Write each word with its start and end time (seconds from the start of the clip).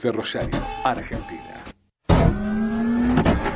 desde 0.00 0.16
Rosario, 0.16 0.58
Argentina. 0.82 1.62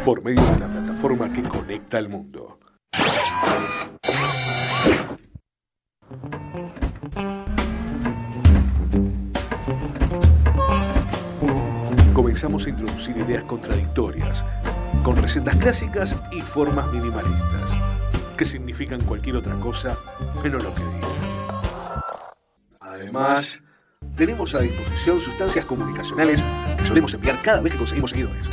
Por 0.05 0.23
medio 0.23 0.43
de 0.43 0.59
la 0.59 0.69
plataforma 0.69 1.33
que 1.33 1.43
conecta 1.43 1.97
al 1.97 2.11
mundo. 2.11 2.59
Comenzamos 12.13 12.67
a 12.67 12.69
introducir 12.69 13.17
ideas 13.17 13.45
contradictorias, 13.45 14.45
con 15.03 15.17
recetas 15.17 15.57
clásicas 15.57 16.15
y 16.31 16.43
formas 16.43 16.93
minimalistas, 16.93 17.79
que 18.37 18.45
significan 18.45 19.01
cualquier 19.05 19.37
otra 19.37 19.55
cosa 19.55 19.97
menos 20.43 20.63
lo 20.63 20.75
que 20.75 20.85
dicen. 21.01 21.25
Además, 22.81 23.64
tenemos 24.17 24.55
a 24.55 24.61
disposición 24.61 25.21
sustancias 25.21 25.65
comunicacionales 25.65 26.45
que 26.79 26.85
solemos 26.85 27.15
enviar 27.15 27.41
cada 27.43 27.61
vez 27.61 27.73
que 27.73 27.79
conseguimos 27.79 28.11
seguidores. 28.11 28.51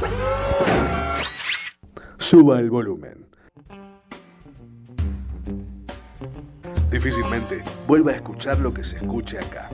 Suba 2.17 2.59
el 2.59 2.69
volumen. 2.69 3.27
Difícilmente 6.89 7.63
vuelva 7.87 8.11
a 8.11 8.15
escuchar 8.15 8.59
lo 8.59 8.73
que 8.73 8.83
se 8.83 8.97
escuche 8.97 9.39
acá. 9.39 9.69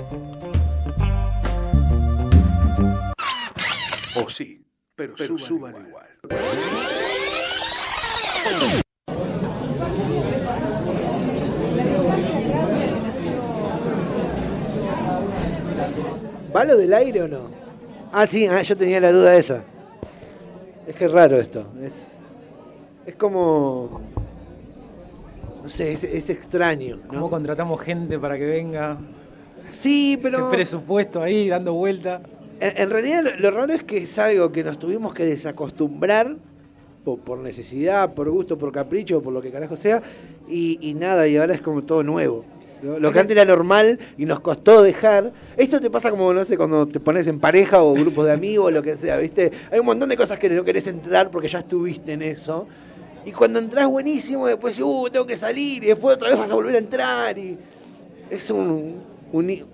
O 4.16 4.30
sí, 4.30 4.66
pero, 4.96 5.16
suban, 5.18 5.88
igual. 5.88 6.08
¿Va 16.58 16.66
lo 16.66 16.76
del 16.76 16.92
aire 16.92 17.22
o 17.22 17.28
no? 17.28 17.42
Ah, 18.12 18.26
sí, 18.26 18.48
ah, 18.48 18.64
yo 18.64 18.76
tenía 18.76 19.00
la 19.00 19.12
duda 19.12 19.38
esa. 19.38 19.62
Es 20.88 20.96
que 20.96 21.06
es 21.06 21.12
raro 21.12 21.38
esto. 21.38 21.68
Es, 21.84 21.94
es 23.06 23.14
como. 23.14 24.02
No 25.62 25.70
sé, 25.70 25.94
es, 25.94 26.04
es 26.04 26.28
extraño. 26.32 26.96
¿no? 26.96 27.08
¿Cómo 27.08 27.30
contratamos 27.30 27.80
gente 27.82 28.18
para 28.18 28.40
que 28.40 28.46
venga? 28.48 28.98
Sí, 29.70 30.18
pero. 30.20 30.48
Ese 30.48 30.56
presupuesto 30.56 31.22
ahí 31.22 31.48
dando 31.48 31.74
vuelta. 31.74 32.22
En, 32.60 32.74
en 32.76 32.90
realidad 32.90 33.24
lo, 33.24 33.36
lo 33.36 33.52
raro 33.52 33.74
es 33.74 33.84
que 33.84 33.98
es 34.00 34.18
algo 34.18 34.52
que 34.52 34.64
nos 34.64 34.80
tuvimos 34.80 35.14
que 35.14 35.28
desacostumbrar 35.28 36.38
por, 37.06 37.20
por 37.20 37.38
necesidad, 37.38 38.16
por 38.16 38.32
gusto, 38.32 38.58
por 38.58 38.72
capricho, 38.72 39.22
por 39.22 39.32
lo 39.32 39.44
que 39.44 39.52
carajo 39.52 39.76
sea, 39.76 40.02
y, 40.50 40.80
y 40.82 40.96
nada, 40.96 41.28
y 41.28 41.38
ahora 41.38 41.54
es 41.54 41.62
como 41.62 41.84
todo 41.84 42.02
nuevo. 42.02 42.46
Lo, 42.82 43.12
que 43.12 43.20
antes 43.20 43.36
era 43.36 43.46
normal 43.46 44.00
y 44.18 44.26
nos 44.26 44.40
costó 44.40 44.84
dejar. 44.84 45.32
Esto 45.56 45.82
te 45.82 45.90
pasa 45.90 46.12
como, 46.12 46.32
no 46.34 46.46
sé, 46.46 46.58
cuando 46.58 46.86
te 46.86 47.00
pones 47.00 47.26
en 47.28 47.40
pareja 47.40 47.82
o 47.82 47.94
grupos 47.94 48.26
de 48.26 48.34
amigos 48.34 48.72
lo 48.72 48.84
que 48.84 48.98
sea, 48.98 49.18
¿viste? 49.18 49.52
Hay 49.72 49.80
un 49.80 49.86
montón 49.86 50.10
de 50.10 50.18
cosas 50.18 50.38
que 50.38 50.50
no 50.50 50.64
querés 50.64 50.86
entrar 50.88 51.32
porque 51.32 51.48
ya 51.48 51.60
estuviste 51.60 52.14
en 52.14 52.22
eso. 52.22 52.68
Y 53.26 53.32
cuando 53.32 53.60
entras 53.60 53.88
buenísimo, 53.88 54.48
después, 54.48 54.80
uh, 54.80 55.10
tengo 55.12 55.26
que 55.26 55.36
salir, 55.36 55.84
y 55.84 55.88
después 55.88 56.16
otra 56.16 56.30
vez 56.30 56.38
vas 56.38 56.50
a 56.50 56.54
volver 56.54 56.76
a 56.76 56.80
entrar. 56.80 57.38
Y 57.38 57.58
es 58.30 58.50
un, 58.50 59.02
un, 59.32 59.66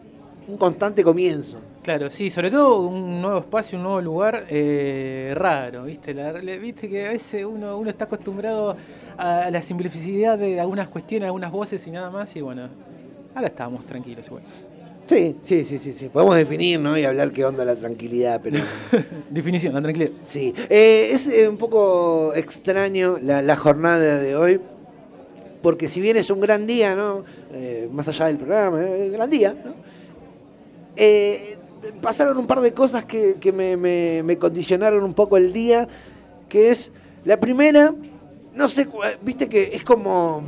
un 0.48 0.58
constante 0.58 1.04
comienzo. 1.04 1.58
Claro, 1.84 2.10
sí, 2.10 2.30
sobre 2.30 2.50
todo 2.50 2.80
un 2.88 3.22
nuevo 3.22 3.40
espacio, 3.40 3.78
un 3.78 3.84
nuevo 3.84 4.00
lugar 4.00 4.46
eh, 4.50 5.34
raro, 5.36 5.84
¿viste? 5.84 6.14
La- 6.14 6.32
Viste 6.32 6.88
que 6.88 7.06
a 7.08 7.10
veces 7.10 7.44
uno, 7.46 7.78
uno 7.78 7.90
está 7.90 8.06
acostumbrado 8.06 8.78
a 9.18 9.50
la 9.52 9.62
simplicidad 9.62 10.38
de 10.38 10.62
algunas 10.62 10.88
cuestiones, 10.88 11.28
algunas 11.28 11.52
voces 11.52 11.86
y 11.86 11.92
nada 11.92 12.10
más, 12.10 12.34
y 12.38 12.42
bueno, 12.42 12.70
ahora 13.36 13.48
estamos 13.48 13.86
tranquilos 13.86 14.26
igual. 14.28 14.44
Sí, 15.10 15.36
sí, 15.44 15.66
sí, 15.66 15.78
sí, 15.78 15.92
sí. 15.92 16.08
Podemos 16.08 16.36
definir, 16.38 16.80
¿no? 16.80 16.98
Y 16.98 17.04
hablar 17.04 17.32
qué 17.32 17.44
onda 17.44 17.66
la 17.66 17.76
tranquilidad, 17.76 18.40
pero. 18.42 18.60
Definición, 19.30 19.74
la 19.74 19.82
tranquilidad. 19.82 20.12
Sí. 20.24 20.54
Eh, 20.70 21.10
es 21.12 21.28
eh, 21.28 21.50
un 21.50 21.58
poco 21.58 22.34
extraño 22.34 23.18
la, 23.22 23.42
la 23.42 23.58
jornada 23.58 24.18
de 24.20 24.38
hoy, 24.38 24.62
porque 25.62 25.90
si 25.90 26.00
bien 26.00 26.16
es 26.16 26.30
un 26.30 26.40
gran 26.40 26.66
día, 26.66 26.96
¿no? 26.96 27.24
Eh, 27.52 27.90
más 27.92 28.08
allá 28.08 28.28
del 28.28 28.38
programa, 28.38 28.82
eh, 28.82 29.10
gran 29.10 29.30
día, 29.30 29.54
¿no? 29.66 29.74
Eh, 30.96 31.58
pasaron 32.02 32.38
un 32.38 32.48
par 32.48 32.62
de 32.62 32.74
cosas 32.74 33.06
que, 33.06 33.36
que 33.40 33.52
me, 33.52 34.38
condicionaron 34.38 35.04
un 35.04 35.14
poco 35.14 35.38
el 35.38 35.54
día, 35.54 35.88
que 36.50 36.70
es 36.70 36.92
la 37.26 37.40
primera, 37.40 37.94
no 38.54 38.68
sé, 38.68 38.88
viste 39.22 39.48
que 39.48 39.72
es 39.74 39.84
como 39.84 40.44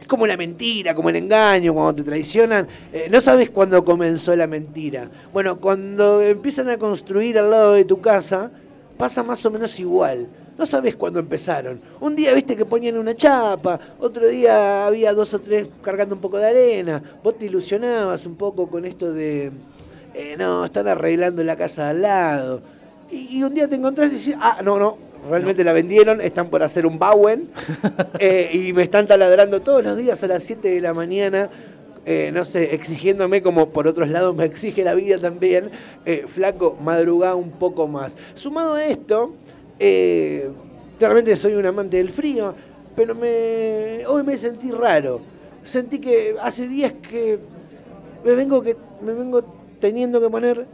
es 0.00 0.06
como 0.06 0.26
la 0.26 0.36
mentira, 0.36 0.94
como 0.94 1.10
el 1.10 1.16
engaño, 1.16 1.74
cuando 1.74 1.96
te 1.96 2.04
traicionan. 2.04 2.66
eh, 2.92 3.08
no 3.10 3.20
sabes 3.20 3.50
cuándo 3.50 3.84
comenzó 3.84 4.34
la 4.34 4.46
mentira. 4.46 5.10
Bueno, 5.32 5.58
cuando 5.58 6.22
empiezan 6.22 6.70
a 6.70 6.78
construir 6.78 7.38
al 7.38 7.50
lado 7.50 7.72
de 7.74 7.84
tu 7.84 8.00
casa, 8.00 8.50
pasa 8.96 9.22
más 9.22 9.44
o 9.44 9.50
menos 9.50 9.78
igual. 9.78 10.28
No 10.56 10.66
sabes 10.66 10.96
cuándo 10.96 11.20
empezaron. 11.20 11.80
Un 12.00 12.16
día 12.16 12.32
viste 12.32 12.56
que 12.56 12.64
ponían 12.64 12.98
una 12.98 13.14
chapa, 13.14 13.78
otro 14.00 14.26
día 14.26 14.86
había 14.86 15.12
dos 15.12 15.32
o 15.34 15.38
tres 15.38 15.70
cargando 15.82 16.16
un 16.16 16.20
poco 16.20 16.38
de 16.38 16.46
arena. 16.46 17.02
Vos 17.22 17.38
te 17.38 17.46
ilusionabas 17.46 18.26
un 18.26 18.34
poco 18.34 18.66
con 18.68 18.84
esto 18.84 19.12
de, 19.12 19.52
eh, 20.18 20.36
no, 20.36 20.64
están 20.64 20.88
arreglando 20.88 21.44
la 21.44 21.56
casa 21.56 21.84
de 21.84 21.90
al 21.90 22.02
lado. 22.02 22.60
Y, 23.10 23.38
y 23.38 23.42
un 23.44 23.54
día 23.54 23.68
te 23.68 23.76
encontrás 23.76 24.12
y 24.12 24.16
decís, 24.16 24.34
ah, 24.40 24.60
no, 24.64 24.78
no, 24.78 24.98
realmente 25.30 25.62
la 25.62 25.72
vendieron, 25.72 26.20
están 26.20 26.50
por 26.50 26.62
hacer 26.62 26.86
un 26.86 26.98
Bowen 26.98 27.48
eh, 28.18 28.50
y 28.52 28.72
me 28.72 28.82
están 28.82 29.06
taladrando 29.06 29.62
todos 29.62 29.84
los 29.84 29.96
días 29.96 30.22
a 30.24 30.26
las 30.26 30.42
7 30.42 30.68
de 30.68 30.80
la 30.80 30.92
mañana. 30.92 31.48
eh, 32.04 32.30
no 32.34 32.44
sé, 32.44 32.74
exigiéndome 32.74 33.42
como 33.42 33.68
por 33.70 33.86
otros 33.86 34.08
lados 34.08 34.34
me 34.34 34.44
exige 34.44 34.82
la 34.82 34.94
vida 34.94 35.18
también, 35.18 35.70
flaco, 36.26 36.76
madrugá 36.82 37.34
un 37.34 37.50
poco 37.52 37.86
más. 37.86 38.16
Sumado 38.34 38.74
a 38.74 38.84
esto, 38.84 39.34
eh, 39.78 40.50
claramente 40.98 41.36
soy 41.36 41.54
un 41.54 41.66
amante 41.66 41.98
del 41.98 42.10
frío, 42.10 42.54
pero 42.96 43.14
me, 43.14 44.04
hoy 44.06 44.22
me 44.24 44.36
sentí 44.36 44.70
raro. 44.70 45.20
Sentí 45.64 46.00
que 46.00 46.34
hace 46.40 46.66
días 46.66 46.94
que 47.08 47.38
me 48.24 48.34
vengo, 48.34 48.60
que, 48.62 48.76
me 49.02 49.12
vengo 49.12 49.42
teniendo 49.80 50.20
que 50.20 50.28
poner 50.28 50.66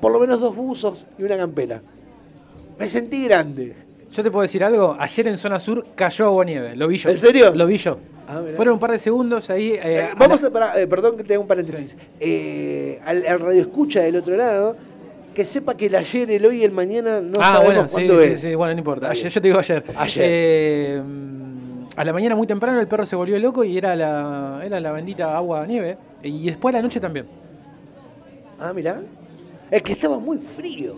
por 0.00 0.12
lo 0.12 0.18
menos 0.20 0.40
dos 0.40 0.54
buzos 0.56 1.06
y 1.18 1.22
una 1.24 1.36
campera. 1.36 1.80
Me 2.78 2.88
sentí 2.88 3.24
grande. 3.24 3.74
Yo 4.12 4.22
te 4.22 4.30
puedo 4.30 4.42
decir 4.42 4.64
algo, 4.64 4.96
ayer 4.98 5.28
en 5.28 5.38
zona 5.38 5.60
sur 5.60 5.86
cayó 5.94 6.26
agua 6.26 6.44
nieve, 6.44 6.74
lo 6.74 6.88
vi 6.88 6.96
yo. 6.96 7.10
¿En 7.10 7.18
serio? 7.18 7.54
Lo 7.54 7.66
vi 7.66 7.76
yo. 7.76 7.98
Ah. 8.26 8.42
Fueron 8.56 8.74
un 8.74 8.80
par 8.80 8.92
de 8.92 8.98
segundos 8.98 9.50
ahí. 9.50 9.72
eh, 9.72 9.80
Eh, 9.84 10.02
a 10.12 10.14
vamos 10.14 10.40
la- 10.42 10.48
a, 10.48 10.52
pará, 10.52 10.80
eh, 10.80 10.86
perdón 10.86 11.16
que 11.16 11.24
te 11.24 11.34
haga 11.34 11.40
un 11.40 11.46
paréntesis. 11.48 11.94
Al, 13.04 13.26
al 13.26 13.40
radio 13.40 13.60
escucha 13.60 14.00
del 14.00 14.16
otro 14.16 14.36
lado, 14.36 14.76
que 15.34 15.44
sepa 15.44 15.76
que 15.76 15.86
el 15.86 15.94
ayer, 15.94 16.30
el 16.30 16.44
hoy 16.46 16.60
y 16.60 16.64
el 16.64 16.72
mañana 16.72 17.20
no 17.20 17.38
ah, 17.40 17.54
sabemos 17.56 17.64
bueno, 17.66 17.88
sí, 17.88 17.92
cuándo 17.94 18.20
sí, 18.20 18.28
es. 18.30 18.40
sí, 18.40 18.54
bueno, 18.54 18.72
no 18.74 18.78
importa. 18.78 19.10
Ayer, 19.10 19.30
yo 19.30 19.40
te 19.40 19.48
digo 19.48 19.58
ayer. 19.60 19.84
Ayer. 19.96 21.02
A 21.96 22.04
la 22.04 22.12
mañana 22.12 22.34
muy 22.36 22.46
temprano 22.46 22.80
el 22.80 22.86
perro 22.88 23.04
se 23.04 23.14
volvió 23.16 23.38
loco 23.38 23.62
y 23.64 23.76
era 23.76 23.94
la, 23.94 24.62
era 24.64 24.80
la 24.80 24.92
bendita 24.92 25.36
agua 25.36 25.66
nieve. 25.66 25.98
Y 26.22 26.46
después 26.46 26.74
a 26.74 26.78
la 26.78 26.82
noche 26.82 26.98
también. 27.00 27.26
Ah, 28.60 28.74
mirá. 28.74 29.00
Es 29.70 29.82
que 29.82 29.92
estaba 29.92 30.18
muy 30.18 30.36
frío, 30.36 30.96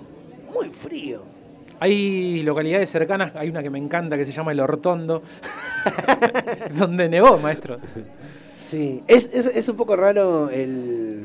muy 0.53 0.69
frío. 0.71 1.23
Hay 1.79 2.43
localidades 2.43 2.91
cercanas, 2.91 3.37
hay 3.37 3.51
una 3.51 3.63
que 3.63 3.71
me 3.71 3.79
encanta 3.79 4.17
que 4.17 4.27
se 4.27 4.33
llama 4.33 4.51
El 4.53 4.61
Hortondo, 4.61 5.23
donde 6.79 7.09
nevó, 7.09 7.39
maestro. 7.39 7.79
Sí, 8.61 9.03
es, 9.07 9.29
es, 9.33 9.47
es 9.47 9.69
un 9.69 9.77
poco 9.77 9.95
raro 9.95 10.51
el, 10.51 11.25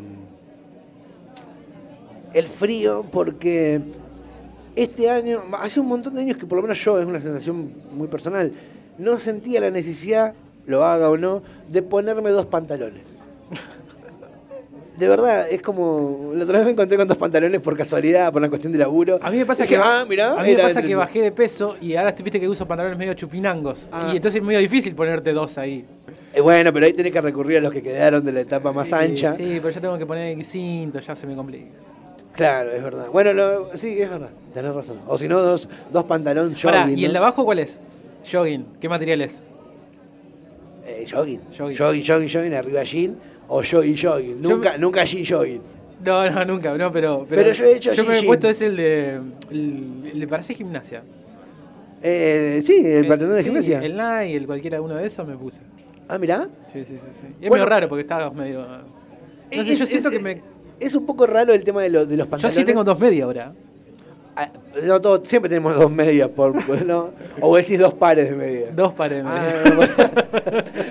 el 2.34 2.47
frío 2.47 3.03
porque 3.12 3.81
este 4.76 5.09
año, 5.09 5.44
hace 5.59 5.80
un 5.80 5.88
montón 5.88 6.16
de 6.16 6.22
años 6.22 6.38
que 6.38 6.46
por 6.46 6.58
lo 6.58 6.62
menos 6.62 6.84
yo, 6.84 7.00
es 7.00 7.06
una 7.06 7.20
sensación 7.20 7.72
muy 7.94 8.08
personal, 8.08 8.52
no 9.00 9.18
sentía 9.20 9.59
la 9.59 9.72
necesidad, 9.72 10.34
lo 10.68 10.86
haga 10.86 11.09
o 11.09 11.17
no, 11.17 11.41
de 11.67 11.82
ponerme 11.82 12.29
dos 12.29 12.46
pantalones. 12.46 13.16
De 14.97 15.08
verdad, 15.08 15.47
es 15.49 15.61
como. 15.61 16.32
La 16.34 16.44
otra 16.44 16.58
vez 16.58 16.66
me 16.66 16.72
encontré 16.72 16.97
con 16.97 17.08
dos 17.08 17.17
pantalones 17.17 17.61
por 17.61 17.78
casualidad, 17.78 18.32
por 18.32 18.41
una 18.41 18.49
cuestión 18.49 18.73
de 18.73 18.79
laburo. 18.79 19.20
A 19.22 19.29
mí 19.29 19.38
me 19.38 19.46
pasa 19.46 19.67
que, 19.67 19.76
ah, 19.78 20.05
mirá, 20.09 20.34
a 20.34 20.38
mí 20.38 20.47
me 20.47 20.52
era 20.53 20.64
pasa 20.64 20.79
entre- 20.79 20.90
que 20.90 20.96
bajé 20.96 21.22
de 21.22 21.32
peso 21.32 21.76
y 21.79 21.96
ahora 21.96 22.11
viste 22.14 22.40
que 22.40 22.47
uso 22.49 22.67
pantalones 22.67 22.97
medio 22.97 23.14
chupinangos. 23.14 23.88
Ah. 23.91 24.09
Y 24.11 24.16
entonces 24.16 24.41
es 24.41 24.46
medio 24.47 24.59
difícil 24.59 24.96
ponerte 24.96 25.34
dos 25.34 25.58
ahí. 25.59 25.85
Eh, 26.34 26.41
bueno, 26.41 26.73
pero 26.73 26.85
ahí 26.88 26.94
tenés 26.94 27.11
que 27.11 27.22
recurrir 27.22 27.59
a 27.59 27.61
los 27.61 27.72
que 27.72 27.84
quedaron 27.84 28.26
de 28.26 28.32
la 28.32 28.41
etapa 28.41 28.72
más 28.72 28.88
Sí, 28.88 28.94
ancha. 28.96 29.34
Sí, 29.35 29.59
pero 29.61 29.70
ya 29.70 29.82
tengo 29.82 29.97
que 29.99 30.05
poner 30.08 30.35
el 30.35 30.44
cinto, 30.44 30.99
ya 30.99 31.16
se 31.16 31.28
me 31.28 31.35
complica. 31.35 31.67
Claro, 32.34 32.72
es 32.72 32.82
verdad. 32.84 33.05
Bueno, 33.11 33.34
lo- 33.34 33.70
sí, 33.78 34.02
es 34.02 34.09
verdad. 34.09 34.29
Tenés 34.53 34.73
razón. 34.73 34.97
O 35.08 35.17
si 35.17 35.28
no, 35.28 35.40
dos, 35.41 35.70
dos 35.91 36.05
pantalones 36.05 36.59
Pará, 36.61 36.82
jogging. 36.82 36.97
¿y 36.97 37.05
el 37.05 37.11
de 37.11 37.17
abajo 37.20 37.46
cuál 37.46 37.59
es? 37.59 37.79
Jogging. 38.32 38.66
¿Qué 38.82 38.90
material 38.90 39.22
es? 39.22 39.41
Eh, 40.88 41.05
jogging. 41.09 41.40
Jogging. 41.55 41.78
jogging. 41.78 42.03
Jogging, 42.05 42.29
jogging, 42.29 42.53
arriba 42.53 42.84
jean 42.84 43.16
o 43.47 43.61
jogging, 43.64 43.96
jogging. 43.96 44.41
Yo 44.41 44.49
Nunca, 44.49 44.72
me- 44.73 44.78
nunca 44.79 45.03
jean 45.05 45.23
jogging. 45.26 45.61
No, 46.05 46.29
no, 46.29 46.46
nunca, 46.46 46.78
no, 46.78 46.91
pero. 46.91 47.26
Pero 47.28 47.52
yo 47.52 47.66
he 47.66 47.76
hecho 47.78 47.91
Yo 47.94 48.05
me 48.05 48.20
he 48.20 48.23
puesto 48.23 48.47
ese 48.49 48.67
el 48.67 48.78
de. 48.78 49.20
El, 49.49 50.11
el 50.14 50.28
de 50.29 50.35
hacer 50.35 50.55
gimnasia. 50.55 51.02
Eh, 52.03 52.61
sí, 52.66 52.76
el 52.85 53.08
pantalón 53.08 53.35
de 53.35 53.41
sí, 53.41 53.47
gimnasia. 53.49 53.82
El 53.84 53.97
Nike, 53.97 54.38
el 54.38 54.46
cualquiera 54.46 54.82
uno 54.82 54.96
de 54.96 55.08
esos 55.08 55.28
me 55.28 55.35
puse. 55.35 55.61
Ah, 56.08 56.17
mirá. 56.17 56.47
Sí, 56.72 56.84
sí, 56.84 56.94
sí. 56.94 57.08
sí. 57.22 57.28
Y 57.41 57.46
es 57.46 57.52
medio 57.52 57.66
raro 57.66 57.90
porque 57.90 58.02
estaba 58.02 58.29
medio. 58.32 58.61
No 58.66 59.64
sé, 59.64 59.72
Es- 59.72 59.78
yo 59.79 59.84
es- 59.85 59.90
siento 59.90 60.09
que 60.11 60.17
es- 60.17 60.22
me. 60.22 60.41
Es 60.79 60.94
un 60.94 61.05
poco 61.08 61.26
raro 61.26 61.53
el 61.53 61.64
tema 61.64 61.82
de, 61.82 61.90
lo- 61.90 62.05
de 62.05 62.16
los 62.16 62.28
Yo 62.28 62.29
pantalones. 62.29 62.55
sí 62.55 62.64
tengo 62.64 62.84
dos 62.84 62.99
medias 62.99 63.23
ahora. 63.26 63.52
Ah, 64.39 64.51
no, 64.84 65.01
todos- 65.01 65.28
siempre 65.28 65.49
tenemos 65.49 65.75
dos 65.75 65.89
medias, 65.89 66.29
por, 66.29 66.53
¿no? 66.85 67.09
O 67.41 67.47
vos 67.47 67.57
decís 67.57 67.79
dos 67.79 67.95
pares 67.95 68.29
de 68.29 68.35
medias. 68.35 68.75
Dos 68.75 68.93
pares 68.93 69.23
de 69.23 69.28
Ah, 69.28 69.63
medias. 69.73 69.89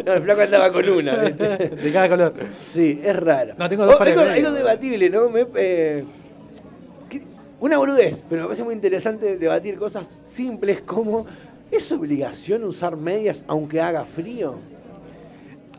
no, 0.04 0.12
el 0.14 0.22
flaco 0.22 0.40
andaba 0.40 0.72
con 0.72 0.88
una, 0.88 1.16
¿viste? 1.18 1.56
de 1.68 1.92
cada 1.92 2.08
color. 2.08 2.34
Sí, 2.72 3.00
es 3.04 3.14
raro. 3.14 3.54
No, 3.56 3.68
tengo 3.68 3.86
dos 3.86 3.94
O- 3.94 3.98
pares 3.98 4.14
de 4.16 4.20
algo, 4.20 4.32
medias. 4.32 4.46
algo 4.48 4.58
debatible, 4.58 5.10
¿no? 5.10 5.28
Me- 5.30 5.46
eh, 5.54 6.04
una 7.60 7.78
boludez, 7.78 8.16
pero 8.28 8.42
me 8.42 8.46
parece 8.48 8.64
muy 8.64 8.74
interesante 8.74 9.36
debatir 9.38 9.76
cosas 9.78 10.08
simples 10.28 10.80
como 10.82 11.24
¿es 11.70 11.90
obligación 11.92 12.64
usar 12.64 12.96
medias 12.96 13.44
aunque 13.46 13.80
haga 13.80 14.04
frío? 14.04 14.56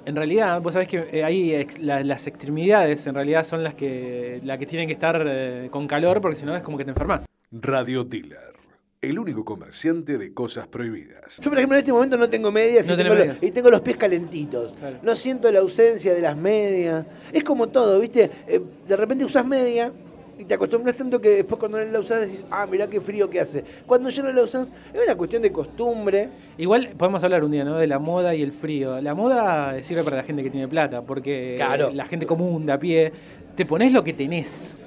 En 0.06 0.16
realidad, 0.16 0.62
vos 0.62 0.72
sabés 0.72 0.88
que 0.88 1.06
eh, 1.12 1.24
ahí 1.26 1.54
ex- 1.54 1.80
la- 1.80 2.02
las 2.02 2.28
extremidades 2.28 3.06
en 3.08 3.14
realidad 3.14 3.44
son 3.44 3.62
las 3.64 3.74
que, 3.76 4.40
las 4.46 4.58
que 4.58 4.66
tienen 4.66 4.88
que 4.88 4.94
estar 4.94 5.22
eh, 5.28 5.68
con 5.70 5.86
calor 5.86 6.22
porque 6.22 6.38
si 6.38 6.46
no 6.46 6.56
es 6.56 6.64
como 6.64 6.78
que 6.78 6.86
te 6.86 6.92
enfermas. 6.92 7.26
Radio 7.52 8.04
Dealer, 8.04 8.56
el 9.02 9.18
único 9.18 9.46
comerciante 9.46 10.18
de 10.18 10.34
cosas 10.34 10.68
prohibidas. 10.68 11.38
Yo, 11.38 11.50
por 11.50 11.58
ejemplo, 11.58 11.78
en 11.78 11.80
este 11.80 11.94
momento 11.94 12.18
no 12.18 12.30
tengo 12.30 12.52
medias, 12.52 12.86
No 12.86 12.94
y, 12.94 12.98
tengo 12.98 13.14
medias. 13.14 13.28
Los, 13.28 13.44
y 13.44 13.52
tengo 13.52 13.70
los 13.70 13.80
pies 13.80 13.96
calentitos. 13.96 14.74
Claro. 14.74 14.98
No 15.02 15.16
siento 15.16 15.50
la 15.50 15.60
ausencia 15.60 16.14
de 16.14 16.20
las 16.20 16.36
medias. 16.36 17.06
Es 17.32 17.46
como 17.46 17.68
todo, 17.68 18.02
¿viste? 18.02 18.30
Eh, 18.48 18.60
de 18.86 18.96
repente 18.98 19.24
usas 19.24 19.46
media 19.46 19.94
y 20.38 20.44
te 20.44 20.56
acostumbras 20.56 20.98
tanto 20.98 21.22
que 21.22 21.30
después 21.30 21.58
cuando 21.58 21.80
no 21.80 21.90
la 21.90 22.02
usás 22.02 22.20
decís, 22.20 22.44
ah, 22.52 22.68
mirá 22.68 22.88
qué 22.88 23.00
frío 23.00 23.30
que 23.30 23.40
hace. 23.40 23.64
Cuando 23.86 24.10
ya 24.10 24.24
no 24.24 24.32
la 24.34 24.44
usás, 24.44 24.68
es 24.94 25.02
una 25.02 25.16
cuestión 25.16 25.42
de 25.42 25.52
costumbre. 25.54 26.28
Igual 26.58 26.90
podemos 26.98 27.24
hablar 27.24 27.46
un 27.46 27.52
día, 27.52 27.64
¿no? 27.64 27.78
De 27.78 27.88
la 27.88 27.98
moda 28.00 28.36
y 28.36 28.44
el 28.44 28.52
frío. 28.52 29.00
La 29.00 29.16
moda 29.16 29.82
sirve 29.84 30.04
para 30.04 30.18
la 30.18 30.24
gente 30.24 30.44
que 30.44 30.50
tiene 30.50 30.68
plata, 30.68 31.02
porque 31.02 31.54
Claro. 31.56 31.92
la 31.94 32.04
gente 32.06 32.26
común, 32.26 32.66
de 32.66 32.74
a 32.74 32.78
pie, 32.78 33.14
te 33.56 33.66
pones 33.66 33.94
lo 33.94 34.04
que 34.04 34.12
tenés. 34.12 34.78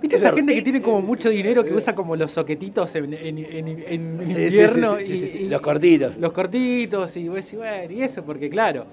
¿Viste 0.00 0.16
Es 0.16 0.22
esa 0.22 0.32
gente 0.32 0.54
que 0.54 0.62
tiene 0.62 0.80
como 0.80 1.00
mucho 1.02 1.28
dinero 1.28 1.64
que 1.64 1.74
usa 1.74 1.94
como 1.94 2.14
los 2.14 2.30
soquetitos 2.30 2.94
en, 2.94 3.12
en- 3.14 3.38
en- 3.38 3.68
en 3.86 4.20
Sí, 4.26 4.34
sí, 4.34 4.40
invierno 4.42 4.96
sí, 4.98 5.06
sí, 5.06 5.38
y, 5.42 5.48
los 5.48 5.60
cortitos. 5.60 6.16
los 6.18 6.32
cortitos 6.32 7.16
y 7.16 7.28
vos 7.28 7.54
bueno, 7.56 7.92
y 7.92 8.02
eso, 8.02 8.22
porque 8.22 8.48
claro, 8.48 8.84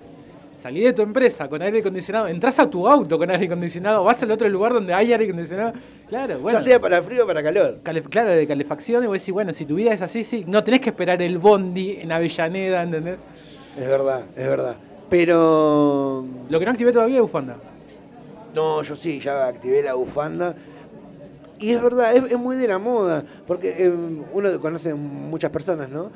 salí 0.58 0.82
de 0.82 0.94
tu 0.94 1.04
empresa 1.04 1.48
con 1.48 1.62
aire 1.62 1.80
acondicionado, 1.80 2.28
entras 2.28 2.58
a 2.58 2.68
tu 2.68 2.88
auto 2.88 3.20
con 3.20 3.30
aire 3.30 3.46
acondicionado, 3.46 4.04
vas 4.04 4.24
al 4.24 4.32
otro 4.32 4.50
lugar 4.50 4.74
donde 4.74 4.94
hay 4.96 5.12
aire 5.12 5.26
acondicionado, 5.26 5.74
claro, 6.10 6.40
bueno. 6.40 6.58
ya 6.58 6.66
sea 6.66 6.80
para 6.80 7.04
frío 7.04 7.24
o 7.24 7.28
para 7.28 7.44
calor. 7.44 7.80
claro, 8.10 8.32
de 8.32 8.48
calefacción, 8.48 9.04
y 9.04 9.08
vos 9.08 9.20
decís, 9.20 9.32
bueno, 9.34 9.54
si 9.54 9.66
tu 9.66 9.76
vida 9.76 9.94
es 9.94 10.02
así, 10.02 10.24
sí, 10.24 10.44
no 10.48 10.64
tenés 10.64 10.82
que 10.82 10.90
esperar 10.90 11.22
el 11.22 11.38
bondi 11.38 11.98
en 12.02 12.12
Avellaneda, 12.12 12.82
¿entendés? 12.82 13.20
Es 13.80 13.88
verdad, 13.88 14.22
es 14.36 14.48
verdad. 14.48 14.76
Pero. 15.10 16.26
Lo 16.50 16.60
que 16.60 16.66
no 16.66 16.72
activé 16.72 16.92
todavía 16.92 17.18
es 17.18 17.22
bufanda. 17.22 17.58
No, 18.56 18.82
yo 18.82 18.96
sí, 18.96 19.20
ya 19.20 19.48
activé 19.48 19.84
la 19.84 19.94
bufanda. 19.94 20.56
Y 21.60 21.72
es 21.72 21.82
verdad, 21.82 22.16
es, 22.16 22.32
es 22.32 22.38
muy 22.38 22.58
de 22.58 22.68
la 22.68 22.78
moda, 22.80 23.24
porque 23.48 23.76
eh, 23.78 23.94
uno 24.34 24.60
conoce 24.60 24.94
muchas 24.94 25.52
personas, 25.52 25.90
¿no? 25.90 26.12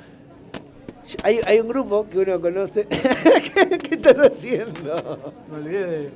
Hay, 1.24 1.40
hay 1.46 1.60
un 1.60 1.68
grupo 1.68 2.06
que 2.10 2.20
uno 2.20 2.40
conoce. 2.40 2.86
¿Qué, 2.88 3.96
están 3.96 4.20
haciendo? 4.22 4.96
Me 5.50 5.58
olvidé 5.58 5.86
de... 5.86 6.10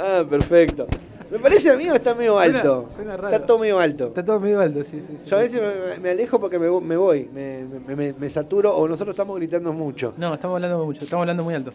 Ah, 0.00 0.24
perfecto. 0.28 0.86
¿Me 1.30 1.38
parece 1.38 1.70
a 1.70 1.76
mí 1.76 1.88
o 1.88 1.94
está 1.94 2.14
medio 2.14 2.38
alto? 2.38 2.88
suena 2.94 3.16
raro. 3.16 3.34
Está 3.34 3.46
todo 3.46 3.58
medio 3.58 3.78
alto. 3.78 4.06
Está 4.08 4.24
todo 4.24 4.40
medio 4.40 4.60
alto, 4.60 4.82
sí, 4.84 5.00
sí. 5.00 5.06
sí. 5.22 5.28
Yo 5.30 5.36
a 5.36 5.40
veces 5.40 5.60
me, 5.60 5.98
me 6.00 6.10
alejo 6.10 6.40
porque 6.40 6.58
me, 6.58 6.68
me 6.80 6.96
voy, 6.96 7.28
me, 7.32 7.64
me- 7.86 7.96
me- 7.96 8.12
me 8.14 8.30
saturo 8.30 8.74
o 8.76 8.88
nosotros 8.88 9.14
estamos 9.14 9.36
gritando 9.36 9.72
mucho. 9.72 10.12
No, 10.16 10.34
estamos 10.34 10.56
hablando 10.56 10.84
mucho, 10.84 11.04
estamos 11.04 11.22
hablando 11.22 11.44
muy 11.44 11.54
alto. 11.54 11.72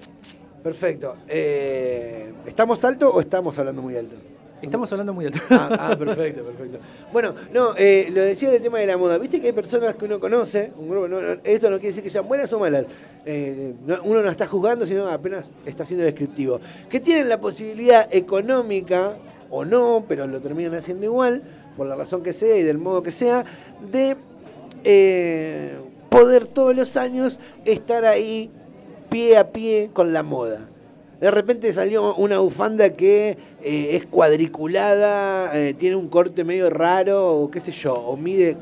Perfecto. 0.63 1.15
Eh, 1.27 2.31
¿Estamos 2.45 2.83
alto 2.83 3.09
o 3.11 3.19
estamos 3.21 3.57
hablando 3.59 3.81
muy 3.81 3.95
alto? 3.97 4.15
Estamos 4.61 4.91
hablando 4.91 5.13
muy 5.13 5.25
alto. 5.25 5.39
Ah, 5.49 5.89
ah, 5.91 5.95
perfecto, 5.97 6.43
perfecto. 6.43 6.77
Bueno, 7.11 7.33
no, 7.53 7.73
eh, 7.77 8.07
lo 8.11 8.21
decía 8.21 8.49
del 8.51 8.61
tema 8.61 8.79
de 8.79 8.85
la 8.87 8.97
moda. 8.97 9.17
Viste 9.17 9.41
que 9.41 9.47
hay 9.47 9.53
personas 9.53 9.95
que 9.95 10.05
uno 10.05 10.19
conoce, 10.19 10.71
un 10.77 10.89
grupo, 10.89 11.07
no, 11.07 11.19
no, 11.21 11.41
esto 11.43 11.69
no 11.69 11.77
quiere 11.77 11.87
decir 11.89 12.03
que 12.03 12.09
sean 12.09 12.27
buenas 12.27 12.51
o 12.53 12.59
malas. 12.59 12.85
Eh, 13.25 13.73
no- 13.85 14.01
uno 14.03 14.21
no 14.21 14.29
está 14.29 14.47
juzgando, 14.47 14.85
sino 14.85 15.07
apenas 15.07 15.51
está 15.65 15.83
siendo 15.85 16.05
descriptivo. 16.05 16.59
Que 16.89 16.99
tienen 16.99 17.27
la 17.29 17.39
posibilidad 17.39 18.07
económica, 18.11 19.13
o 19.49 19.65
no, 19.65 20.05
pero 20.07 20.27
lo 20.27 20.39
terminan 20.39 20.75
haciendo 20.75 21.05
igual, 21.05 21.41
por 21.75 21.87
la 21.87 21.95
razón 21.95 22.21
que 22.23 22.33
sea 22.33 22.55
y 22.57 22.63
del 22.63 22.77
modo 22.77 23.01
que 23.03 23.11
sea, 23.11 23.43
de 23.91 24.15
eh, 24.83 25.73
poder 26.09 26.45
todos 26.47 26.75
los 26.75 26.95
años 26.97 27.39
estar 27.65 28.05
ahí 28.05 28.49
pie 29.09 29.37
a 29.37 29.49
pie 29.51 29.89
con 29.93 30.13
la 30.13 30.23
moda. 30.23 30.59
De 31.21 31.29
repente 31.29 31.71
salió 31.71 32.15
una 32.15 32.39
bufanda 32.39 32.89
que 32.89 33.37
eh, 33.61 33.89
es 33.91 34.07
cuadriculada, 34.07 35.51
eh, 35.53 35.75
tiene 35.77 35.95
un 35.95 36.07
corte 36.07 36.43
medio 36.43 36.67
raro, 36.71 37.35
o 37.37 37.51
qué 37.51 37.59
sé 37.59 37.71
yo, 37.71 37.93
o 37.93 38.17
mide 38.17 38.57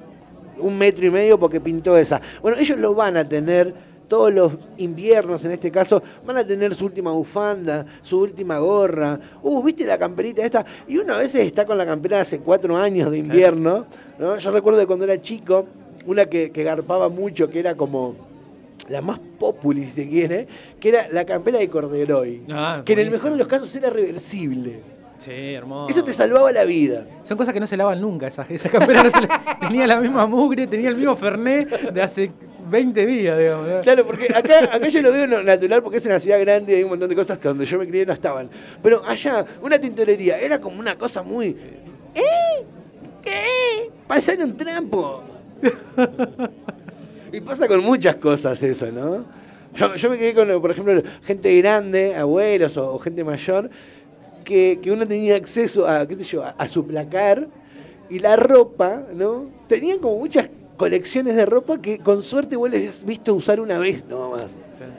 un 0.57 0.77
metro 0.77 1.06
y 1.06 1.09
medio 1.09 1.39
porque 1.39 1.61
pintó 1.61 1.95
esa. 1.95 2.19
Bueno, 2.41 2.57
ellos 2.59 2.77
lo 2.77 2.94
van 2.94 3.15
a 3.15 3.23
tener 3.23 3.73
todos 4.09 4.33
los 4.33 4.51
inviernos, 4.77 5.45
en 5.45 5.51
este 5.51 5.71
caso, 5.71 6.03
van 6.25 6.35
a 6.35 6.45
tener 6.45 6.75
su 6.75 6.83
última 6.83 7.13
bufanda, 7.13 7.85
su 8.01 8.19
última 8.19 8.57
gorra. 8.57 9.17
Uh, 9.41 9.63
¿viste 9.63 9.85
la 9.85 9.97
camperita 9.97 10.44
esta? 10.44 10.65
Y 10.85 10.97
uno 10.97 11.13
a 11.13 11.19
veces 11.19 11.47
está 11.47 11.65
con 11.65 11.77
la 11.77 11.85
campera 11.85 12.17
de 12.17 12.23
hace 12.23 12.39
cuatro 12.39 12.75
años 12.75 13.09
de 13.09 13.19
invierno. 13.19 13.85
¿no? 14.17 14.38
Yo 14.38 14.51
recuerdo 14.51 14.79
de 14.79 14.85
cuando 14.85 15.06
era 15.06 15.21
chico, 15.21 15.65
una 16.06 16.25
que, 16.25 16.51
que 16.51 16.63
garpaba 16.65 17.07
mucho, 17.07 17.50
que 17.50 17.59
era 17.59 17.75
como 17.75 18.28
la 18.89 19.01
más 19.01 19.19
populi, 19.39 19.86
si 19.86 19.91
se 19.91 20.09
quiere, 20.09 20.47
que 20.80 20.89
era 20.89 21.07
la 21.09 21.25
campera 21.25 21.59
de 21.59 21.69
corderoy. 21.69 22.41
Ah, 22.51 22.81
que 22.86 22.94
en 22.94 23.00
el 23.00 23.12
mejor 23.12 23.31
de 23.31 23.38
los 23.38 23.47
casos 23.47 23.74
era 23.75 23.89
reversible. 23.89 24.80
Sí, 25.19 25.31
hermoso. 25.53 25.89
Eso 25.89 26.01
te 26.03 26.13
salvaba 26.13 26.50
la 26.53 26.63
vida. 26.63 27.06
Son 27.24 27.38
cosas 27.38 27.53
que 27.53 27.59
no 27.59 27.68
se 27.68 27.75
lavan 27.75 28.00
nunca, 28.00 28.27
esa, 28.27 28.45
esa 28.50 28.69
campera 28.69 29.03
no 29.03 29.09
se 29.09 29.19
la- 29.21 29.57
tenía 29.62 29.86
la 29.86 30.00
misma 30.00 30.25
mugre, 30.27 30.65
tenía 30.65 30.88
el 30.89 30.95
mismo 30.95 31.13
Fernet 31.18 31.91
de 31.91 32.01
hace 32.01 32.31
20 32.69 33.06
días, 33.06 33.38
digamos. 33.38 33.68
¿no? 33.68 33.81
Claro, 33.81 34.06
porque 34.07 34.27
acá, 34.33 34.69
acá 34.74 34.88
yo 34.88 35.01
lo 35.01 35.12
veo 35.12 35.27
natural 35.44 35.83
porque 35.83 35.97
es 35.97 36.06
una 36.06 36.21
ciudad 36.21 36.39
grande 36.39 36.71
y 36.71 36.75
hay 36.77 36.83
un 36.83 36.89
montón 36.92 37.09
de 37.09 37.15
cosas 37.15 37.38
que 37.38 37.50
donde 37.50 37.65
yo 37.65 37.77
me 37.77 37.85
crié 37.88 38.06
no 38.06 38.13
estaban. 38.13 38.50
Pero 38.81 39.03
allá, 39.06 39.45
una 39.62 39.77
tintorería 39.77 40.39
era 40.39 40.62
como 40.62 40.80
una 40.80 40.95
cosa 40.97 41.21
muy. 41.21 41.50
¿Eh? 42.15 42.63
¿Qué? 43.21 43.92
Pasar 44.07 44.39
un 44.39 44.56
trampo. 44.56 45.21
y 47.31 47.41
pasa 47.41 47.67
con 47.67 47.83
muchas 47.83 48.15
cosas 48.15 48.61
eso, 48.63 48.91
¿no? 48.91 49.25
Yo, 49.95 50.09
me 50.09 50.17
quedé 50.17 50.33
con, 50.33 50.61
por 50.61 50.71
ejemplo, 50.71 51.01
gente 51.23 51.55
grande, 51.57 52.15
abuelos 52.15 52.75
o, 52.77 52.97
gente 52.99 53.23
mayor, 53.23 53.69
que, 54.44 54.80
que 54.81 54.92
uno 54.92 55.07
tenía 55.07 55.35
acceso 55.35 55.87
a, 55.87 56.07
qué 56.07 56.15
sé 56.15 56.23
yo, 56.23 56.44
a, 56.44 56.56
a 56.57 56.68
su 56.68 56.85
placar 56.85 57.47
y 58.09 58.19
la 58.19 58.35
ropa, 58.35 59.04
¿no? 59.13 59.45
Tenían 59.68 59.99
como 59.99 60.18
muchas 60.18 60.49
colecciones 60.77 61.35
de 61.35 61.45
ropa 61.45 61.80
que 61.80 61.99
con 61.99 62.23
suerte 62.23 62.56
vos 62.56 62.69
les 62.71 62.89
has 62.89 63.06
visto 63.06 63.35
usar 63.35 63.59
una 63.59 63.77
vez 63.77 64.06
nomás. 64.06 64.47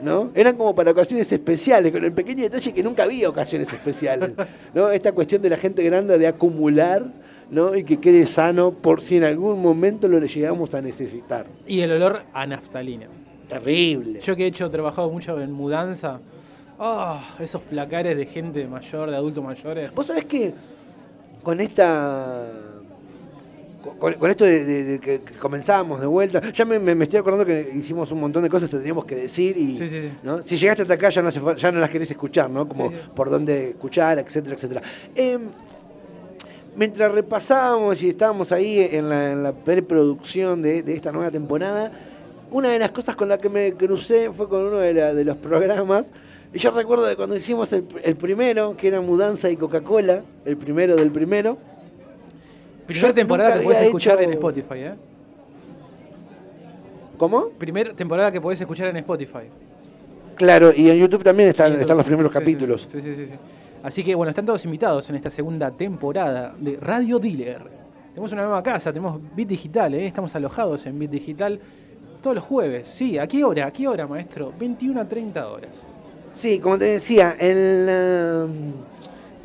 ¿no? 0.03 0.31
Eran 0.35 0.55
como 0.55 0.75
para 0.75 0.91
ocasiones 0.91 1.31
especiales, 1.31 1.91
con 1.91 2.03
el 2.03 2.11
pequeño 2.11 2.43
detalle 2.43 2.73
que 2.73 2.83
nunca 2.83 3.03
había 3.03 3.29
ocasiones 3.29 3.71
especiales. 3.71 4.31
¿no? 4.73 4.89
Esta 4.91 5.11
cuestión 5.11 5.41
de 5.41 5.49
la 5.49 5.57
gente 5.57 5.83
grande 5.83 6.17
de 6.17 6.27
acumular 6.27 7.05
¿no? 7.51 7.75
y 7.75 7.83
que 7.83 7.99
quede 7.99 8.25
sano 8.25 8.71
por 8.71 9.01
si 9.01 9.17
en 9.17 9.25
algún 9.25 9.61
momento 9.61 10.07
lo 10.07 10.19
llegamos 10.19 10.73
a 10.73 10.81
necesitar. 10.81 11.45
Y 11.67 11.81
el 11.81 11.91
olor 11.91 12.23
a 12.33 12.47
naftalina. 12.47 13.07
Terrible. 13.47 14.19
Yo 14.21 14.35
que 14.35 14.45
he 14.45 14.47
hecho, 14.47 14.69
trabajado 14.69 15.09
mucho 15.11 15.39
en 15.41 15.51
mudanza, 15.51 16.19
ah, 16.79 17.35
esos 17.39 17.61
placares 17.61 18.15
de 18.17 18.25
gente 18.25 18.65
mayor, 18.65 19.09
de 19.11 19.17
adultos 19.17 19.43
mayores. 19.43 19.93
Vos 19.93 20.05
sabés 20.07 20.25
que 20.25 20.53
con 21.43 21.59
esta. 21.59 22.45
Con, 23.99 24.13
con 24.13 24.29
esto 24.29 24.45
de, 24.45 24.63
de- 24.63 24.83
de 24.83 24.99
que 24.99 25.21
comenzábamos 25.39 25.99
de 25.99 26.05
vuelta, 26.05 26.51
ya 26.53 26.65
me, 26.65 27.03
estoy 27.03 27.19
acordando 27.19 27.43
que 27.45 27.71
hicimos 27.75 28.11
un 28.11 28.19
montón 28.19 28.43
de 28.43 28.49
cosas 28.49 28.69
que 28.69 28.77
teníamos 28.77 29.05
que 29.05 29.15
decir 29.15 29.57
y 29.57 29.73
Sí, 29.73 29.87
sí, 29.87 30.01
sí. 30.03 30.11
¿no? 30.21 30.43
si 30.45 30.55
llegaste 30.55 30.83
hasta 30.83 30.93
acá 30.93 31.09
ya 31.09 31.23
no, 31.23 31.29
hace 31.29 31.41
ya 31.57 31.71
no 31.71 31.79
las 31.79 31.89
querés 31.89 32.11
escuchar, 32.11 32.47
¿no? 32.47 32.67
Como 32.67 32.91
por 33.15 33.31
dónde 33.31 33.71
escuchar, 33.71 34.19
etcétera, 34.19 34.53
etcétera. 34.55 34.81
Em, 35.15 35.41
mientras 36.75 37.11
repasábamos 37.11 38.01
y 38.01 38.09
estábamos 38.09 38.51
ahí 38.51 38.79
en 38.91 39.09
la, 39.09 39.31
en 39.31 39.43
la 39.43 39.51
preproducción 39.53 40.61
de, 40.61 40.83
de 40.83 40.95
esta 40.95 41.11
nueva 41.11 41.31
temporada, 41.31 41.91
una 42.51 42.69
de 42.69 42.79
las 42.79 42.91
cosas 42.91 43.15
con 43.15 43.29
la 43.29 43.37
que 43.37 43.49
me 43.49 43.73
crucé 43.73 44.29
fue 44.31 44.47
con 44.49 44.61
uno 44.65 44.77
de, 44.77 44.93
la- 44.93 45.13
de 45.13 45.23
los 45.25 45.37
programas. 45.37 46.05
Y 46.53 46.59
yo 46.59 46.71
recuerdo 46.71 47.05
de 47.05 47.15
cuando 47.15 47.35
hicimos 47.35 47.71
el, 47.71 47.87
el 48.03 48.15
primero, 48.17 48.75
que 48.75 48.89
era 48.89 48.99
Mudanza 48.99 49.49
y 49.49 49.55
Coca-Cola, 49.55 50.21
el 50.43 50.57
primero 50.57 50.95
del 50.97 51.09
primero. 51.11 51.55
Primera 52.85 53.13
temporada 53.13 53.53
que 53.53 53.61
podés 53.63 53.77
había 53.77 53.87
escuchar 53.87 54.15
hecho- 54.19 54.23
en 54.23 54.33
Spotify, 54.33 54.79
¿eh? 54.79 54.93
¿Cómo? 57.17 57.49
Primera 57.57 57.93
temporada 57.93 58.31
que 58.31 58.41
podés 58.41 58.59
escuchar 58.59 58.87
en 58.89 58.97
Spotify. 58.97 59.47
Claro, 60.35 60.73
y 60.75 60.89
en 60.89 60.97
YouTube 60.97 61.23
también 61.23 61.49
están, 61.49 61.77
los 61.87 62.05
primeros 62.05 62.31
sí, 62.33 62.39
capítulos. 62.39 62.87
Sí, 62.91 63.01
sí, 63.01 63.15
sí, 63.15 63.25
sí. 63.27 63.33
Así 63.83 64.03
que 64.03 64.13
bueno, 64.15 64.29
están 64.29 64.45
todos 64.45 64.63
invitados 64.65 65.09
en 65.09 65.15
esta 65.15 65.29
segunda 65.29 65.71
temporada 65.71 66.53
de 66.59 66.77
Radio 66.79 67.17
Dealer. 67.19 67.61
Tenemos 68.09 68.31
una 68.31 68.43
nueva 68.43 68.61
casa, 68.61 68.91
tenemos 68.91 69.19
Bit 69.35 69.47
Digital, 69.47 69.93
¿eh? 69.95 70.05
estamos 70.07 70.35
alojados 70.35 70.85
en 70.85 70.99
Bit 70.99 71.11
Digital 71.11 71.59
todos 72.21 72.35
los 72.35 72.45
jueves. 72.45 72.87
Sí, 72.87 73.17
¿a 73.17 73.25
qué 73.27 73.43
hora? 73.43 73.67
¿A 73.67 73.71
qué 73.71 73.87
hora, 73.87 74.05
maestro? 74.05 74.53
21 74.59 74.99
a 75.01 75.05
30 75.05 75.47
horas. 75.47 75.83
Sí, 76.39 76.59
como 76.59 76.77
te 76.77 76.85
decía, 76.85 77.35
el, 77.39 78.45
um, 78.49 78.73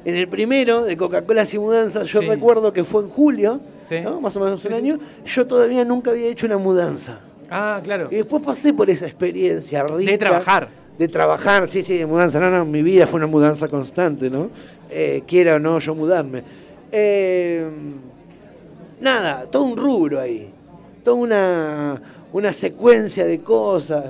En 0.05 0.15
el 0.15 0.29
primero, 0.29 0.85
de 0.85 0.97
Coca-Cola 0.97 1.45
sin 1.45 1.61
mudanza, 1.63 2.05
yo 2.05 2.21
Sí. 2.21 2.27
recuerdo 2.29 2.73
que 2.73 2.85
fue 2.85 3.03
en 3.03 3.09
julio, 3.09 3.61
Sí. 3.85 4.01
¿no? 4.03 4.21
más 4.21 4.37
o 4.37 4.41
menos 4.41 4.65
un 4.65 4.71
sí. 4.71 4.77
año, 4.77 4.99
yo 5.25 5.47
todavía 5.49 5.85
nunca 5.85 6.13
había 6.13 6.29
hecho 6.29 6.47
una 6.47 6.59
mudanza. 6.59 7.19
Ah, 7.51 7.81
claro. 7.83 8.07
Y 8.13 8.17
después 8.17 8.41
pasé 8.43 8.73
por 8.73 8.89
esa 8.89 9.07
experiencia 9.07 9.83
rica. 9.83 10.11
De 10.13 10.19
trabajar. 10.19 10.69
De 10.99 11.09
trabajar, 11.09 11.69
sí, 11.69 11.83
sí, 11.83 11.99
de 11.99 12.07
mudanza. 12.07 12.41
No, 12.41 12.51
no, 12.51 12.65
mi 12.65 12.83
vida 12.83 13.07
fue 13.07 13.19
una 13.19 13.27
mudanza 13.27 13.69
constante, 13.69 14.31
¿no? 14.31 14.51
Eh, 14.91 15.23
quiera 15.27 15.57
o 15.57 15.59
no 15.59 15.79
yo 15.79 15.95
mudarme. 15.95 16.43
Eh, 16.91 17.67
nada, 19.01 19.45
todo 19.51 19.65
un 19.65 19.77
rubro 19.77 20.21
ahí. 20.21 20.49
Toda 21.05 21.17
una, 21.17 22.03
una 22.33 22.53
secuencia 22.53 23.27
de 23.27 23.41
cosas. 23.41 24.07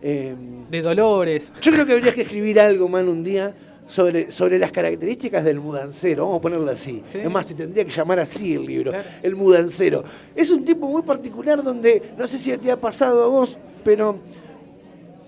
Eh, 0.00 0.34
De 0.70 0.80
dolores. 0.80 1.52
yo 1.60 1.72
creo 1.72 1.84
que 1.84 1.92
habría 1.94 2.12
que 2.14 2.22
escribir 2.22 2.60
algo, 2.60 2.88
man, 2.88 3.08
un 3.08 3.24
día 3.24 3.52
sobre, 3.88 4.30
sobre 4.30 4.58
las 4.60 4.70
características 4.70 5.44
del 5.44 5.58
mudancero. 5.58 6.24
Vamos 6.26 6.38
a 6.38 6.42
ponerlo 6.42 6.70
así. 6.70 7.02
Sí. 7.10 7.18
Es 7.18 7.30
más, 7.30 7.46
se 7.46 7.54
tendría 7.54 7.84
que 7.84 7.90
llamar 7.90 8.20
así 8.20 8.54
el 8.54 8.64
libro. 8.64 8.92
Claro. 8.92 9.08
El 9.22 9.34
mudancero. 9.34 10.04
Es 10.36 10.50
un 10.52 10.64
tipo 10.64 10.86
muy 10.86 11.02
particular 11.02 11.64
donde, 11.64 12.12
no 12.16 12.28
sé 12.28 12.38
si 12.38 12.56
te 12.58 12.70
ha 12.70 12.76
pasado 12.76 13.24
a 13.24 13.26
vos, 13.26 13.56
pero 13.82 14.18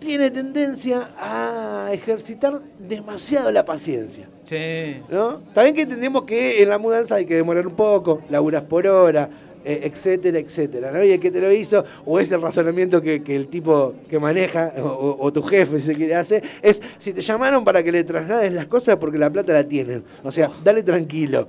tiene 0.00 0.30
tendencia 0.30 1.11
a 1.19 1.90
ejercitar 1.92 2.61
demasiado 2.78 3.52
la 3.52 3.64
paciencia. 3.64 4.26
Sí. 4.45 5.02
¿no? 5.11 5.42
También 5.54 5.76
que 5.76 5.83
entendemos 5.83 6.25
que 6.25 6.62
en 6.62 6.69
la 6.69 6.78
mudanza 6.78 7.16
hay 7.16 7.26
que 7.26 7.37
demorar 7.37 7.66
un 7.66 7.76
poco, 7.76 8.23
laburas 8.30 8.64
por 8.64 8.87
hora, 8.87 9.28
eh, 9.62 9.80
etcétera, 9.85 10.38
etcétera, 10.38 10.90
¿no? 10.90 11.04
Y 11.04 11.12
el 11.12 11.21
que 11.21 11.30
te 11.30 11.38
lo 11.38 11.52
hizo, 11.52 11.85
o 12.07 12.19
es 12.19 12.33
el 12.33 12.40
razonamiento 12.40 13.02
que, 13.02 13.23
que 13.23 13.37
el 13.37 13.49
tipo 13.49 13.92
que 14.09 14.19
maneja, 14.19 14.73
o, 14.78 15.30
tu 15.33 15.42
jefe, 15.42 15.78
si 15.78 15.87
se 15.87 15.95
quiere 15.95 16.14
hacer, 16.14 16.42
es 16.62 16.80
si 16.99 17.12
te 17.12 17.21
llamaron 17.21 17.62
para 17.62 17.83
que 17.83 17.92
le 17.92 18.02
traslades 18.02 18.50
las 18.52 18.66
cosas 18.66 18.97
porque 18.97 19.19
la 19.19 19.28
plata 19.28 19.52
la 19.52 19.64
tienen. 19.64 20.02
O 20.25 20.33
sea, 20.33 20.50
dale 20.64 20.83
tranquilo. 20.83 21.47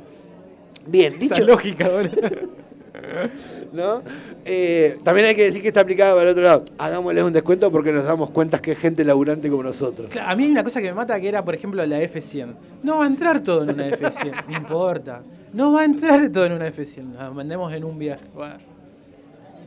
Bien, 0.85 1.13
Esa 1.13 1.35
dicho, 1.35 1.43
lógica, 1.45 1.87
boludo. 1.87 2.11
¿no? 3.71 4.01
Eh, 4.45 4.97
también 5.03 5.27
hay 5.27 5.35
que 5.35 5.45
decir 5.45 5.61
que 5.61 5.69
está 5.69 5.81
aplicada 5.81 6.13
para 6.13 6.23
el 6.23 6.29
otro 6.29 6.43
lado. 6.43 6.65
Hagámosles 6.77 7.23
un 7.23 7.33
descuento 7.33 7.71
porque 7.71 7.91
nos 7.91 8.05
damos 8.05 8.29
cuenta 8.31 8.59
que 8.59 8.73
es 8.73 8.77
gente 8.77 9.03
laburante 9.03 9.49
como 9.49 9.63
nosotros. 9.63 10.09
Claro, 10.09 10.29
a 10.29 10.35
mí 10.35 10.45
hay 10.45 10.51
una 10.51 10.63
cosa 10.63 10.81
que 10.81 10.87
me 10.87 10.93
mata 10.93 11.19
que 11.19 11.27
era, 11.27 11.43
por 11.43 11.55
ejemplo, 11.55 11.85
la 11.85 12.01
F100. 12.01 12.53
No 12.83 12.99
va 12.99 13.05
a 13.05 13.07
entrar 13.07 13.41
todo 13.41 13.63
en 13.63 13.71
una 13.71 13.89
F100, 13.89 14.45
no 14.47 14.57
importa. 14.57 15.21
No 15.53 15.73
va 15.73 15.81
a 15.81 15.85
entrar 15.85 16.29
todo 16.29 16.45
en 16.45 16.53
una 16.53 16.67
F100. 16.69 17.15
La 17.15 17.31
mandemos 17.31 17.71
en 17.73 17.83
un 17.83 17.97
viaje. 17.97 18.25
Bueno, 18.33 18.55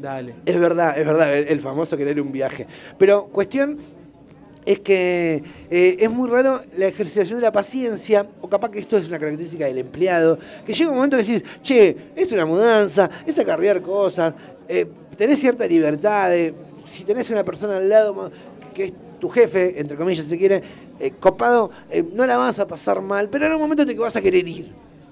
dale. 0.01 0.35
Es 0.45 0.59
verdad, 0.59 0.99
es 0.99 1.07
verdad, 1.07 1.37
el, 1.37 1.49
el 1.49 1.61
famoso 1.61 1.97
querer 1.97 2.21
un 2.21 2.33
viaje. 2.33 2.67
Pero 2.99 3.27
cuestión 3.27 3.79
es 4.67 4.81
que 4.81 5.43
eh, 5.71 5.97
es 5.99 6.11
muy 6.11 6.29
raro 6.29 6.63
la 6.77 6.87
ejercitación 6.87 7.39
de 7.39 7.45
la 7.45 7.53
paciencia, 7.53 8.27
o 8.41 8.49
capaz 8.49 8.71
que 8.71 8.79
esto 8.79 8.97
es 8.97 9.09
una 9.09 9.19
característica 9.19 9.67
del 9.67 9.79
empleado, 9.79 10.39
que 10.67 10.73
llega 10.73 10.91
un 10.91 10.97
momento 10.97 11.17
que 11.17 11.23
decís, 11.25 11.45
che, 11.63 11.97
es 12.17 12.33
una 12.33 12.47
mudanza, 12.47 13.11
es 13.27 13.39
acarrear 13.39 13.83
cosas, 13.83 14.35
eh, 14.69 14.87
tenés 15.17 15.41
cierta 15.41 15.67
libertad, 15.67 16.31
de- 16.31 16.55
si 16.87 17.05
tenés 17.05 17.31
una 17.31 17.45
persona 17.45 17.77
al 17.77 17.89
lado 17.89 18.31
que 18.75 18.85
es 18.87 18.93
tu 19.21 19.29
jefe, 19.29 19.79
entre 19.81 19.97
comillas, 19.97 20.27
si 20.27 20.39
quiere, 20.39 20.63
eh, 20.99 21.13
copado, 21.19 21.71
no 22.13 22.27
la 22.27 22.37
vas 22.37 22.59
a 22.59 22.67
pasar 22.67 23.01
mal, 23.01 23.29
pero 23.29 23.47
en 23.47 23.53
un 23.53 23.61
momento 23.61 23.85
te 23.85 23.95
vas 23.95 24.17
a 24.17 24.21
querer 24.21 24.47
ir, 24.47 24.69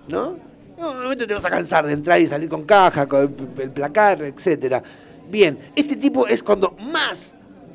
¿no? 0.09 0.37
Un 0.79 1.03
momento 1.03 1.27
te 1.27 1.35
vas 1.35 1.45
a 1.45 1.51
cansar 1.51 1.87
de 1.87 1.93
entrar 1.93 2.21
y 2.21 2.27
salir 2.27 2.49
con 2.49 2.65
caja, 2.65 3.07
con 3.07 3.35
el, 3.59 3.71
placar, 3.71 4.23
etcétera. 4.23 4.83
Bien, 5.31 5.57
este 5.77 5.95
tipo 5.97 6.27
es 6.27 6.43
cuando 6.43 6.73
más 6.73 7.33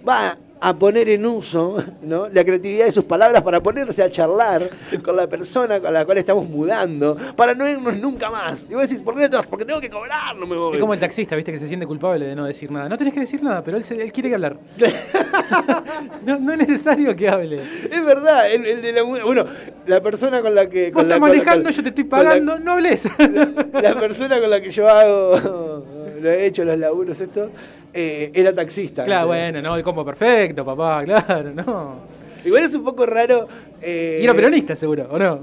va 0.07 0.37
a 0.59 0.73
poner 0.73 1.07
en 1.09 1.25
uso 1.25 1.83
¿no? 2.01 2.27
la 2.29 2.43
creatividad 2.43 2.85
de 2.85 2.91
sus 2.91 3.03
palabras 3.03 3.43
para 3.43 3.61
ponerse 3.61 4.01
a 4.01 4.09
charlar 4.09 4.69
con 5.03 5.15
la 5.15 5.27
persona 5.27 5.79
con 5.79 5.93
la 5.93 6.05
cual 6.05 6.17
estamos 6.17 6.47
mudando, 6.49 7.15
para 7.35 7.53
no 7.53 7.67
irnos 7.69 7.95
nunca 7.97 8.29
más. 8.29 8.65
Y 8.69 8.73
vos 8.73 8.89
decís, 8.89 9.01
¿por 9.03 9.15
qué 9.15 9.21
no 9.21 9.29
te 9.29 9.37
vas? 9.37 9.47
Porque 9.47 9.65
tengo 9.65 9.79
que 9.79 9.89
cobrar, 9.89 10.35
no 10.35 10.45
me 10.47 10.55
voy. 10.55 10.75
Es 10.75 10.79
como 10.81 10.93
el 10.93 10.99
taxista, 10.99 11.35
viste, 11.35 11.51
que 11.51 11.59
se 11.59 11.67
siente 11.67 11.85
culpable 11.85 12.25
de 12.25 12.35
no 12.35 12.45
decir 12.45 12.71
nada. 12.71 12.89
No 12.89 12.97
tenés 12.97 13.13
que 13.13 13.19
decir 13.21 13.41
nada, 13.43 13.63
pero 13.63 13.77
él, 13.77 13.83
se- 13.83 14.01
él 14.01 14.11
quiere 14.11 14.29
que 14.29 14.35
hablar. 14.35 14.57
no, 16.25 16.39
no 16.39 16.51
es 16.53 16.57
necesario 16.59 17.15
que 17.15 17.29
hable. 17.29 17.61
Es 17.91 18.03
verdad, 18.05 18.51
el, 18.51 18.65
el 18.65 18.81
de 18.81 18.93
la 18.93 19.03
bueno, 19.03 19.45
la 19.85 20.01
persona 20.01 20.41
con 20.41 20.53
la 20.55 20.67
que 20.69 20.91
Vos 20.91 21.01
con 21.01 21.09
la- 21.09 21.15
estás 21.15 21.29
con 21.29 21.37
manejando, 21.37 21.69
yo 21.69 21.83
te 21.83 21.89
estoy 21.89 22.03
pagando, 22.03 22.59
no 22.59 22.71
hables. 22.73 23.07
la 23.73 23.95
persona 23.95 24.39
con 24.39 24.49
la 24.49 24.61
que 24.61 24.71
yo 24.71 24.87
hago, 24.87 25.83
lo 26.21 26.29
he 26.29 26.45
hecho 26.45 26.63
los 26.63 26.77
laburos 26.77 27.19
esto, 27.21 27.49
eh, 27.99 28.31
era 28.33 28.53
taxista. 28.53 29.03
claro, 29.05 29.33
¿entendés? 29.33 29.53
bueno, 29.53 29.69
no, 29.69 29.75
el 29.75 29.83
combo 29.83 30.05
perfecto, 30.05 30.63
papá, 30.63 31.03
claro, 31.05 31.51
no. 31.53 31.95
Igual 32.45 32.63
es 32.63 32.73
un 32.75 32.83
poco 32.83 33.05
raro. 33.05 33.47
eh, 33.81 34.19
Y 34.21 34.23
era 34.23 34.33
peronista, 34.33 34.75
seguro, 34.75 35.07
¿o 35.09 35.17
no? 35.17 35.39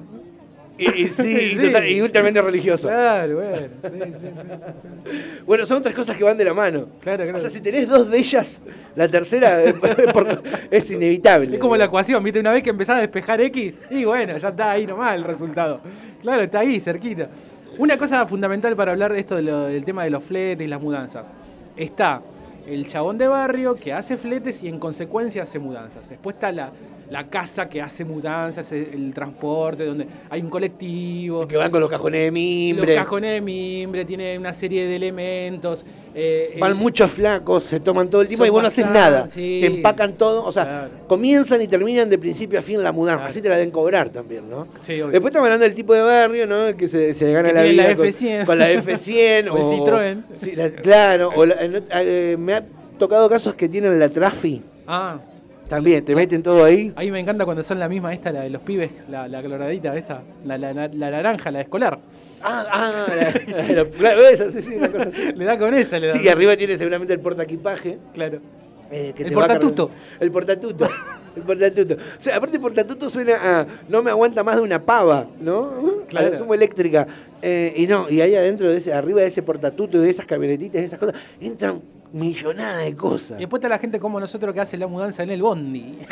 Y, 0.79 1.03
y 1.05 1.09
sí, 1.09 1.23
y, 1.53 1.57
Sí. 1.57 1.67
total- 1.67 1.89
y 1.89 2.01
ultramente 2.01 2.41
religioso. 2.43 2.89
Claro, 2.89 3.35
bueno. 3.37 3.57
sí, 3.83 4.01
sí. 4.21 5.11
Bueno, 5.47 5.67
son 5.67 5.83
tres 5.83 5.95
cosas 5.95 6.17
que 6.17 6.25
van 6.25 6.37
de 6.39 6.45
la 6.45 6.55
mano. 6.55 6.87
Claro, 7.01 7.23
claro. 7.25 7.39
O 7.39 7.41
sea, 7.41 7.51
si 7.51 7.61
tenés 7.61 7.89
dos 7.89 8.11
de 8.11 8.19
ellas, 8.19 8.49
la 8.97 9.07
tercera 9.09 9.63
eh, 9.63 9.75
es 10.71 10.91
inevitable. 10.91 11.55
Es 11.57 11.61
como 11.61 11.77
la 11.77 11.85
ecuación, 11.85 12.23
¿viste? 12.25 12.41
Una 12.41 12.53
vez 12.53 12.63
que 12.63 12.71
empezás 12.71 12.99
a 12.99 13.01
despejar 13.01 13.41
X, 13.43 13.75
y 13.91 14.05
bueno, 14.05 14.37
ya 14.39 14.49
está 14.49 14.71
ahí 14.73 14.87
nomás 14.87 15.15
el 15.15 15.25
resultado. 15.25 15.81
Claro, 16.23 16.43
está 16.43 16.61
ahí, 16.61 16.81
cerquita. 16.81 17.29
Una 17.79 17.99
cosa 17.99 18.25
fundamental 18.27 18.75
para 18.77 18.93
hablar 18.93 19.13
de 19.13 19.21
esto 19.21 19.37
de 19.37 19.43
lo- 19.43 19.67
del 19.67 19.85
tema 19.85 20.05
de 20.05 20.11
los 20.11 20.23
fletes 20.25 20.65
y 20.65 20.69
las 20.69 20.81
mudanzas. 20.81 21.31
Está 21.77 22.21
el 22.67 22.87
chabón 22.87 23.19
de 23.19 23.29
barrio 23.29 23.75
que 23.75 23.93
hace 23.93 24.17
fletes 24.17 24.63
y 24.63 24.69
en 24.69 24.79
consecuencia 24.79 25.43
hace 25.43 25.59
mudanzas. 25.59 26.09
Después 26.09 26.35
está 26.35 26.53
la, 26.53 26.73
la 27.15 27.29
casa 27.29 27.69
que 27.69 27.81
hace 27.81 28.05
mudanzas, 28.05 28.73
el, 28.73 29.13
transporte, 29.15 29.85
donde 29.87 30.05
hay 30.29 30.41
un 30.43 30.51
colectivo. 30.51 31.47
Que 31.47 31.57
van 31.57 31.71
con 31.71 31.81
los 31.81 31.89
cajones 31.89 32.21
de 32.23 32.27
Los 32.27 32.35
mimbre. 32.35 32.95
cajones 32.97 33.31
de 33.35 33.41
mimbre, 33.41 34.05
tiene 34.05 34.37
una 34.37 34.53
serie 34.53 34.85
de 34.89 34.97
elementos. 34.97 35.87
eh, 36.17 36.57
Van 36.61 36.73
el- 36.73 36.77
muchos 36.77 37.11
flacos, 37.13 37.65
se 37.65 37.79
toman 37.79 38.09
todo 38.09 38.23
el 38.23 38.27
tiempo 38.29 38.45
y 38.47 38.49
vos 38.51 38.63
no 38.63 38.67
haces 38.69 38.87
nada. 38.91 39.27
sí. 39.29 39.59
Te 39.61 39.67
empacan 39.67 40.15
todo, 40.15 40.45
o 40.45 40.51
sea, 40.51 40.65
Claro. 40.65 40.91
comienzan 41.07 41.63
y 41.63 41.69
terminan 41.69 42.09
de 42.11 42.19
principio 42.19 42.59
a 42.59 42.63
fin 42.63 42.83
la 42.83 42.91
mudanza. 42.91 43.19
Claro. 43.19 43.31
Así 43.31 43.41
te 43.43 43.49
la 43.49 43.57
deben 43.57 43.71
cobrar 43.71 44.11
también, 44.11 44.49
¿no? 44.51 44.67
Sí, 44.81 44.95
obvio. 44.95 45.09
Después 45.13 45.31
estamos 45.31 45.47
hablando 45.47 45.65
del 45.67 45.75
tipo 45.75 45.95
de 45.95 46.03
barrio, 46.03 46.47
¿no? 46.49 46.77
Que 46.77 46.89
se, 46.89 47.15
se 47.15 47.31
gana 47.33 47.49
Que 47.51 47.55
la 47.55 47.63
vida 47.63 47.89
la 47.91 47.97
con, 47.97 48.07
F100. 48.07 48.45
con 48.47 48.59
la 48.59 48.71
F100 48.73 49.49
O 49.51 49.57
el 49.57 49.65
Citroën. 49.65 50.23
sí, 50.33 50.57
la- 50.57 50.71
claro, 50.71 51.31
o 51.37 51.47
la- 51.47 51.57
eh, 51.61 52.37
me 52.39 52.55
ha 52.55 52.65
tocado 52.99 53.29
casos 53.29 53.55
que 53.55 53.69
tienen 53.69 53.99
la 54.01 54.09
Trafi. 54.09 54.63
Ah, 54.87 55.19
También, 55.69 56.05
te 56.05 56.15
meten 56.15 56.43
todo 56.43 56.65
ahí. 56.65 56.93
A 56.95 57.01
mí 57.01 57.11
me 57.11 57.21
encanta 57.21 57.45
cuando 57.45 57.63
son 57.63 57.79
la 57.79 57.89
misma 57.89 58.13
esta, 58.13 58.31
la 58.31 58.43
de 58.43 58.51
los 58.51 58.63
pibes, 58.63 58.91
la, 59.09 59.27
la 59.29 59.43
coloradita 59.43 59.97
esta, 59.97 60.23
la, 60.45 60.59
la, 60.59 60.73
la- 60.75 61.11
naranja, 61.11 61.51
la 61.51 61.59
de 61.59 61.63
escolar. 61.65 61.99
Ah, 62.43 62.65
ah, 62.71 62.93
la, 63.09 63.73
la- 63.75 63.85
claro, 63.87 64.27
esa, 64.27 64.51
sí, 64.51 64.61
sí, 64.61 64.75
una 64.77 64.91
cosa 64.91 65.09
así. 65.09 65.33
Le 65.35 65.45
da 65.45 65.59
con 65.59 65.73
esa, 65.75 65.99
le 65.99 66.09
da. 66.09 66.13
Sí, 66.15 66.21
que 66.21 66.31
arriba 66.31 66.57
tiene 66.57 66.77
seguramente 66.77 67.15
el 67.15 67.21
portaequipaje. 67.21 67.99
Claro. 68.13 68.41
eh, 68.91 69.13
que 69.17 69.23
El 69.25 69.33
portatuto. 69.33 69.91
El 70.21 70.31
portatuto. 70.31 70.87
El 71.35 71.43
portatuto. 71.43 71.95
O 72.21 72.23
sea, 72.23 72.37
aparte 72.37 72.61
portatuto 72.61 73.09
suena 73.11 73.35
a 73.43 73.67
no 73.89 74.03
me 74.03 74.11
aguanta 74.11 74.45
más 74.45 74.57
de 74.57 74.63
una 74.63 74.79
pava, 74.81 75.27
¿no? 75.41 76.03
Claro. 76.09 76.27
A 76.29 76.31
la 76.31 76.39
sumo 76.39 76.55
eléctrica. 76.55 77.07
Eh, 77.47 77.75
y 77.77 77.87
no, 77.87 78.09
y 78.09 78.23
ahí 78.23 78.35
adentro 78.35 78.71
de 78.71 78.79
ese, 78.79 78.93
arriba 78.95 79.21
de 79.21 79.27
ese 79.27 79.43
portatuto, 79.43 80.01
de 80.01 80.09
esas 80.09 80.25
camionetitas, 80.25 80.81
de 80.81 80.85
esas 80.87 80.99
cosas, 80.99 81.15
entran 81.39 81.83
millonadas 82.13 82.85
de 82.85 82.97
cosas. 82.97 83.33
Y 83.39 83.41
después 83.41 83.59
está 83.61 83.69
la 83.69 83.79
gente 83.79 84.01
como 84.01 84.19
nosotros 84.19 84.55
que 84.55 84.61
hace 84.61 84.79
la 84.79 84.87
mudanza 84.87 85.23
en 85.23 85.31
el 85.31 85.43
bondi. 85.43 85.99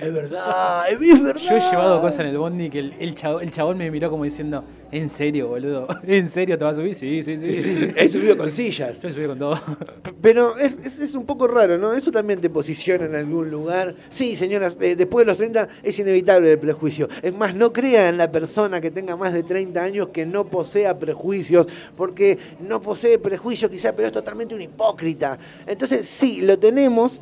Es 0.00 0.12
verdad, 0.12 0.90
es 0.90 0.98
verdad. 0.98 1.36
Yo 1.36 1.56
he 1.56 1.60
llevado 1.60 2.00
cosas 2.00 2.20
en 2.20 2.26
el 2.26 2.36
bondi 2.36 2.68
que 2.68 2.80
el, 2.80 2.94
el, 2.98 3.14
chabón, 3.14 3.42
el 3.44 3.50
chabón 3.52 3.78
me 3.78 3.88
miró 3.92 4.10
como 4.10 4.24
diciendo, 4.24 4.64
¿en 4.90 5.08
serio, 5.08 5.46
boludo? 5.48 5.86
¿En 6.06 6.28
serio 6.28 6.58
te 6.58 6.64
vas 6.64 6.76
a 6.76 6.80
subir? 6.80 6.96
Sí, 6.96 7.22
sí, 7.22 7.38
sí. 7.38 7.62
sí. 7.62 7.92
He 7.96 8.08
subido 8.08 8.36
con 8.36 8.50
sillas. 8.50 9.00
Yo 9.00 9.08
subí 9.08 9.24
con 9.26 9.38
todo. 9.38 9.54
Pero 10.20 10.58
es, 10.58 10.76
es- 10.84 10.98
es 10.98 11.14
un 11.14 11.24
poco 11.24 11.46
raro, 11.46 11.78
¿no? 11.78 11.94
Eso 11.94 12.10
también 12.10 12.40
te 12.40 12.50
posiciona 12.50 13.04
en 13.04 13.14
algún 13.14 13.48
lugar. 13.50 13.94
Sí, 14.08 14.34
señoras, 14.34 14.76
eh, 14.80 14.96
después 14.96 15.24
de 15.24 15.30
los 15.30 15.38
30 15.38 15.68
es 15.84 15.96
inevitable 15.98 16.50
el 16.52 16.58
prejuicio. 16.58 17.08
Es 17.22 17.34
más, 17.34 17.54
no 17.54 17.72
crea 17.72 18.08
en 18.08 18.18
la 18.18 18.32
persona 18.32 18.80
que 18.80 18.90
tenga 18.90 19.14
más 19.14 19.32
de 19.32 19.44
30 19.44 19.80
años 19.80 20.08
que 20.08 20.26
no 20.26 20.44
posea 20.54 20.96
prejuicios, 20.96 21.66
porque 21.96 22.38
no 22.60 22.80
posee 22.80 23.18
prejuicios 23.18 23.70
quizá, 23.70 23.92
pero 23.92 24.06
es 24.06 24.14
totalmente 24.14 24.54
un 24.54 24.62
hipócrita. 24.62 25.36
Entonces, 25.66 26.06
sí, 26.06 26.40
lo 26.42 26.56
tenemos 26.58 27.18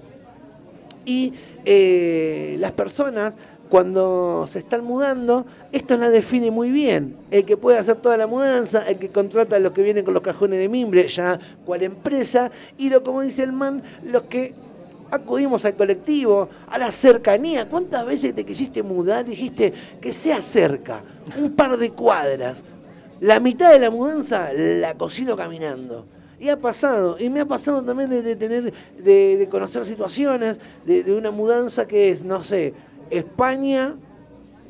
y 1.07 1.33
eh, 1.65 2.57
las 2.61 2.73
personas 2.73 3.35
cuando 3.71 4.47
se 4.53 4.59
están 4.59 4.85
mudando, 4.85 5.47
esto 5.73 5.97
la 5.97 6.11
define 6.11 6.51
muy 6.51 6.71
bien. 6.71 7.17
El 7.31 7.47
que 7.47 7.57
puede 7.57 7.79
hacer 7.79 7.97
toda 7.97 8.19
la 8.19 8.27
mudanza, 8.27 8.87
el 8.87 8.99
que 8.99 9.09
contrata 9.09 9.57
a 9.57 9.59
los 9.61 9.73
que 9.73 9.83
vienen 9.83 10.05
con 10.05 10.13
los 10.13 10.23
cajones 10.23 10.59
de 10.59 10.69
mimbre, 10.69 11.09
ya 11.09 11.41
cual 11.65 11.83
empresa, 11.83 12.51
y 12.77 12.91
lo 12.91 13.03
como 13.03 13.23
dice 13.23 13.43
el 13.43 13.53
man, 13.53 13.83
los 14.05 14.25
que 14.25 14.53
acudimos 15.13 15.65
al 15.65 15.75
colectivo, 15.75 16.49
a 16.69 16.79
la 16.79 16.91
cercanía. 16.91 17.69
¿Cuántas 17.69 18.05
veces 18.05 18.35
te 18.35 18.45
quisiste 18.45 18.83
mudar 18.83 19.25
dijiste 19.25 19.73
que 20.01 20.13
sea 20.13 20.43
cerca? 20.43 21.03
Un 21.39 21.53
par 21.53 21.77
de 21.77 21.91
cuadras. 21.91 22.59
La 23.23 23.39
mitad 23.39 23.71
de 23.71 23.79
la 23.79 23.89
mudanza 23.89 24.53
la 24.53 24.95
cocino 24.95 25.37
caminando. 25.37 26.05
Y 26.41 26.49
ha 26.49 26.57
pasado, 26.57 27.17
y 27.21 27.31
me 27.31 27.39
ha 27.39 27.45
pasado 27.45 27.81
también 27.85 28.11
de, 28.11 28.21
de 28.21 28.35
tener, 28.35 28.73
de, 28.99 29.37
de 29.37 29.49
conocer 29.49 29.85
situaciones 29.85 30.57
de, 30.85 31.05
de 31.05 31.15
una 31.15 31.31
mudanza 31.31 31.87
que 31.87 32.11
es, 32.11 32.25
no 32.25 32.43
sé, 32.43 32.75
España, 33.11 33.95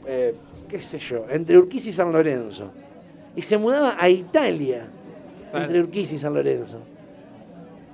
eh, 0.06 0.34
qué 0.68 0.82
sé 0.82 0.98
yo, 0.98 1.24
entre 1.30 1.56
Urquiza 1.56 1.88
y 1.88 1.92
San 1.94 2.12
Lorenzo. 2.12 2.70
Y 3.34 3.40
se 3.40 3.56
mudaba 3.56 3.96
a 3.98 4.06
Italia, 4.10 4.84
entre 5.54 5.80
Urquiza 5.80 6.16
y 6.16 6.18
San 6.18 6.34
Lorenzo. 6.34 6.76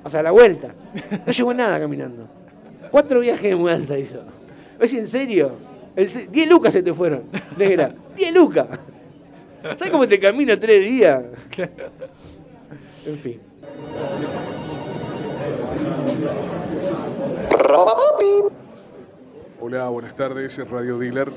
O 0.02 0.10
sea, 0.10 0.24
la 0.24 0.32
vuelta. 0.32 0.74
No 1.24 1.32
llegó 1.32 1.54
nada 1.54 1.78
caminando. 1.78 2.26
Cuatro 2.90 3.20
viajes 3.20 3.48
de 3.50 3.54
mudanza 3.54 3.96
hizo. 3.96 4.22
¿Es 4.80 4.92
en 4.92 5.06
serio? 5.06 5.52
El, 5.94 6.32
diez 6.32 6.48
lucas 6.48 6.72
se 6.72 6.82
te 6.82 6.92
fueron, 6.92 7.22
negra. 7.56 7.94
Diez 8.16 8.34
lucas. 8.34 8.66
¿Sabes 9.76 9.90
cómo 9.90 10.08
te 10.08 10.18
camino 10.18 10.58
tres 10.58 10.84
días? 10.84 11.22
En 13.06 13.18
fin. 13.18 13.40
Hola, 19.60 19.88
buenas 19.88 20.14
tardes, 20.14 20.58
Radio 20.70 20.98
Dealer. 20.98 21.30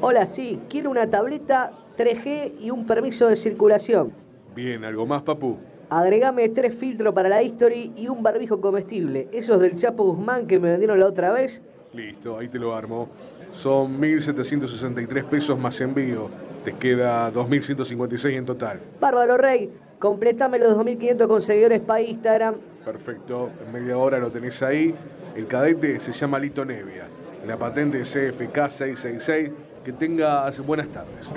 Hola, 0.00 0.26
sí, 0.26 0.60
quiero 0.68 0.90
una 0.90 1.08
tableta 1.08 1.72
3G 1.96 2.60
y 2.60 2.70
un 2.70 2.86
permiso 2.86 3.28
de 3.28 3.36
circulación. 3.36 4.12
Bien, 4.54 4.84
¿algo 4.84 5.06
más, 5.06 5.22
papu? 5.22 5.58
Agregame 5.90 6.48
tres 6.50 6.74
filtros 6.74 7.14
para 7.14 7.28
la 7.28 7.42
History 7.42 7.92
y 7.96 8.08
un 8.08 8.22
barbijo 8.22 8.60
comestible. 8.60 9.28
Esos 9.32 9.60
del 9.60 9.74
Chapo 9.76 10.04
Guzmán 10.04 10.46
que 10.46 10.58
me 10.60 10.70
vendieron 10.70 11.00
la 11.00 11.06
otra 11.06 11.32
vez. 11.32 11.62
Listo, 11.94 12.38
ahí 12.38 12.48
te 12.48 12.58
lo 12.58 12.74
armo. 12.74 13.08
Son 13.52 13.98
1.763 13.98 15.24
pesos 15.24 15.58
más 15.58 15.80
envío. 15.80 16.28
Te 16.68 16.74
queda 16.74 17.32
2.156 17.32 18.36
en 18.36 18.44
total. 18.44 18.78
Bárbaro 19.00 19.38
Rey, 19.38 19.70
completame 19.98 20.58
los 20.58 20.76
2.500 20.76 21.26
con 21.26 21.40
seguidores 21.40 21.80
para 21.80 22.02
Instagram. 22.02 22.56
Perfecto, 22.84 23.48
en 23.64 23.72
media 23.72 23.96
hora 23.96 24.18
lo 24.18 24.30
tenés 24.30 24.62
ahí. 24.62 24.94
El 25.34 25.46
cadete 25.46 25.98
se 25.98 26.12
llama 26.12 26.38
Lito 26.38 26.66
Nevia. 26.66 27.08
La 27.46 27.56
patente 27.56 28.02
es 28.02 28.12
CFK 28.12 28.68
666. 28.68 29.50
Que 29.82 29.94
tengas 29.94 30.60
buenas 30.60 30.90
tardes. 30.90 31.30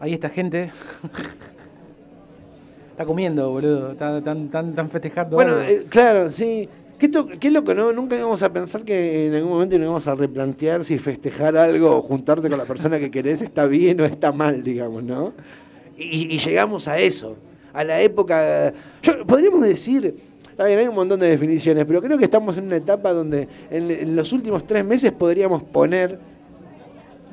Ahí 0.00 0.14
está 0.14 0.30
gente. 0.30 0.72
está 2.92 3.04
comiendo, 3.04 3.50
boludo. 3.50 3.92
Está 3.92 4.22
tan, 4.22 4.48
tan, 4.48 4.74
tan 4.74 4.88
festejando. 4.88 5.36
Bueno, 5.36 5.60
eh, 5.60 5.84
claro, 5.90 6.32
sí. 6.32 6.66
Qué, 6.98 7.10
qué 7.38 7.50
loco, 7.50 7.74
¿no? 7.74 7.92
Nunca 7.92 8.16
íbamos 8.16 8.42
a 8.42 8.52
pensar 8.52 8.84
que 8.84 9.28
en 9.28 9.34
algún 9.34 9.52
momento 9.52 9.76
nos 9.76 9.84
íbamos 9.84 10.08
a 10.08 10.14
replantear 10.14 10.84
si 10.84 10.98
festejar 10.98 11.56
algo 11.56 11.96
o 11.96 12.02
juntarte 12.02 12.48
con 12.48 12.58
la 12.58 12.64
persona 12.64 12.98
que 12.98 13.10
querés 13.10 13.40
está 13.40 13.66
bien 13.66 14.00
o 14.00 14.04
está 14.04 14.32
mal, 14.32 14.62
digamos, 14.64 15.04
¿no? 15.04 15.32
Y, 15.96 16.38
llegamos 16.38 16.88
a 16.88 16.98
eso, 16.98 17.36
a 17.72 17.84
la 17.84 18.00
época... 18.00 18.72
podríamos 19.26 19.62
decir, 19.62 20.14
hay 20.56 20.86
un 20.86 20.94
montón 20.94 21.20
de 21.20 21.28
definiciones, 21.28 21.84
pero 21.86 22.02
creo 22.02 22.18
que 22.18 22.24
estamos 22.24 22.56
en 22.56 22.64
una 22.64 22.76
etapa 22.76 23.12
donde 23.12 23.48
en 23.70 24.16
los 24.16 24.32
últimos 24.32 24.66
tres 24.66 24.84
meses 24.84 25.12
podríamos 25.12 25.62
poner 25.62 26.18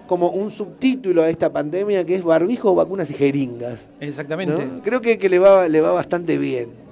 como 0.08 0.30
un 0.30 0.52
subtítulo 0.52 1.24
a 1.24 1.30
esta 1.30 1.52
pandemia 1.52 2.06
que 2.06 2.16
es 2.16 2.24
barbijo, 2.24 2.76
vacunas 2.76 3.10
y 3.10 3.14
jeringas. 3.14 3.80
Exactamente. 4.00 4.68
Creo 4.84 5.02
que, 5.02 5.18
le, 5.18 5.40
va, 5.40 5.68
le 5.68 5.82
va 5.82 5.92
bastante 5.92 6.38
bien. 6.38 6.85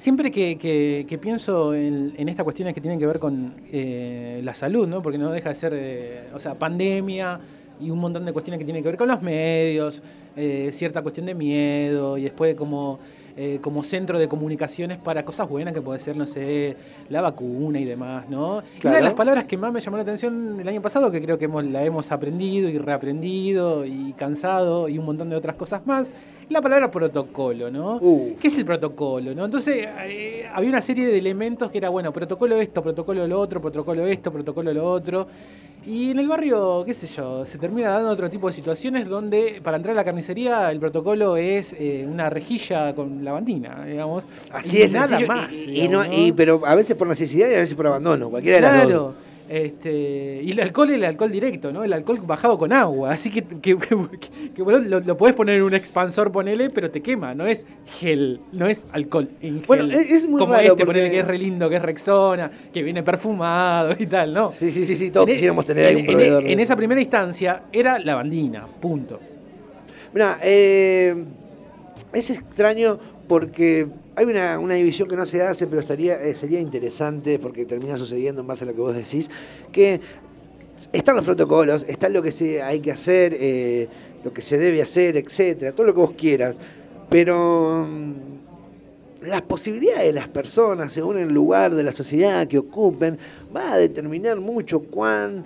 Siempre 0.00 0.30
que, 0.30 1.18
pienso 1.20 1.74
en, 1.74 2.26
estas 2.26 2.42
cuestiones 2.42 2.72
que 2.72 2.80
tienen 2.80 2.98
que 2.98 3.04
ver 3.04 3.18
con 3.18 3.52
eh, 3.70 4.40
la 4.42 4.54
salud, 4.54 4.88
¿no? 4.88 5.02
porque 5.02 5.18
no 5.18 5.30
deja 5.30 5.50
de 5.50 5.54
ser, 5.54 5.72
eh, 5.76 6.30
o 6.32 6.38
sea, 6.38 6.54
pandemia 6.54 7.38
y 7.80 7.90
un 7.90 7.98
montón 7.98 8.24
de 8.24 8.32
cuestiones 8.32 8.58
que 8.58 8.64
tienen 8.64 8.82
que 8.82 8.88
ver 8.88 8.98
con 8.98 9.08
los 9.08 9.22
medios, 9.22 10.02
eh, 10.36 10.70
cierta 10.72 11.02
cuestión 11.02 11.26
de 11.26 11.34
miedo 11.34 12.18
y 12.18 12.24
después 12.24 12.54
como 12.54 12.98
eh, 13.36 13.58
como 13.62 13.82
centro 13.84 14.18
de 14.18 14.28
comunicaciones 14.28 14.98
para 14.98 15.24
cosas 15.24 15.48
buenas 15.48 15.72
que 15.72 15.80
puede 15.80 16.00
ser, 16.00 16.16
no 16.16 16.26
sé, 16.26 16.76
la 17.08 17.20
vacuna 17.20 17.78
y 17.78 17.84
demás, 17.84 18.28
¿no? 18.28 18.62
una 18.84 18.96
de 18.96 19.02
las 19.02 19.14
palabras 19.14 19.44
que 19.44 19.56
más 19.56 19.72
me 19.72 19.80
llamó 19.80 19.96
la 19.96 20.02
atención 20.02 20.58
el 20.60 20.68
año 20.68 20.82
pasado, 20.82 21.10
que 21.10 21.22
creo 21.22 21.38
que 21.38 21.48
la 21.48 21.84
hemos 21.84 22.10
aprendido 22.10 22.68
y 22.68 22.76
reaprendido 22.76 23.86
y 23.86 24.12
cansado 24.14 24.88
y 24.88 24.98
un 24.98 25.06
montón 25.06 25.30
de 25.30 25.36
otras 25.36 25.56
cosas 25.56 25.86
más, 25.86 26.10
la 26.50 26.60
palabra 26.60 26.90
protocolo, 26.90 27.70
¿no? 27.70 27.98
Uh. 28.00 28.36
¿Qué 28.40 28.48
es 28.48 28.58
el 28.58 28.64
protocolo? 28.64 29.32
¿no? 29.34 29.44
Entonces, 29.44 29.88
eh, 30.04 30.46
había 30.52 30.68
una 30.68 30.82
serie 30.82 31.06
de 31.06 31.16
elementos 31.16 31.70
que 31.70 31.78
era, 31.78 31.88
bueno, 31.88 32.12
protocolo 32.12 32.56
esto, 32.56 32.82
protocolo 32.82 33.26
lo 33.26 33.38
otro, 33.38 33.60
protocolo 33.60 34.04
esto, 34.06 34.32
protocolo 34.32 34.74
lo 34.74 34.90
otro. 34.90 35.28
Y 35.86 36.10
en 36.10 36.18
el 36.18 36.28
barrio, 36.28 36.82
qué 36.84 36.92
sé 36.92 37.06
yo, 37.06 37.46
se 37.46 37.56
termina 37.58 37.88
dando 37.90 38.10
otro 38.10 38.28
tipo 38.28 38.48
de 38.48 38.52
situaciones 38.52 39.08
donde 39.08 39.60
para 39.62 39.78
entrar 39.78 39.94
a 39.94 39.96
la 39.96 40.04
carnicería 40.04 40.70
el 40.70 40.78
protocolo 40.78 41.36
es 41.36 41.74
eh, 41.78 42.06
una 42.06 42.28
rejilla 42.28 42.94
con 42.94 43.24
lavandina, 43.24 43.84
digamos. 43.86 44.24
Así 44.52 44.82
es, 44.82 44.92
nada 44.92 45.18
más. 45.20 45.52
Y, 45.52 46.32
pero 46.32 46.60
a 46.66 46.74
veces 46.74 46.96
por 46.96 47.08
necesidad 47.08 47.50
y 47.50 47.54
a 47.54 47.60
veces 47.60 47.74
por 47.74 47.86
abandono, 47.86 48.28
cualquiera 48.28 48.58
de 48.58 48.78
las 48.78 48.88
dos. 48.88 49.14
Este, 49.50 50.42
y 50.44 50.52
el 50.52 50.60
alcohol 50.60 50.90
es 50.90 50.96
el 50.96 51.04
alcohol 51.04 51.32
directo, 51.32 51.72
¿no? 51.72 51.82
El 51.82 51.92
alcohol 51.92 52.20
bajado 52.22 52.56
con 52.56 52.72
agua. 52.72 53.10
Así 53.10 53.30
que, 53.30 53.42
que, 53.42 53.74
bueno, 54.62 54.78
lo, 54.78 55.00
lo, 55.00 55.16
podés 55.16 55.34
poner 55.34 55.56
en 55.56 55.64
un 55.64 55.74
expansor, 55.74 56.30
ponele, 56.30 56.70
pero 56.70 56.88
te 56.88 57.02
quema. 57.02 57.34
No 57.34 57.44
es 57.46 57.66
gel, 57.84 58.38
no 58.52 58.68
es 58.68 58.86
alcohol 58.92 59.28
en 59.40 59.60
Bueno, 59.66 59.92
es 59.92 60.28
muy 60.28 60.38
Como 60.38 60.54
este, 60.54 60.86
ponele 60.86 61.10
que 61.10 61.18
es 61.18 61.26
re 61.26 61.36
lindo, 61.36 61.68
que 61.68 61.74
es 61.74 61.82
Rexona, 61.82 62.48
que 62.72 62.80
viene 62.84 63.02
perfumado 63.02 63.96
y 63.98 64.06
tal, 64.06 64.32
¿no? 64.32 64.52
Sí, 64.52 64.70
sí, 64.70 64.86
sí, 64.86 64.94
sí 64.94 65.10
todos 65.10 65.28
quisiéramos 65.28 65.66
tener 65.66 65.84
ahí 65.84 65.96
un 65.96 66.06
proveedor. 66.06 66.46
En, 66.46 66.60
esa 66.60 66.76
primera 66.76 67.00
instancia 67.00 67.62
era 67.72 67.98
lavandina, 67.98 68.68
punto. 68.80 69.18
Mira, 70.14 70.38
eh, 70.44 71.24
es 72.12 72.30
extraño 72.30 73.00
porque 73.30 73.86
hay 74.16 74.24
una, 74.24 74.74
división 74.74 75.06
que 75.08 75.14
no 75.14 75.24
se 75.24 75.40
hace, 75.40 75.68
pero 75.68 75.82
estaría, 75.82 76.20
eh, 76.20 76.34
sería 76.34 76.58
interesante, 76.58 77.38
porque 77.38 77.64
termina 77.64 77.96
sucediendo 77.96 78.40
en 78.40 78.48
base 78.48 78.64
a 78.64 78.66
lo 78.66 78.74
que 78.74 78.80
vos 78.80 78.92
decís, 78.92 79.30
que 79.70 80.00
están 80.92 81.14
los 81.14 81.24
protocolos, 81.24 81.84
está 81.86 82.08
lo 82.08 82.22
que 82.22 82.32
se, 82.32 82.60
hay 82.60 82.80
que 82.80 82.90
hacer, 82.90 83.36
eh, 83.38 83.86
lo 84.24 84.32
que 84.32 84.42
se 84.42 84.58
debe 84.58 84.82
hacer, 84.82 85.16
etcétera, 85.16 85.70
todo 85.70 85.86
lo 85.86 85.94
que 85.94 86.00
vos 86.00 86.10
quieras, 86.18 86.56
pero 87.08 87.86
mm, 87.88 89.26
las 89.28 89.42
posibilidades 89.42 90.06
de 90.06 90.12
las 90.12 90.26
personas, 90.26 90.90
según 90.90 91.16
el 91.16 91.32
lugar 91.32 91.76
de 91.76 91.84
la 91.84 91.92
sociedad 91.92 92.48
que 92.48 92.58
ocupen, 92.58 93.16
va 93.54 93.74
a 93.74 93.78
determinar 93.78 94.40
mucho 94.40 94.80
cuán 94.80 95.44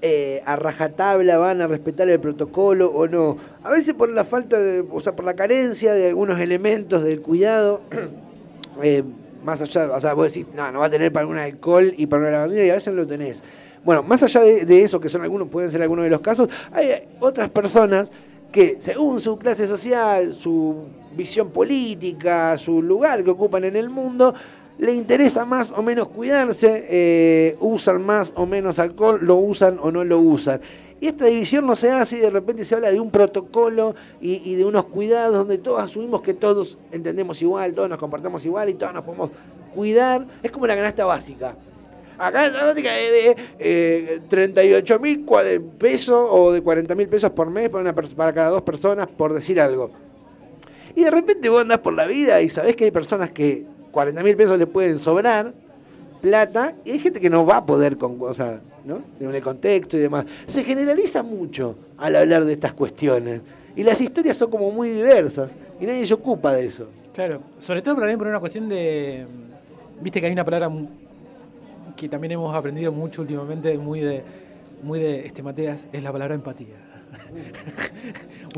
eh, 0.00 0.42
a 0.46 0.56
rajatabla 0.56 1.38
van 1.38 1.60
a 1.60 1.66
respetar 1.66 2.08
el 2.08 2.20
protocolo 2.20 2.90
o 2.90 3.08
no. 3.08 3.36
A 3.64 3.70
veces 3.70 3.94
por 3.94 4.08
la 4.08 4.24
falta, 4.24 4.58
de, 4.58 4.84
o 4.88 5.00
sea, 5.00 5.14
por 5.16 5.24
la 5.24 5.34
carencia 5.34 5.92
de 5.94 6.08
algunos 6.08 6.38
elementos 6.40 7.02
del 7.02 7.20
cuidado, 7.20 7.80
eh, 8.82 9.02
más 9.44 9.60
allá, 9.60 9.90
o 9.92 10.00
sea, 10.00 10.14
vos 10.14 10.26
decís, 10.26 10.46
no, 10.54 10.70
no 10.70 10.80
va 10.80 10.86
a 10.86 10.90
tener 10.90 11.12
para 11.12 11.26
un 11.26 11.38
alcohol 11.38 11.94
y 11.96 12.06
para 12.06 12.22
una 12.22 12.30
lavandina 12.30 12.64
y 12.64 12.70
a 12.70 12.74
veces 12.74 12.94
lo 12.94 13.06
tenés. 13.06 13.42
Bueno, 13.84 14.02
más 14.02 14.22
allá 14.22 14.40
de, 14.40 14.82
eso, 14.82 15.00
que 15.00 15.08
son 15.08 15.22
algunos, 15.22 15.48
pueden 15.48 15.70
ser 15.70 15.80
algunos 15.82 16.04
de 16.04 16.10
los 16.10 16.20
casos, 16.20 16.48
hay 16.72 17.08
otras 17.20 17.48
personas 17.50 18.10
que 18.52 18.78
según 18.80 19.20
su 19.20 19.38
clase 19.38 19.66
social, 19.66 20.34
su 20.34 20.86
visión 21.16 21.50
política, 21.50 22.56
su 22.58 22.82
lugar 22.82 23.24
que 23.24 23.30
ocupan 23.30 23.64
en 23.64 23.76
el 23.76 23.90
mundo, 23.90 24.34
le 24.78 24.94
interesa 24.94 25.44
más 25.44 25.70
o 25.70 25.82
menos 25.82 26.08
cuidarse, 26.08 26.86
eh, 26.88 27.56
usan 27.60 28.04
más 28.04 28.32
o 28.36 28.46
menos 28.46 28.78
alcohol, 28.78 29.18
lo 29.20 29.36
usan 29.36 29.78
o 29.82 29.90
no 29.90 30.04
lo 30.04 30.20
usan. 30.20 30.60
Y 31.00 31.08
esta 31.08 31.26
división 31.26 31.66
no 31.66 31.76
se 31.76 31.90
hace 31.90 32.16
y 32.16 32.20
de 32.20 32.30
repente 32.30 32.64
se 32.64 32.74
habla 32.74 32.90
de 32.90 32.98
un 32.98 33.10
protocolo 33.10 33.94
y, 34.20 34.54
de 34.54 34.64
unos 34.64 34.86
cuidados 34.86 35.34
donde 35.34 35.58
todos 35.58 35.80
asumimos 35.80 36.22
que 36.22 36.34
todos 36.34 36.76
entendemos 36.90 37.40
igual, 37.40 37.72
todos 37.72 37.88
nos 37.88 37.98
comportamos 37.98 38.44
igual 38.44 38.68
y 38.68 38.74
todos 38.74 38.94
nos 38.94 39.04
podemos 39.04 39.30
cuidar. 39.74 40.26
Es 40.42 40.50
como 40.50 40.64
una 40.64 40.74
canasta 40.74 41.04
básica. 41.04 41.54
Acá 42.18 42.48
la 42.48 42.64
básica 42.64 42.98
es 42.98 43.36
de 43.58 44.22
38 44.28 44.94
eh, 44.94 44.98
mil 44.98 45.24
pesos 45.78 46.28
o 46.28 46.50
de 46.50 46.62
40 46.62 46.96
mil 46.96 47.08
pesos 47.08 47.30
por 47.30 47.48
mes 47.48 47.68
para, 47.68 47.94
para 47.94 48.32
cada 48.32 48.50
dos 48.50 48.62
personas, 48.62 49.06
por 49.08 49.32
decir 49.32 49.60
algo. 49.60 49.92
Y 50.96 51.04
de 51.04 51.12
repente 51.12 51.48
vos 51.48 51.60
andás 51.60 51.78
por 51.78 51.94
la 51.94 52.06
vida 52.06 52.40
y 52.42 52.48
sabés 52.48 52.74
que 52.74 52.86
hay 52.86 52.90
personas 52.90 53.30
que 53.30 53.66
40 53.90 54.22
mil 54.22 54.36
pesos 54.36 54.58
le 54.58 54.66
pueden 54.66 54.98
sobrar 54.98 55.52
plata 56.20 56.74
y 56.84 56.90
hay 56.90 56.98
gente 56.98 57.20
que 57.20 57.30
no 57.30 57.46
va 57.46 57.58
a 57.58 57.66
poder 57.66 57.96
con 57.96 58.18
cosas, 58.18 58.60
¿no? 58.84 59.02
En 59.20 59.34
el 59.34 59.42
contexto 59.42 59.96
y 59.96 60.00
demás. 60.00 60.26
Se 60.46 60.64
generaliza 60.64 61.22
mucho 61.22 61.76
al 61.96 62.16
hablar 62.16 62.44
de 62.44 62.54
estas 62.54 62.74
cuestiones 62.74 63.40
y 63.76 63.82
las 63.82 64.00
historias 64.00 64.36
son 64.36 64.50
como 64.50 64.70
muy 64.70 64.90
diversas 64.90 65.50
y 65.80 65.86
nadie 65.86 66.06
se 66.06 66.14
ocupa 66.14 66.52
de 66.52 66.66
eso. 66.66 66.88
Claro, 67.14 67.40
sobre 67.58 67.82
todo 67.82 67.96
también 67.96 68.18
por 68.18 68.28
una 68.28 68.40
cuestión 68.40 68.68
de, 68.68 69.26
viste 70.00 70.20
que 70.20 70.26
hay 70.26 70.32
una 70.32 70.44
palabra 70.44 70.70
que 71.96 72.08
también 72.08 72.32
hemos 72.32 72.54
aprendido 72.54 72.92
mucho 72.92 73.22
últimamente, 73.22 73.76
muy 73.76 74.00
de, 74.00 74.22
muy 74.82 75.00
de, 75.00 75.26
este 75.26 75.42
Mateas, 75.42 75.86
es 75.92 76.02
la 76.02 76.12
palabra 76.12 76.34
empatía. 76.34 76.76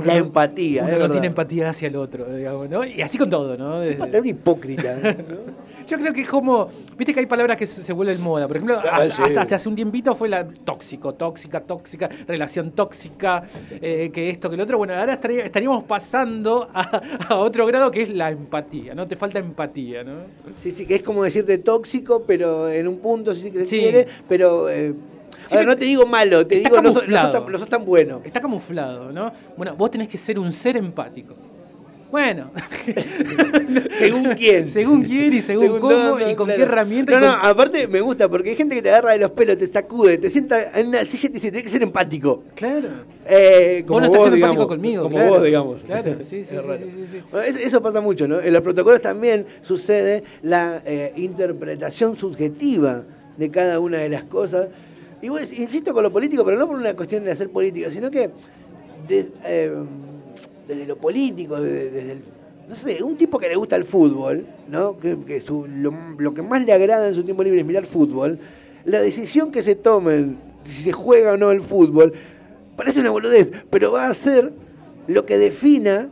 La 0.05 0.17
empatía, 0.17 0.83
Uno 0.83 0.89
es 0.89 0.95
no 0.95 1.01
verdad. 1.01 1.13
tiene 1.15 1.27
empatía 1.27 1.69
hacia 1.71 1.89
el 1.89 1.97
otro, 1.97 2.25
digamos, 2.35 2.71
¿no? 2.71 2.85
Y 2.85 3.03
así 3.03 3.19
con 3.19 3.29
todo, 3.29 3.57
¿no? 3.57 3.81
Desde- 3.81 3.97
Palabra 3.97 4.29
hipócrita. 4.29 4.97
¿no? 4.97 5.11
Yo 5.89 5.99
creo 5.99 6.13
que 6.13 6.21
es 6.23 6.29
como, 6.29 6.69
viste 6.97 7.13
que 7.13 7.21
hay 7.21 7.27
palabras 7.27 7.57
que 7.57 7.67
se 7.67 7.93
vuelven 7.93 8.21
moda. 8.21 8.47
Por 8.47 8.57
ejemplo, 8.57 8.79
Ah, 8.79 8.99
hasta, 8.99 9.11
sí. 9.17 9.23
hasta- 9.25 9.41
hasta 9.43 9.57
hace 9.57 9.69
un 9.69 9.75
tiempito 9.75 10.15
fue 10.15 10.29
la 10.29 10.47
tóxico, 10.47 11.15
tóxica, 11.15 11.61
tóxica, 11.61 12.09
relación 12.29 12.71
tóxica, 12.73 13.43
eh, 13.81 14.11
que 14.13 14.31
esto, 14.31 14.49
que 14.49 14.57
lo 14.57 14.63
otro. 14.63 14.79
Bueno, 14.79 14.95
ahora 14.95 15.15
estaría- 15.15 15.45
estaríamos 15.45 15.85
pasando 15.85 16.69
a, 16.73 17.03
a 17.29 17.37
otro 17.37 17.67
grado 17.67 17.91
que 17.91 18.03
es 18.03 18.11
la 18.11 18.31
empatía, 18.31 18.95
¿no? 18.95 19.09
Te 19.09 19.17
falta 19.17 19.41
empatía, 19.41 20.05
¿no? 20.05 20.13
Sí, 20.63 20.71
sí, 20.71 20.87
que 20.87 20.97
es 20.97 21.03
como 21.03 21.25
decirte 21.25 21.59
tóxico, 21.59 22.23
pero 22.27 22.69
en 22.71 22.87
un 22.87 22.99
punto 22.99 23.35
sí 23.35 23.51
que 23.51 23.61
se 23.61 23.67
Sí. 23.67 23.79
quiere, 23.81 24.07
pero... 24.29 24.69
eh, 24.71 24.95
Sí, 24.95 25.20
a 25.53 25.57
ver, 25.57 25.65
pero 25.67 25.71
no 25.73 25.77
te 25.77 25.85
digo 25.85 26.07
malo, 26.07 26.47
te 26.47 26.57
digo 26.57 26.81
no 26.81 26.93
sos, 26.93 27.09
no 27.09 27.19
sos 27.21 27.33
tan, 27.33 27.53
no 27.53 27.59
sos 27.59 27.69
tan 27.69 27.85
bueno. 27.85 28.21
Está 28.25 28.41
camuflado, 28.41 29.13
¿no? 29.13 29.33
Bueno, 29.57 29.75
vos 29.77 29.91
tenés 29.91 30.09
que 30.09 30.19
ser 30.19 30.39
un 30.39 30.53
ser 30.53 30.77
empático. 30.77 31.35
Bueno, 32.11 32.51
Según 33.99 34.25
quién. 34.37 34.69
según 34.69 35.03
quién 35.05 35.33
y 35.33 35.43
según, 35.43 35.79
cómo 35.79 36.19
no, 36.19 36.31
y 36.31 36.35
con 36.35 36.47
claro. 36.47 36.57
qué 36.59 36.63
herramienta. 36.65 37.21
No, 37.21 37.27
no, 37.27 37.41
con- 37.41 37.47
aparte 37.51 37.87
me 37.87 38.01
gusta 38.01 38.29
porque 38.29 38.51
hay 38.51 38.57
gente 38.57 38.75
que 38.75 38.83
te 38.83 38.89
agarra 38.91 39.13
de 39.13 39.19
los 39.19 39.31
pelos, 39.31 39.57
te 39.59 39.67
sacude, 39.69 40.19
te 40.19 40.29
sienta 40.29 40.73
en 40.79 40.89
una 40.89 41.05
silla 41.05 41.27
y 41.29 41.29
te 41.29 41.35
dice, 41.35 41.51
tenés 41.51 41.65
que 41.65 41.71
ser 41.71 41.83
empático. 41.85 42.43
Claro. 42.57 42.89
Eh, 43.27 43.85
como 43.87 44.01
Vos 44.01 44.01
no 44.01 44.07
estás 44.07 44.23
siendo 44.23 44.37
empático 44.39 44.67
conmigo, 44.67 45.03
Como 45.05 45.17
claro. 45.17 45.31
vos, 45.31 45.45
digamos. 45.45 45.81
Claro, 45.83 46.17
sí, 46.23 46.45
sí, 46.45 46.57
Es 46.57 46.65
sí. 47.11 47.23
Bueno, 47.31 47.47
eso 47.61 47.81
pasa 47.81 48.01
mucho, 48.01 48.27
¿no? 48.27 48.41
En 48.41 48.53
los 48.53 48.63
protocolos 48.63 49.01
también 49.01 49.47
sucede 49.63 50.25
la 50.43 50.83
eh, 50.85 51.13
interpretación 51.17 52.17
subjetiva 52.17 53.03
de 53.37 53.51
cada 53.51 53.79
una 53.79 53.99
de 53.99 54.09
las 54.09 54.25
cosas. 54.25 54.67
Y 55.23 55.29
vos, 55.29 55.53
insisto 55.53 55.93
con 55.93 56.03
lo 56.03 56.11
político, 56.13 56.45
pero 56.45 56.59
no 56.59 56.67
por 56.67 56.77
una 56.77 56.95
cuestión 56.95 57.25
de 57.25 57.31
hacer 57.33 57.51
política, 57.51 57.91
sino 57.91 58.11
que 58.11 58.31
eh, 59.09 59.73
desde 60.69 60.87
lo 60.87 60.97
político, 60.97 61.61
de- 61.61 61.91
desde 61.91 62.13
el- 62.13 62.23
no 62.69 62.75
sé, 62.75 63.03
un 63.03 63.17
tipo 63.17 63.39
que 63.39 63.49
le 63.49 63.57
gusta 63.57 63.77
el 63.77 63.85
fútbol, 63.85 64.47
¿no? 64.71 64.97
Que, 64.99 65.17
lo 66.19 66.35
que 66.35 66.43
más 66.43 66.65
le 66.65 66.73
agrada 66.73 67.09
en 67.09 67.15
su 67.15 67.25
tiempo 67.25 67.43
libre 67.43 67.61
es 67.61 67.67
mirar 67.67 67.85
fútbol, 67.87 68.39
la 68.85 69.01
decisión 69.01 69.51
que 69.51 69.63
se 69.63 69.75
tome, 69.75 70.37
si 70.65 70.83
se 70.85 70.93
juega 70.93 71.33
o 71.33 71.37
no 71.37 71.51
el 71.51 71.61
fútbol, 71.63 72.13
parece 72.77 73.01
una 73.01 73.11
boludez, 73.11 73.51
pero 73.69 73.93
va 73.93 74.07
a 74.07 74.15
ser 74.15 74.53
lo 75.09 75.27
que 75.27 75.37
defina 75.39 76.09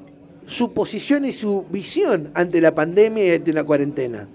su 0.47 0.73
posición 0.73 1.25
y 1.25 1.33
su 1.33 1.65
visión 1.71 2.31
ante 2.35 2.61
la 2.61 2.75
pandemia 2.75 3.25
y 3.27 3.31
ante 3.37 3.53
la 3.53 3.65
cuarentena. 3.65 4.27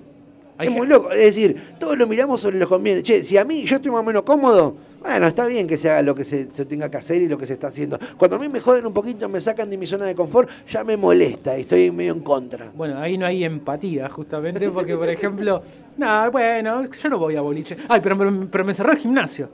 Es 0.60 0.72
muy 0.72 0.88
loco, 0.88 1.12
es 1.12 1.20
decir, 1.36 1.76
todos 1.80 1.98
lo 1.98 2.06
miramos 2.08 2.40
sobre 2.42 2.58
los 2.60 2.70
conviene. 2.70 3.02
Che, 3.04 3.24
si 3.24 3.38
a 3.38 3.44
mí 3.46 3.64
yo 3.64 3.78
estoy 3.78 3.92
más 3.92 4.02
o 4.02 4.04
menos 4.04 4.24
cómodo, 4.24 4.76
bueno, 5.02 5.28
está 5.28 5.46
bien 5.48 5.68
que 5.68 5.76
se 5.78 5.90
haga 5.90 6.02
lo 6.02 6.16
que 6.16 6.24
se, 6.24 6.48
se 6.54 6.66
tenga 6.66 6.90
que 6.90 6.98
hacer 6.98 7.22
y 7.22 7.28
lo 7.28 7.38
que 7.38 7.46
se 7.46 7.54
está 7.54 7.68
haciendo. 7.68 8.00
Cuando 8.18 8.38
a 8.38 8.40
mí 8.40 8.48
me 8.48 8.60
joden 8.62 8.86
un 8.86 8.94
poquito, 8.94 9.28
me 9.28 9.42
sacan 9.42 9.70
de 9.70 9.78
mi 9.78 9.86
zona 9.88 10.06
de 10.06 10.16
confort, 10.16 10.48
ya 10.70 10.84
me 10.84 10.96
molesta 10.96 11.58
y 11.58 11.62
estoy 11.62 11.92
medio 11.92 12.14
en 12.14 12.22
contra. 12.22 12.72
Bueno, 12.74 13.00
ahí 13.00 13.18
no 13.18 13.26
hay 13.26 13.44
empatía, 13.44 14.08
justamente, 14.10 14.70
porque, 14.70 14.96
por 14.96 15.10
ejemplo, 15.10 15.62
no, 15.98 16.32
bueno, 16.32 16.86
yo 16.88 17.10
no 17.10 17.18
voy 17.18 17.36
a 17.36 17.42
boliche. 17.42 17.76
Ay, 17.90 18.00
pero, 18.02 18.18
pero, 18.18 18.48
pero 18.50 18.64
me 18.64 18.72
encerró 18.72 18.92
el 18.94 19.00
gimnasio. 19.00 19.50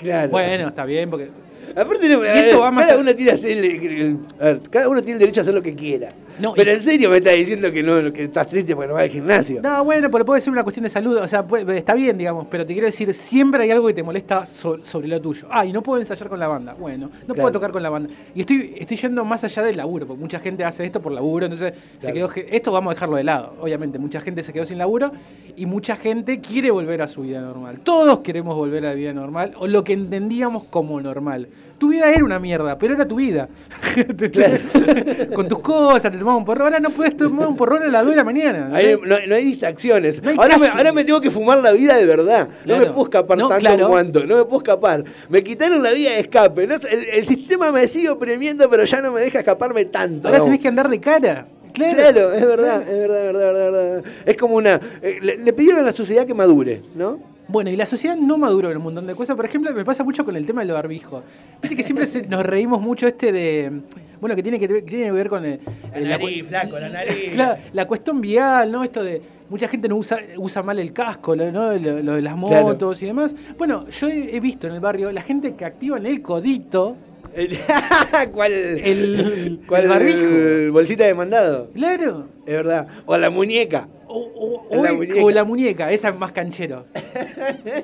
Claro. 0.00 0.30
Bueno, 0.30 0.68
está 0.68 0.84
bien, 0.84 1.10
porque. 1.10 1.28
Aparte, 1.76 2.08
no, 2.08 2.22
a 2.22 2.26
esto 2.26 2.56
ver, 2.56 2.60
va 2.62 2.70
más 2.70 2.86
cada 2.86 2.98
uno 2.98 3.14
tiene, 3.14 3.32
hacer 3.32 3.50
el- 3.58 3.64
el- 3.64 4.18
a 4.40 4.44
ver, 4.44 4.60
cada 4.70 4.88
uno 4.88 5.00
tiene 5.02 5.12
el 5.14 5.18
derecho 5.20 5.40
a 5.40 5.42
hacer 5.42 5.54
lo 5.54 5.62
que 5.62 5.74
quiera. 5.74 6.08
No, 6.40 6.54
pero 6.54 6.70
y- 6.72 6.74
en 6.76 6.82
serio 6.82 7.10
me 7.10 7.18
estás 7.18 7.34
diciendo 7.34 7.70
que 7.72 7.82
no, 7.82 8.12
que 8.12 8.24
estás 8.24 8.48
triste 8.48 8.74
porque 8.74 8.88
no 8.88 8.94
vas 8.94 9.02
al 9.04 9.10
gimnasio. 9.10 9.60
No, 9.62 9.84
bueno, 9.84 10.10
pero 10.10 10.24
puede 10.24 10.40
ser 10.40 10.52
una 10.52 10.62
cuestión 10.62 10.84
de 10.84 10.90
salud, 10.90 11.16
o 11.16 11.28
sea, 11.28 11.46
puede- 11.46 11.78
está 11.78 11.94
bien, 11.94 12.16
digamos, 12.18 12.46
pero 12.50 12.64
te 12.66 12.72
quiero 12.72 12.86
decir, 12.86 13.12
siempre 13.14 13.62
hay 13.64 13.70
algo 13.70 13.86
que 13.88 13.94
te 13.94 14.02
molesta 14.02 14.46
so- 14.46 14.82
sobre 14.84 15.08
lo 15.08 15.20
tuyo. 15.20 15.46
Ah, 15.50 15.64
y 15.66 15.72
no 15.72 15.82
puedo 15.82 16.00
ensayar 16.00 16.28
con 16.28 16.38
la 16.38 16.48
banda. 16.48 16.74
Bueno, 16.78 17.06
no 17.06 17.34
Claro. 17.34 17.34
puedo 17.42 17.52
tocar 17.52 17.72
con 17.72 17.82
la 17.82 17.90
banda. 17.90 18.10
Y 18.34 18.40
estoy, 18.40 18.74
estoy 18.78 18.96
yendo 18.96 19.24
más 19.24 19.42
allá 19.44 19.62
del 19.62 19.76
laburo, 19.76 20.06
porque 20.06 20.20
mucha 20.22 20.40
gente 20.40 20.64
hace 20.64 20.84
esto 20.84 21.00
por 21.02 21.12
laburo, 21.12 21.46
entonces 21.46 21.72
se 21.98 22.12
quedó. 22.12 22.30
Esto 22.34 22.72
vamos 22.72 22.92
a 22.92 22.94
dejarlo 22.94 23.16
de 23.16 23.24
lado, 23.24 23.54
obviamente. 23.60 23.98
Mucha 23.98 24.20
gente 24.20 24.42
se 24.42 24.52
quedó 24.52 24.64
sin 24.64 24.78
laburo 24.78 25.10
y 25.56 25.66
mucha 25.66 25.96
gente 25.96 26.40
quiere 26.40 26.70
volver 26.70 27.02
a 27.02 27.08
su 27.08 27.22
vida 27.22 27.40
normal. 27.40 27.80
Todos 27.80 28.20
queremos 28.20 28.54
volver 28.56 28.84
a 28.86 28.90
la 28.90 28.94
vida 28.94 29.12
normal, 29.12 29.52
o 29.58 29.66
lo 29.66 29.82
que 29.84 29.92
entendíamos 29.92 30.64
como 30.64 31.00
normal. 31.00 31.48
Tu 31.78 31.88
vida 31.90 32.10
era 32.12 32.24
una 32.24 32.38
mierda, 32.40 32.76
pero 32.76 32.94
era 32.94 33.06
tu 33.06 33.16
vida. 33.16 33.48
Con 35.34 35.48
tus 35.48 35.60
cosas, 35.60 36.10
te 36.10 36.18
tomabas 36.18 36.38
un 36.40 36.44
porrón. 36.44 36.64
Ahora 36.66 36.80
no 36.80 36.90
puedes 36.90 37.16
tomar 37.16 37.46
un 37.46 37.56
porrón 37.56 37.82
a 37.82 37.88
las 37.88 38.02
2 38.02 38.10
de 38.10 38.16
la 38.16 38.24
mañana. 38.24 38.68
No, 38.68 39.16
no 39.26 39.34
hay 39.34 39.44
distracciones. 39.44 40.20
Hay 40.24 40.36
ahora, 40.36 40.56
me, 40.58 40.66
calle. 40.66 40.78
ahora 40.78 40.92
me 40.92 41.04
tengo 41.04 41.20
que 41.20 41.30
fumar 41.30 41.58
la 41.58 41.72
vida 41.72 41.96
de 41.96 42.06
verdad. 42.06 42.48
No 42.64 42.76
me 42.78 42.86
puedo 42.86 43.04
escapar 43.04 43.38
No, 43.38 43.48
tanto 43.48 43.60
claro. 43.60 43.96
antes. 43.96 44.26
No 44.26 44.36
me 44.36 44.44
puedo 44.44 44.58
escapar. 44.58 45.04
Me 45.28 45.42
quitaron 45.42 45.82
la 45.82 45.90
vía 45.92 46.12
de 46.12 46.20
escape. 46.20 46.66
¿no? 46.66 46.74
El, 46.74 47.04
el 47.12 47.26
sistema 47.26 47.70
me 47.70 47.86
sigue 47.88 48.08
oprimiendo, 48.10 48.68
pero 48.68 48.84
ya 48.84 49.00
no 49.00 49.12
me 49.12 49.20
deja 49.20 49.38
escaparme 49.40 49.84
tanto. 49.86 50.28
Ahora 50.28 50.42
tenés 50.42 50.60
que 50.60 50.68
andar 50.68 50.88
de 50.88 51.00
cara. 51.00 51.46
Claro, 51.72 51.96
Claro, 51.96 52.32
es 52.32 52.44
verdad, 52.46 52.82
es 52.82 52.88
verdad, 52.98 53.18
es 53.26 53.32
verdad, 53.32 53.50
es 53.66 53.72
verdad. 53.72 54.02
Es 54.26 54.36
como 54.36 54.56
una. 54.56 54.80
eh, 55.00 55.18
le, 55.22 55.36
le 55.36 55.52
pidieron 55.52 55.80
a 55.82 55.84
la 55.84 55.92
sociedad 55.92 56.26
que 56.26 56.34
madure, 56.34 56.82
¿no? 56.96 57.20
Bueno, 57.48 57.70
y 57.70 57.76
la 57.76 57.86
sociedad 57.86 58.14
no 58.16 58.36
maduró 58.36 58.70
en 58.70 58.76
un 58.76 58.82
montón 58.82 59.06
de 59.06 59.14
cosas. 59.14 59.34
Por 59.34 59.44
ejemplo, 59.46 59.72
me 59.72 59.84
pasa 59.84 60.04
mucho 60.04 60.22
con 60.24 60.36
el 60.36 60.44
tema 60.46 60.60
del 60.62 60.72
barbijo. 60.72 61.22
Viste 61.62 61.74
que 61.76 61.82
siempre 61.82 62.06
se- 62.06 62.26
nos 62.26 62.44
reímos 62.44 62.80
mucho 62.80 63.06
este 63.06 63.32
de. 63.32 63.72
Bueno, 64.20 64.36
que 64.36 64.42
tiene 64.42 64.58
que, 64.58 64.68
que 64.68 64.82
tiene 64.82 65.04
que 65.06 65.12
ver 65.12 65.28
con. 65.30 65.44
el- 65.46 65.58
la, 65.94 66.18
cu- 66.18 66.26
flaco, 66.46 66.78
la 66.78 66.88
nariz. 66.90 67.30
Claro, 67.32 67.58
la 67.72 67.86
cuestión 67.86 68.20
vial, 68.20 68.70
¿no? 68.70 68.84
Esto 68.84 69.02
de. 69.02 69.22
Mucha 69.48 69.66
gente 69.66 69.88
no 69.88 69.96
usa, 69.96 70.18
usa 70.36 70.62
mal 70.62 70.78
el 70.78 70.92
casco, 70.92 71.34
¿no? 71.34 71.72
Lo, 71.72 72.02
lo 72.02 72.14
de 72.16 72.22
las 72.22 72.34
Claro. 72.34 72.66
motos 72.66 73.02
y 73.02 73.06
demás. 73.06 73.34
Bueno, 73.56 73.88
yo 73.88 74.08
he, 74.08 74.36
he 74.36 74.40
visto 74.40 74.66
en 74.66 74.74
el 74.74 74.80
barrio 74.80 75.10
la 75.10 75.22
gente 75.22 75.54
que 75.54 75.64
activa 75.64 75.96
en 75.96 76.04
el 76.04 76.20
codito 76.20 76.96
¿Cuál? 78.32 78.52
el, 78.52 79.60
¿Cuál 79.66 79.82
el 79.82 79.88
barbijo. 79.88 80.18
el 80.18 80.70
bolsita 80.70 81.04
de 81.06 81.14
mandado? 81.14 81.70
Claro. 81.74 82.26
Es 82.46 82.54
verdad. 82.54 82.86
O 83.06 83.16
la 83.16 83.30
muñeca. 83.30 83.88
O, 84.08 84.68
la 84.82 84.92
muñeca. 84.92 85.22
o 85.22 85.30
la 85.30 85.44
muñeca, 85.44 85.92
esa 85.92 86.08
es 86.08 86.18
más 86.18 86.32
canchero. 86.32 86.86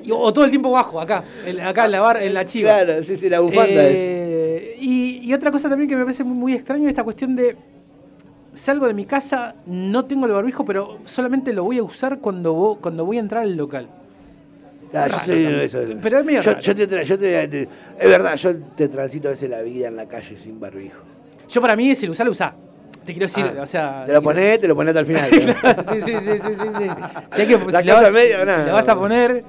Y- 0.03 0.11
o, 0.11 0.33
todo 0.33 0.45
el 0.45 0.49
tiempo 0.51 0.71
bajo, 0.71 0.99
acá, 0.99 1.23
acá 1.63 1.85
en 1.85 1.91
la 1.91 2.01
bar, 2.01 2.21
en 2.23 2.33
la 2.33 2.45
chiva. 2.45 2.83
Claro, 2.83 3.03
sí, 3.03 3.15
sí, 3.15 3.29
la 3.29 3.39
bufanda 3.41 3.83
es. 3.87 3.95
Eh, 3.95 4.75
y, 4.79 5.19
y 5.23 5.33
otra 5.33 5.51
cosa 5.51 5.69
también 5.69 5.87
que 5.89 5.95
me 5.95 6.03
parece 6.03 6.23
muy, 6.23 6.35
muy 6.35 6.53
extraño 6.53 6.83
es 6.85 6.89
esta 6.89 7.03
cuestión 7.03 7.35
de 7.35 7.55
salgo 8.53 8.87
de 8.87 8.93
mi 8.93 9.05
casa, 9.05 9.55
no 9.65 10.05
tengo 10.05 10.25
el 10.25 10.31
barbijo, 10.31 10.65
pero 10.65 10.97
solamente 11.05 11.53
lo 11.53 11.63
voy 11.63 11.77
a 11.77 11.83
usar 11.83 12.19
cuando, 12.19 12.77
cuando 12.81 13.05
voy 13.05 13.17
a 13.17 13.19
entrar 13.19 13.43
al 13.43 13.55
local. 13.55 13.87
Ah, 14.95 15.07
yo 15.07 15.17
soy 15.25 15.43
también. 15.43 15.59
eso. 15.61 15.79
Pero 16.01 16.19
es 16.19 16.25
medio 16.25 16.41
yo, 16.41 16.59
yo 16.59 16.75
te, 16.75 16.89
tra- 16.89 17.03
yo 17.03 17.17
te- 17.19 17.47
te- 17.47 17.69
es 17.99 18.09
verdad, 18.09 18.35
yo 18.35 18.55
te 18.75 18.87
transito 18.87 19.27
a 19.27 19.31
veces 19.31 19.49
la 19.49 19.61
vida 19.61 19.87
en 19.87 19.95
la 19.95 20.05
calle 20.07 20.37
sin 20.37 20.59
barbijo. 20.59 21.01
Yo 21.49 21.61
para 21.61 21.75
mí, 21.75 21.93
si 21.95 22.05
lo 22.05 22.11
usás, 22.13 22.25
lo 22.25 22.31
usás. 22.31 22.53
Te 23.05 23.13
quiero 23.13 23.27
decir, 23.27 23.45
Ah, 23.55 23.61
o 23.61 23.65
sea... 23.67 24.03
te 24.07 24.13
lo 24.13 24.21
ponés, 24.23 24.59
te 24.59 24.67
lo 24.67 24.75
ponés 24.75 24.95
hasta 24.95 24.99
el 25.01 25.05
final. 25.05 25.29
sí, 25.93 26.01
sí, 26.01 26.11
sí, 26.19 26.31
sí, 26.41 26.53
sí, 26.57 26.67
sí. 26.75 26.89
Si, 27.35 27.41
hay 27.41 27.47
que, 27.47 27.57
La 27.71 27.79
si, 27.81 27.85
la 27.85 27.93
vas, 28.01 28.11
medio, 28.11 28.39
si 28.39 28.45
nada. 28.47 28.65
la 28.65 28.73
vas 28.73 28.89
a 28.89 28.95
poner, 28.95 29.43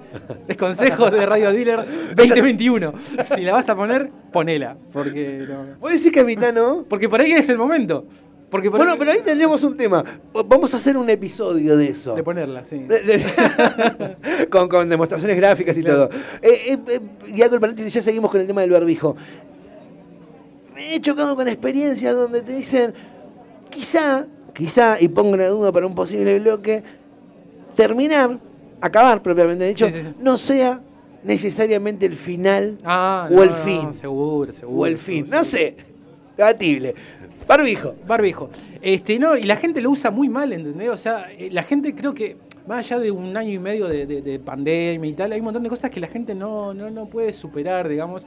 es 0.46 0.56
consejo 0.58 1.10
de 1.10 1.24
Radio 1.24 1.52
Dealer 1.52 1.86
2021. 2.14 2.92
Si 3.24 3.40
la 3.40 3.52
vas 3.52 3.66
a 3.70 3.74
poner, 3.74 4.10
ponela. 4.30 4.76
Porque, 4.92 5.46
no. 5.48 5.76
Vos 5.80 5.90
decís 5.90 6.12
que 6.12 6.20
a 6.20 6.24
mitad 6.24 6.52
no. 6.52 6.84
porque 6.86 7.08
por 7.08 7.18
ahí 7.22 7.32
es 7.32 7.48
el 7.48 7.56
momento. 7.56 8.04
Porque 8.50 8.70
por 8.70 8.78
Bueno, 8.78 8.94
pero 8.98 9.10
ahí 9.10 9.20
tendremos 9.24 9.62
un 9.64 9.76
tema. 9.76 10.04
Vamos 10.32 10.72
a 10.72 10.76
hacer 10.76 10.96
un 10.96 11.10
episodio 11.10 11.76
de 11.76 11.88
eso. 11.88 12.14
De 12.14 12.22
ponerla, 12.22 12.64
sí. 12.64 12.78
De- 12.78 13.00
de- 13.00 14.46
con, 14.50 14.68
con 14.68 14.88
demostraciones 14.88 15.36
gráficas 15.36 15.76
y 15.76 15.82
Claro. 15.82 16.08
todo. 16.08 16.18
Eh, 16.42 16.72
eh, 16.74 16.78
eh, 16.88 17.00
y 17.34 17.42
hago 17.42 17.54
el 17.56 17.60
paréntesis, 17.60 17.92
ya 17.92 18.02
seguimos 18.02 18.30
con 18.30 18.40
el 18.40 18.46
tema 18.46 18.60
del 18.60 18.70
barbijo. 18.70 19.16
Me 20.74 20.94
he 20.94 21.00
chocado 21.00 21.34
con 21.34 21.48
experiencias 21.48 22.14
donde 22.14 22.42
te 22.42 22.54
dicen, 22.54 22.94
quizá, 23.70 24.26
quizá, 24.54 25.00
y 25.00 25.08
pongo 25.08 25.30
una 25.30 25.48
duda 25.48 25.72
para 25.72 25.86
un 25.86 25.94
posible 25.94 26.38
bloque, 26.38 26.82
terminar, 27.74 28.38
acabar 28.80 29.22
propiamente 29.22 29.64
dicho, 29.66 29.86
Sí, 29.86 29.92
sí, 29.92 30.00
sí. 30.02 30.14
no 30.20 30.38
sea 30.38 30.80
necesariamente 31.24 32.06
el 32.06 32.14
final 32.14 32.78
Ah, 32.84 33.26
o 33.30 33.34
no, 33.34 33.42
el 33.42 33.48
no, 33.50 33.56
fin. 33.56 33.94
seguro, 33.94 34.52
seguro. 34.52 34.78
o 34.78 34.86
el 34.86 34.98
fin. 34.98 35.24
seguro, 35.24 35.36
No 35.38 35.44
sé. 35.44 35.76
Debatible. 36.36 36.94
Barbijo. 37.46 37.94
Barbijo. 38.06 38.50
Este, 38.82 39.18
no, 39.18 39.36
y 39.36 39.44
la 39.44 39.56
gente 39.56 39.80
lo 39.80 39.90
usa 39.90 40.10
muy 40.10 40.28
mal, 40.28 40.52
¿entendés? 40.52 40.88
O 40.90 40.96
sea, 40.96 41.26
eh, 41.38 41.48
la 41.52 41.62
gente 41.62 41.94
creo 41.94 42.12
que, 42.14 42.36
más 42.66 42.78
allá 42.84 42.98
de 42.98 43.10
un 43.10 43.36
año 43.36 43.50
y 43.52 43.58
medio 43.58 43.86
de, 43.86 44.06
de- 44.06 44.22
de 44.22 44.38
pandemia 44.38 45.08
y 45.10 45.14
tal, 45.14 45.32
hay 45.32 45.38
un 45.38 45.44
montón 45.44 45.62
de 45.62 45.68
cosas 45.68 45.90
que 45.90 46.00
la 46.00 46.08
gente 46.08 46.34
no, 46.34 46.74
no, 46.74 46.90
no 46.90 47.06
puede 47.06 47.32
superar, 47.32 47.88
digamos. 47.88 48.26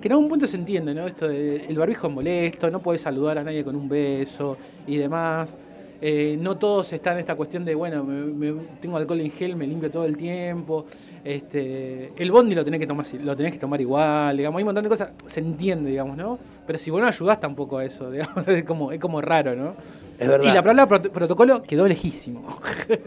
Que 0.00 0.08
en 0.08 0.12
algún 0.12 0.28
punto 0.28 0.46
se 0.46 0.56
entiende, 0.56 0.94
¿no? 0.94 1.06
Esto 1.06 1.28
de, 1.28 1.56
el 1.68 1.76
barbijo 1.76 2.06
es 2.06 2.12
molesto, 2.14 2.70
no 2.70 2.80
puedes 2.80 3.02
saludar 3.02 3.36
a 3.38 3.44
nadie 3.44 3.62
con 3.64 3.76
un 3.76 3.88
beso 3.88 4.56
y 4.86 4.96
demás. 4.96 5.54
Eh, 6.02 6.36
no 6.40 6.56
todos 6.56 6.92
están 6.94 7.14
en 7.14 7.20
esta 7.20 7.34
cuestión 7.34 7.64
de, 7.64 7.74
bueno, 7.74 8.02
me- 8.04 8.52
me- 8.52 8.62
tengo 8.80 8.96
alcohol 8.96 9.20
en 9.20 9.30
gel, 9.30 9.54
me 9.56 9.66
limpio 9.66 9.90
todo 9.90 10.06
el 10.06 10.16
tiempo. 10.16 10.86
Este, 11.22 12.12
el 12.16 12.30
bondi 12.30 12.54
lo 12.54 12.64
tenés 12.64 12.80
que 12.80 12.86
tomar, 12.86 13.04
lo 13.22 13.36
tenés 13.36 13.52
que 13.52 13.58
tomar 13.58 13.80
igual, 13.80 14.36
digamos. 14.36 14.58
Hay 14.58 14.62
un 14.62 14.68
montón 14.68 14.84
de 14.84 14.88
cosas, 14.90 15.10
se 15.26 15.40
entiende, 15.40 15.90
digamos, 15.90 16.16
¿no? 16.16 16.38
Pero 16.66 16.78
si 16.78 16.90
vos 16.90 17.00
no 17.02 17.06
ayudás 17.06 17.38
tampoco 17.38 17.76
a 17.78 17.84
eso, 17.84 18.10
digamos, 18.10 18.48
es 18.48 18.64
como, 18.64 18.92
es 18.92 18.98
como 19.00 19.20
raro, 19.20 19.54
¿no? 19.54 19.74
Es 20.18 20.26
verdad. 20.28 20.50
Y 20.50 20.54
la 20.54 20.62
palabra 20.62 20.88
prot- 21.02 21.10
protocolo 21.10 21.62
quedó 21.62 21.86
lejísimo. 21.86 22.44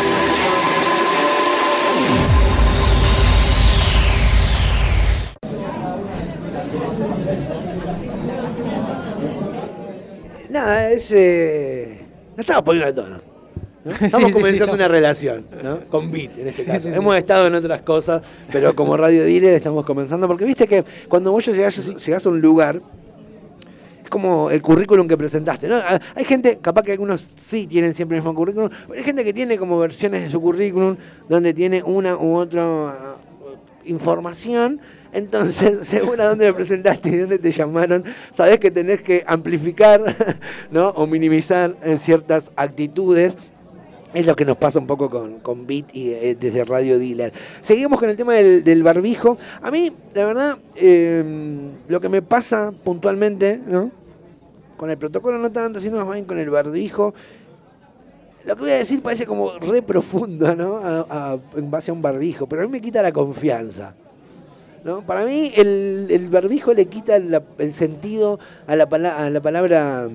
es. 11.01 11.11
eh, 11.11 12.01
no 12.35 12.41
estamos 12.41 12.63
poniendo 12.63 12.93
de 12.93 13.01
tono. 13.01 13.31
Estamos 13.99 14.27
sí, 14.27 14.33
comenzando 14.33 14.73
sí, 14.73 14.75
una 14.75 14.87
relación, 14.87 15.43
¿no? 15.63 15.79
Con 15.89 16.11
Beat 16.11 16.37
en 16.37 16.49
este 16.49 16.65
caso. 16.65 16.87
sí. 16.87 16.95
Hemos 16.95 17.17
estado 17.17 17.47
en 17.47 17.55
otras 17.55 17.81
cosas, 17.81 18.21
pero 18.51 18.75
como 18.75 18.95
radio 18.95 19.23
dealer 19.23 19.53
estamos 19.53 19.83
comenzando. 19.85 20.27
Porque 20.27 20.45
viste 20.45 20.67
que 20.67 20.85
cuando 21.09 21.31
vos 21.31 21.47
llegás, 21.47 21.83
llegás 22.05 22.23
a 22.23 22.29
un 22.29 22.39
lugar, 22.41 22.79
es 24.03 24.09
como 24.09 24.51
el 24.51 24.61
currículum 24.61 25.07
que 25.07 25.17
presentaste. 25.17 25.67
¿no? 25.67 25.77
Ah, 25.77 25.99
Hay 26.13 26.25
gente, 26.25 26.59
capaz 26.61 26.83
que 26.83 26.91
algunos 26.91 27.25
sí 27.47 27.65
tienen 27.65 27.95
siempre 27.95 28.17
el 28.17 28.23
mismo 28.23 28.35
currículum, 28.35 28.69
pero 28.87 28.99
hay 28.99 29.03
gente 29.03 29.23
que 29.23 29.33
tiene 29.33 29.57
como 29.57 29.79
versiones 29.79 30.23
de 30.25 30.29
su 30.29 30.39
currículum 30.39 30.95
donde 31.27 31.51
tiene 31.51 31.81
una 31.81 32.15
u 32.17 32.35
otra 32.35 32.63
ah, 32.63 33.15
información. 33.85 34.79
Entonces, 35.13 35.79
según 35.87 36.19
a 36.21 36.25
dónde 36.25 36.47
lo 36.47 36.55
presentaste 36.55 37.09
y 37.09 37.17
dónde 37.17 37.39
te 37.39 37.51
llamaron, 37.51 38.03
sabés 38.35 38.59
que 38.59 38.71
tenés 38.71 39.01
que 39.01 39.23
amplificar 39.27 40.37
¿no? 40.71 40.89
o 40.89 41.05
minimizar 41.07 41.75
en 41.83 41.99
ciertas 41.99 42.51
actitudes. 42.55 43.37
Es 44.13 44.25
lo 44.25 44.35
que 44.35 44.43
nos 44.43 44.57
pasa 44.57 44.77
un 44.77 44.87
poco 44.87 45.09
con, 45.09 45.39
con 45.39 45.65
Beat 45.65 45.85
y 45.93 46.09
eh, 46.09 46.35
desde 46.37 46.65
Radio 46.65 46.99
Dealer. 46.99 47.31
Seguimos 47.61 47.97
con 47.97 48.09
el 48.09 48.17
tema 48.17 48.33
del, 48.33 48.83
barbijo. 48.83 49.37
A 49.61 49.71
mí, 49.71 49.93
la 50.13 50.25
verdad, 50.25 50.57
eh, 50.75 51.23
lo 51.87 52.01
que 52.01 52.09
me 52.09 52.21
pasa 52.21 52.73
puntualmente, 52.83 53.57
¿no? 53.65 53.89
Con 54.75 54.89
el 54.89 54.97
protocolo 54.97 55.37
no 55.37 55.49
tanto, 55.49 55.79
sino 55.79 56.05
más 56.05 56.15
bien 56.15 56.25
con 56.25 56.39
el 56.39 56.49
barbijo. 56.49 57.13
Lo 58.43 58.55
que 58.55 58.61
voy 58.63 58.71
a 58.71 58.77
decir 58.77 59.01
parece 59.01 59.25
como 59.25 59.57
re 59.59 59.81
profundo, 59.81 60.55
¿no? 60.57 60.81
En 61.55 61.71
base 61.71 61.91
a 61.91 61.93
un 61.93 62.01
barbijo, 62.01 62.47
pero 62.47 62.63
a 62.63 62.65
mí 62.65 62.71
me 62.71 62.81
quita 62.81 63.01
la 63.01 63.13
confianza. 63.13 63.93
¿No? 64.83 65.01
Para 65.01 65.25
mí 65.25 65.51
el, 65.55 66.27
barbijo 66.31 66.73
le 66.73 66.87
quita 66.87 67.15
el 67.15 67.73
sentido 67.73 68.39
a 68.67 68.75
la, 68.75 68.83
a 68.83 69.29
la 69.29 69.41
palabra 69.41 70.09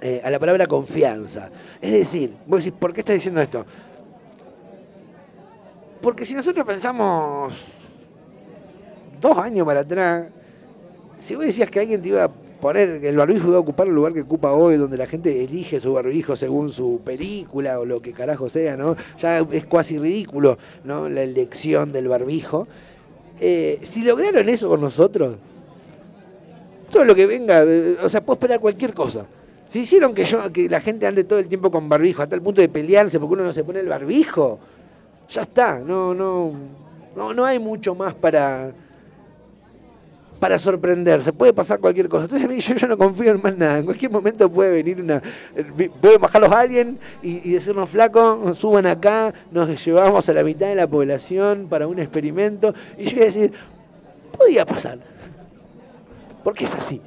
eh, 0.00 0.20
a 0.22 0.30
la 0.30 0.38
palabra 0.38 0.66
confianza. 0.66 1.50
Es 1.80 1.90
decir, 1.90 2.32
vos 2.46 2.62
decís, 2.62 2.78
¿por 2.78 2.92
qué 2.92 3.00
estás 3.00 3.16
diciendo 3.16 3.40
esto? 3.40 3.66
Porque 6.00 6.24
si 6.24 6.34
nosotros 6.34 6.64
pensamos 6.64 7.52
dos 9.20 9.36
años 9.38 9.66
para 9.66 9.80
atrás, 9.80 10.26
si 11.18 11.34
vos 11.34 11.44
decías 11.44 11.68
que 11.68 11.80
alguien 11.80 12.00
te 12.00 12.08
iba 12.08 12.24
a 12.24 12.28
poner, 12.28 13.00
que 13.00 13.08
el 13.08 13.16
barbijo 13.16 13.48
iba 13.48 13.56
a 13.56 13.60
ocupar 13.60 13.88
el 13.88 13.94
lugar 13.94 14.12
que 14.12 14.20
ocupa 14.20 14.52
hoy, 14.52 14.76
donde 14.76 14.96
la 14.96 15.06
gente 15.06 15.42
elige 15.42 15.80
su 15.80 15.92
barbijo 15.92 16.36
según 16.36 16.72
su 16.72 17.00
película 17.04 17.80
o 17.80 17.84
lo 17.84 18.00
que 18.00 18.12
carajo 18.12 18.48
sea, 18.48 18.76
¿no? 18.76 18.96
Ya 19.20 19.40
es 19.40 19.66
casi 19.66 19.98
ridículo, 19.98 20.58
¿no? 20.84 21.08
La 21.08 21.22
elección 21.22 21.90
del 21.90 22.06
barbijo. 22.06 22.68
Eh, 23.40 23.80
si 23.82 24.02
lograron 24.02 24.48
eso 24.48 24.68
con 24.68 24.80
nosotros, 24.80 25.36
todo 26.90 27.04
lo 27.04 27.14
que 27.14 27.26
venga, 27.26 27.62
eh, 27.62 27.96
o 28.02 28.08
sea, 28.08 28.20
puedo 28.20 28.34
esperar 28.34 28.60
cualquier 28.60 28.94
cosa. 28.94 29.26
Si 29.70 29.80
hicieron 29.80 30.14
que 30.14 30.24
yo, 30.24 30.50
que 30.52 30.68
la 30.68 30.80
gente 30.80 31.06
ande 31.06 31.24
todo 31.24 31.38
el 31.38 31.46
tiempo 31.46 31.70
con 31.70 31.88
barbijo, 31.88 32.22
hasta 32.22 32.34
el 32.34 32.42
punto 32.42 32.60
de 32.60 32.68
pelearse 32.68 33.20
porque 33.20 33.34
uno 33.34 33.44
no 33.44 33.52
se 33.52 33.64
pone 33.64 33.80
el 33.80 33.88
barbijo, 33.88 34.58
ya 35.30 35.42
está, 35.42 35.78
no, 35.78 36.14
no, 36.14 36.52
no, 37.14 37.34
no 37.34 37.44
hay 37.44 37.58
mucho 37.58 37.94
más 37.94 38.14
para, 38.14 38.72
para 40.38 40.58
sorprenderse, 40.58 41.32
puede 41.32 41.52
pasar 41.52 41.80
cualquier 41.80 42.08
cosa. 42.08 42.24
Entonces 42.24 42.46
a 42.46 42.48
mí 42.48 42.60
yo, 42.60 42.86
no 42.86 42.96
confío 42.96 43.32
en 43.32 43.42
más 43.42 43.56
nada, 43.56 43.78
en 43.78 43.84
cualquier 43.84 44.10
momento 44.10 44.50
puede 44.50 44.70
venir 44.70 45.00
una, 45.00 45.22
eh, 45.56 45.90
pueden 46.00 46.20
bajarlos 46.20 46.50
a 46.52 46.60
alguien 46.60 46.98
y, 47.22 47.50
decirnos 47.50 47.88
flaco, 47.90 48.54
suban 48.54 48.86
acá, 48.86 49.34
nos 49.50 49.84
llevamos 49.84 50.28
a 50.28 50.32
la 50.32 50.42
mitad 50.42 50.68
de 50.68 50.74
la 50.74 50.86
población 50.86 51.66
para 51.68 51.86
un 51.86 51.98
experimento, 51.98 52.74
y 52.96 53.04
yo 53.04 53.16
voy 53.16 53.22
a 53.22 53.26
decir, 53.26 53.52
podía 54.36 54.64
pasar, 54.64 54.98
porque 56.44 56.64
es 56.64 56.74
así. 56.74 57.00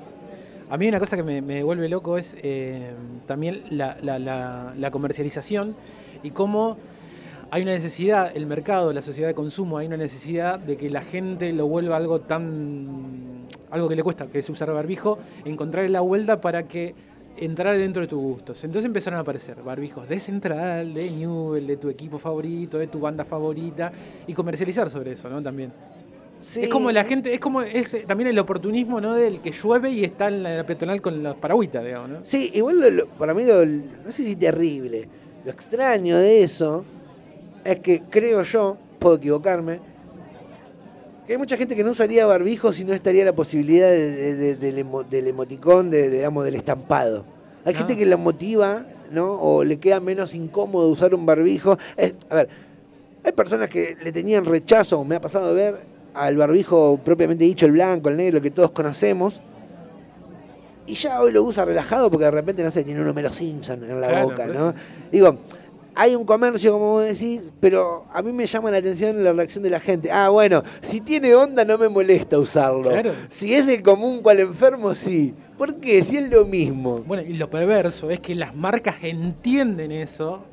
A 0.70 0.78
mí 0.78 0.88
una 0.88 1.00
cosa 1.00 1.18
que 1.18 1.24
me, 1.24 1.42
me 1.42 1.64
vuelve 1.64 1.90
loco 1.90 2.18
es 2.18 2.36
eh, 2.42 2.92
también 3.28 3.64
la 3.70 4.90
comercialización 4.92 5.76
y 6.24 6.32
cómo 6.32 6.78
hay 7.52 7.64
una 7.64 7.72
necesidad, 7.74 8.32
el 8.36 8.46
mercado, 8.46 8.94
la 8.94 9.02
sociedad 9.02 9.28
de 9.28 9.36
consumo, 9.36 9.78
hay 9.78 9.88
una 9.88 9.98
necesidad 9.98 10.58
de 10.58 10.78
que 10.78 10.90
la 10.90 11.02
gente 11.02 11.52
lo 11.54 11.68
vuelva 11.68 11.98
algo 11.98 12.22
tan. 12.22 13.46
algo 13.70 13.88
que 13.90 13.96
le 13.96 14.04
cuesta, 14.04 14.28
que 14.28 14.40
es 14.40 14.50
usar 14.50 14.72
barbijo, 14.74 15.18
encontrar 15.46 15.90
la 15.90 16.00
vuelta 16.02 16.40
para 16.42 16.64
que 16.64 16.94
entrar 17.38 17.78
dentro 17.78 18.02
de 18.02 18.08
tus 18.08 18.20
gustos. 18.22 18.64
Entonces 18.64 18.86
empezaron 18.86 19.18
a 19.18 19.22
aparecer 19.22 19.56
barbijos 19.64 20.08
de 20.10 20.20
Central, 20.20 20.94
de 20.94 21.10
Newell, 21.12 21.68
de 21.68 21.78
tu 21.78 21.90
equipo 21.90 22.18
favorito, 22.20 22.78
de 22.78 22.88
tu 22.88 23.00
banda 23.00 23.24
favorita, 23.24 23.92
y 24.28 24.34
comercializar 24.34 24.90
sobre 24.90 25.14
eso, 25.14 25.30
¿no? 25.30 25.42
También. 25.42 25.72
Sí. 26.42 26.64
Es 26.64 26.70
como 26.70 26.92
la 26.92 27.04
gente, 27.06 27.34
es 27.34 27.40
como 27.40 27.62
es 27.62 28.06
también 28.08 28.30
el 28.30 28.40
oportunismo, 28.40 29.00
¿no? 29.00 29.14
Del 29.14 29.40
que 29.42 29.52
llueve 29.52 29.92
y 29.92 30.04
está 30.04 30.28
en 30.28 30.44
la 30.44 30.66
peatonal 30.66 31.02
con 31.02 31.22
las 31.24 31.36
paragüitas, 31.36 31.84
digamos, 31.86 32.10
¿no? 32.10 32.18
Sí, 32.24 32.50
igual 32.54 32.80
lo- 32.80 32.90
lo- 32.90 33.06
para 33.08 33.34
mí, 33.34 33.44
lo, 33.46 33.66
no 33.66 34.12
sé 34.12 34.24
si 34.24 34.36
terrible, 34.36 35.08
lo 35.46 35.52
extraño 35.52 36.18
de 36.18 36.44
eso 36.44 36.84
es 37.64 37.80
que 37.80 38.02
creo 38.10 38.42
yo, 38.44 38.78
puedo 39.00 39.16
equivocarme, 39.16 39.80
que 41.28 41.34
hay 41.34 41.38
mucha 41.38 41.58
gente 41.58 41.76
que 41.76 41.84
no 41.84 41.92
usaría 41.92 42.26
barbijo 42.26 42.74
si 42.74 42.84
no 42.84 42.94
estaría 42.94 43.24
la 43.26 43.34
posibilidad 43.34 43.90
de- 43.90 44.12
de- 44.12 44.36
de- 44.36 44.56
del, 44.56 44.78
emo- 44.86 45.04
del 45.08 45.28
emoticón, 45.28 45.92
digamos, 45.92 46.44
del 46.46 46.56
estampado. 46.56 47.24
Hay 47.64 47.74
gente 47.76 47.94
Ah. 47.94 47.96
que 47.98 48.06
la 48.06 48.18
motiva, 48.18 48.86
¿no? 49.12 49.34
O 49.40 49.64
le 49.64 49.78
queda 49.78 50.00
menos 50.00 50.34
incómodo 50.34 50.90
usar 50.90 51.14
un 51.14 51.26
barbijo. 51.26 51.78
Es- 51.96 52.16
a 52.30 52.36
ver, 52.36 52.50
hay 53.24 53.32
personas 53.34 53.70
que 53.70 53.96
le 54.02 54.12
tenían 54.12 54.46
rechazo, 54.46 55.04
me 55.04 55.16
ha 55.16 55.22
pasado 55.22 55.50
de 55.50 55.54
ver, 55.54 55.80
al 56.14 56.36
barbijo 56.38 57.00
propiamente 57.06 57.44
dicho, 57.44 57.66
el 57.68 57.74
blanco, 57.74 58.10
el 58.10 58.18
negro, 58.18 58.42
que 58.42 58.52
todos 58.52 58.72
conocemos, 58.72 59.40
y 60.88 60.96
ya 60.96 61.22
hoy 61.22 61.32
lo 61.32 61.44
usa 61.44 61.64
relajado 61.64 62.10
porque 62.10 62.26
de 62.26 62.32
repente, 62.32 62.64
no 62.64 62.72
sé, 62.72 62.84
tiene 62.84 63.00
un 63.00 63.08
Homero 63.08 63.32
Simpson 63.32 63.84
en 63.84 64.02
la 64.02 64.08
Claro, 64.08 64.30
boca, 64.30 64.48
¿no? 64.48 64.74
Digo, 65.12 65.38
hay 65.96 66.16
un 66.16 66.26
comercio, 66.26 66.72
como 66.72 66.92
vos 66.92 67.06
decís, 67.06 67.42
pero 67.60 68.06
a 68.14 68.22
mí 68.22 68.32
me 68.32 68.46
llama 68.46 68.72
la 68.72 68.78
atención 68.78 69.24
la 69.24 69.34
reacción 69.34 69.64
de 69.64 69.70
la 69.70 69.80
gente. 69.80 70.12
Ah, 70.12 70.30
bueno, 70.30 70.64
si 70.82 71.02
tiene 71.02 71.36
onda 71.36 71.66
no 71.66 71.78
me 71.78 71.90
molesta 71.90 72.40
usarlo. 72.40 72.90
Claro. 72.90 73.14
Si 73.30 73.54
es 73.54 73.68
el 73.68 73.82
común 73.82 74.22
cual 74.22 74.40
enfermo, 74.40 74.96
sí. 74.96 75.34
¿Por 75.58 75.76
qué? 75.76 76.04
Si 76.04 76.18
es 76.18 76.30
lo 76.30 76.46
mismo. 76.46 77.00
Bueno, 77.06 77.24
y 77.24 77.34
lo 77.34 77.50
perverso 77.50 78.10
es 78.10 78.20
que 78.20 78.36
las 78.36 78.56
marcas 78.56 78.96
entienden 79.02 79.92
eso 79.92 80.44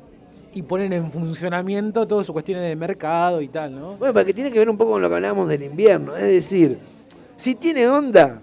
y 0.53 0.61
ponen 0.61 0.93
en 0.93 1.11
funcionamiento 1.11 2.07
todas 2.07 2.25
sus 2.25 2.33
cuestiones 2.33 2.63
de 2.63 2.75
mercado 2.75 3.41
y 3.41 3.47
tal, 3.47 3.73
¿no? 3.73 3.95
Bueno, 3.95 4.13
porque 4.13 4.33
tiene 4.33 4.51
que 4.51 4.59
ver 4.59 4.69
un 4.69 4.77
poco 4.77 4.91
con 4.91 5.01
lo 5.01 5.09
que 5.09 5.15
hablábamos 5.15 5.47
del 5.47 5.63
invierno. 5.63 6.15
Es 6.15 6.23
decir, 6.23 6.77
si 7.37 7.55
tiene 7.55 7.87
onda, 7.87 8.41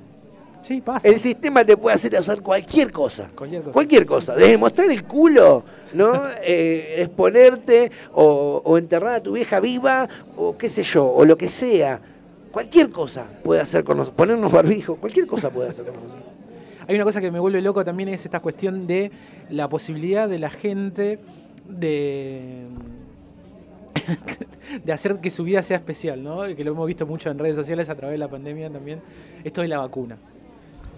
Sí, 0.67 0.81
pasa. 0.81 1.07
el 1.07 1.21
sistema 1.21 1.65
te 1.65 1.77
puede 1.77 1.95
hacer 1.95 2.17
hacer 2.17 2.43
cualquier 2.43 2.91
cosa. 2.91 3.29
Cualquier 3.37 3.63
cosa. 3.63 3.73
Cualquier 3.73 4.07
cosa. 4.07 4.35
Desde 4.35 4.59
mostrar 4.59 4.91
el 4.91 5.05
culo, 5.05 5.63
¿no? 5.93 6.23
Eh, 6.43 7.03
exponerte 7.03 7.91
o, 8.13 8.63
o 8.65 8.79
enterrar 8.79 9.15
a 9.15 9.21
tu 9.21 9.33
vieja 9.33 9.61
viva 9.61 10.09
o 10.37 10.57
qué 10.57 10.69
sé 10.69 10.83
yo, 10.83 11.07
o 11.07 11.25
lo 11.25 11.37
que 11.37 11.49
sea. 11.49 12.01
Cualquier 12.51 12.91
cosa 12.91 13.27
puede 13.45 13.61
hacer 13.61 13.85
con 13.85 13.99
nosotros. 13.99 14.17
Ponernos 14.17 14.51
barbijo, 14.51 14.97
cualquier 14.97 15.27
cosa 15.27 15.51
puede 15.51 15.69
hacer 15.69 15.85
con 15.85 15.95
nosotros. 15.95 16.25
Hay 16.89 16.95
una 16.97 17.05
cosa 17.05 17.21
que 17.21 17.31
me 17.31 17.39
vuelve 17.39 17.61
loco 17.63 17.85
también 17.85 18.09
es 18.09 18.25
esta 18.25 18.41
cuestión 18.41 18.87
de 18.87 19.13
la 19.51 19.69
posibilidad 19.69 20.29
de 20.29 20.39
la 20.39 20.51
gente 20.51 21.21
de 21.69 22.67
de 24.85 24.93
hacer 24.93 25.21
que 25.21 25.31
su 25.31 25.45
vida 25.45 25.63
sea 25.63 25.77
especial, 25.77 26.23
¿no? 26.23 26.43
Que 26.43 26.65
lo 26.65 26.73
hemos 26.73 26.87
visto 26.87 27.07
mucho 27.07 27.31
en 27.31 27.39
redes 27.39 27.57
sociales 27.57 27.89
a 27.89 27.95
través 27.95 28.15
de 28.15 28.19
la 28.19 28.29
pandemia 28.29 28.69
también. 28.71 29.01
Esto 29.45 29.63
de 29.63 29.69
la 29.69 29.79
vacuna. 29.79 30.17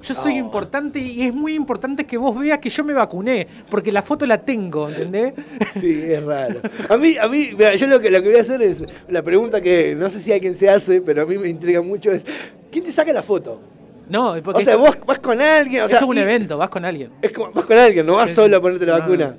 Yo 0.02 0.14
soy 0.14 0.34
Oh. 0.34 0.38
importante 0.44 0.98
y 1.00 1.22
es 1.22 1.34
muy 1.34 1.54
importante 1.54 2.04
que 2.04 2.16
vos 2.16 2.38
veas 2.38 2.58
que 2.58 2.70
yo 2.70 2.84
me 2.84 2.92
vacuné, 2.92 3.46
porque 3.68 3.90
la 3.92 4.02
foto 4.02 4.26
la 4.26 4.38
tengo, 4.38 4.88
¿entendés? 4.88 5.34
Sí, 5.80 6.02
es 6.06 6.22
raro. 6.22 6.60
A 6.88 6.96
mí, 6.96 7.16
a 7.18 7.26
mí, 7.28 7.50
mira, 7.56 7.74
yo 7.74 7.86
lo 7.88 8.00
que, 8.00 8.10
lo 8.10 8.22
que 8.22 8.28
voy 8.28 8.38
a 8.38 8.42
hacer 8.42 8.62
es, 8.62 8.82
la 9.08 9.22
pregunta 9.22 9.60
que 9.60 9.94
no 9.94 10.08
sé 10.10 10.20
si 10.20 10.32
hay 10.32 10.40
quien 10.40 10.54
se 10.54 10.68
hace, 10.68 11.00
pero 11.00 11.22
a 11.22 11.26
mí 11.26 11.36
me 11.38 11.48
intriga 11.48 11.82
mucho 11.82 12.12
es, 12.12 12.24
¿quién 12.70 12.84
te 12.84 12.92
saca 12.92 13.12
la 13.12 13.22
foto? 13.22 13.60
No, 14.08 14.34
porque 14.42 14.62
O 14.62 14.64
sea, 14.64 14.76
vos 14.76 14.96
vas 15.06 15.18
con 15.18 15.40
alguien, 15.42 15.82
o 15.82 15.88
sea, 15.88 15.98
es 15.98 16.02
un 16.04 16.16
evento, 16.16 16.56
vas 16.56 16.70
con 16.70 16.84
alguien. 16.84 17.10
Es 17.20 17.32
como, 17.32 17.50
vas 17.52 17.66
con 17.66 17.76
alguien, 17.76 18.06
no 18.06 18.16
vas 18.16 18.30
solo 18.30 18.56
a 18.56 18.60
ponerte 18.60 18.86
la 18.86 18.94
No, 18.94 19.00
vacuna. 19.00 19.36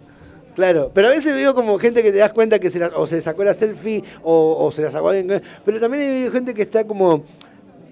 Claro, 0.56 0.92
pero 0.94 1.08
a 1.08 1.12
veces 1.12 1.34
veo 1.34 1.56
como 1.56 1.80
gente 1.80 2.04
que 2.04 2.12
te 2.12 2.18
das 2.18 2.34
cuenta 2.34 2.60
que 2.60 2.70
se 2.70 2.80
la- 2.80 2.92
o 2.96 3.08
se 3.08 3.22
sacó 3.22 3.44
la 3.46 3.54
selfie 3.54 4.04
o, 4.24 4.58
o 4.60 4.72
se 4.72 4.82
la 4.82 4.92
sacó 4.92 5.10
alguien. 5.10 5.42
Pero 5.64 5.80
también 5.80 6.04
hay 6.26 6.30
gente 6.32 6.54
que 6.54 6.64
está 6.64 6.84
como 6.84 7.24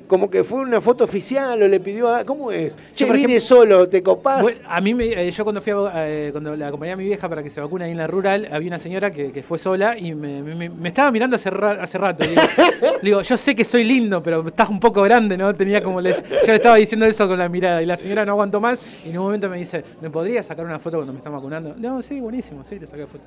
como 0.07 0.29
que 0.29 0.43
fue 0.43 0.59
una 0.59 0.79
foto 0.81 1.03
oficial 1.03 1.61
o 1.61 1.67
le 1.67 1.79
pidió 1.79 2.13
a... 2.13 2.23
¿Cómo 2.25 2.51
es? 2.51 2.75
Che, 2.95 3.05
vine 3.05 3.17
ejemplo- 3.35 3.39
solo, 3.41 3.87
te 3.89 4.01
copás. 4.01 4.41
Bueno, 4.41 4.59
a 4.67 4.79
mí, 4.81 4.93
me, 4.93 5.05
eh, 5.05 5.29
yo 5.31 5.43
cuando 5.43 5.61
fui 5.61 5.73
a, 5.73 6.09
eh, 6.09 6.29
cuando 6.31 6.55
la 6.55 6.67
acompañé 6.69 6.93
a 6.93 6.95
mi 6.95 7.05
vieja 7.05 7.27
para 7.29 7.43
que 7.43 7.49
se 7.49 7.59
vacune 7.61 7.85
ahí 7.85 7.91
en 7.91 7.97
la 7.97 8.07
rural, 8.07 8.47
había 8.51 8.69
una 8.69 8.79
señora 8.79 9.11
que, 9.11 9.31
que 9.31 9.43
fue 9.43 9.57
sola 9.57 9.97
y 9.97 10.15
me, 10.15 10.41
me- 10.41 10.69
me 10.69 10.89
estaba 10.89 11.11
mirando 11.11 11.35
hace, 11.35 11.49
hace 11.49 11.97
rato. 11.97 12.23
Le 12.23 12.29
digo, 12.31 12.41
digo, 13.01 13.21
yo 13.21 13.37
sé 13.37 13.53
que 13.55 13.63
soy 13.65 13.83
lindo, 13.83 14.23
pero 14.23 14.47
estás 14.47 14.69
un 14.69 14.79
poco 14.79 15.01
grande, 15.03 15.37
¿no? 15.37 15.53
Tenía 15.53 15.83
como 15.83 15.99
le, 16.01 16.13
yo 16.13 16.47
le 16.47 16.55
estaba 16.55 16.75
diciendo 16.77 17.05
eso 17.05 17.27
con 17.27 17.37
la 17.37 17.49
mirada 17.49 17.81
y 17.81 17.85
la 17.85 17.97
señora 17.97 18.25
no 18.25 18.31
aguantó 18.31 18.59
más 18.61 18.81
y 19.05 19.09
en 19.09 19.17
un 19.17 19.25
momento 19.25 19.49
me 19.49 19.57
dice, 19.57 19.83
¿me 20.01 20.09
podrías 20.09 20.45
sacar 20.45 20.65
una 20.65 20.79
foto 20.79 20.97
cuando 20.97 21.13
me 21.13 21.17
están 21.19 21.33
vacunando? 21.33 21.75
No, 21.77 22.01
sí, 22.01 22.19
buenísimo, 22.21 22.63
sí, 22.63 22.79
te 22.79 22.87
saqué 22.87 23.05
foto. 23.07 23.25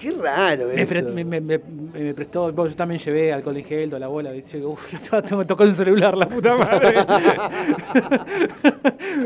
Qué 0.00 0.10
raro 0.12 0.68
Me, 0.68 0.82
eso. 0.82 0.94
me- 1.12 1.24
me- 1.24 1.40
me- 1.40 2.14
prestó, 2.14 2.50
yo 2.54 2.74
también 2.74 3.00
llevé 3.00 3.32
alcohol 3.32 3.56
en 3.58 3.64
gel, 3.64 3.90
toda 3.90 4.00
la 4.00 4.08
bola, 4.08 4.34
y 4.34 4.42
yo, 4.42 4.70
uff, 4.70 4.92
me 5.36 5.44
tocó 5.44 5.64
el 5.64 5.74
celular, 5.74 6.16
la 6.16 6.26
puta 6.26 6.56
madre. 6.56 6.94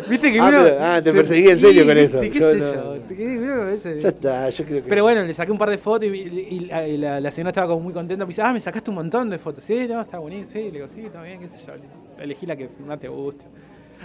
Viste 0.09 0.33
que 0.33 0.39
Ah, 0.41 0.49
uno- 0.49 0.63
pero- 0.65 0.77
ah, 0.85 1.01
te 1.03 1.11
se- 1.11 1.17
perseguí 1.17 1.49
en 1.49 1.61
serio 1.61 1.83
y, 1.83 1.87
con 1.87 1.99
eso. 1.99 2.21
¿Qué 2.21 2.31
Yo 2.31 2.53
sé 2.53 2.59
no. 2.61 2.75
yo? 2.75 2.95
te 3.09 3.17
quedé- 3.17 3.39
uno, 3.39 3.69
ese- 3.69 4.01
Ya 4.01 4.09
está, 4.09 4.49
yo 4.51 4.65
creo 4.65 4.83
que... 4.83 4.89
Pero 4.89 5.03
bueno, 5.05 5.23
le 5.23 5.35
saqué 5.35 5.53
un 5.53 5.59
par 5.59 5.71
de 5.71 5.79
fotos 5.79 6.09
y, 6.09 6.13
y- 6.17 6.47
y 6.51 6.61
la, 6.67 6.89
y 6.89 6.97
la- 6.97 7.21
la 7.21 7.31
señora 7.31 7.51
estaba 7.51 7.69
como 7.69 7.81
muy 7.81 7.93
contenta. 7.93 8.25
Me 8.25 8.29
dice, 8.31 8.43
ah, 8.43 8.53
me 8.53 8.61
sacaste 8.61 8.91
un 8.91 8.97
montón 8.97 9.31
de 9.31 9.39
fotos. 9.39 9.65
Sí, 9.65 9.87
no, 9.89 10.01
está 10.01 10.19
buenísimo. 10.19 10.51
Sí, 10.51 10.63
le 10.65 10.71
digo, 10.71 10.89
sí, 10.89 11.01
está 11.07 11.23
bien, 11.23 11.41
qué 11.41 11.49
sé 11.49 11.65
yo. 11.67 11.73
Elegí 12.23 12.47
la 12.47 12.57
que 12.57 12.69
más 12.87 12.99
te 12.99 13.09
guste. 13.09 13.45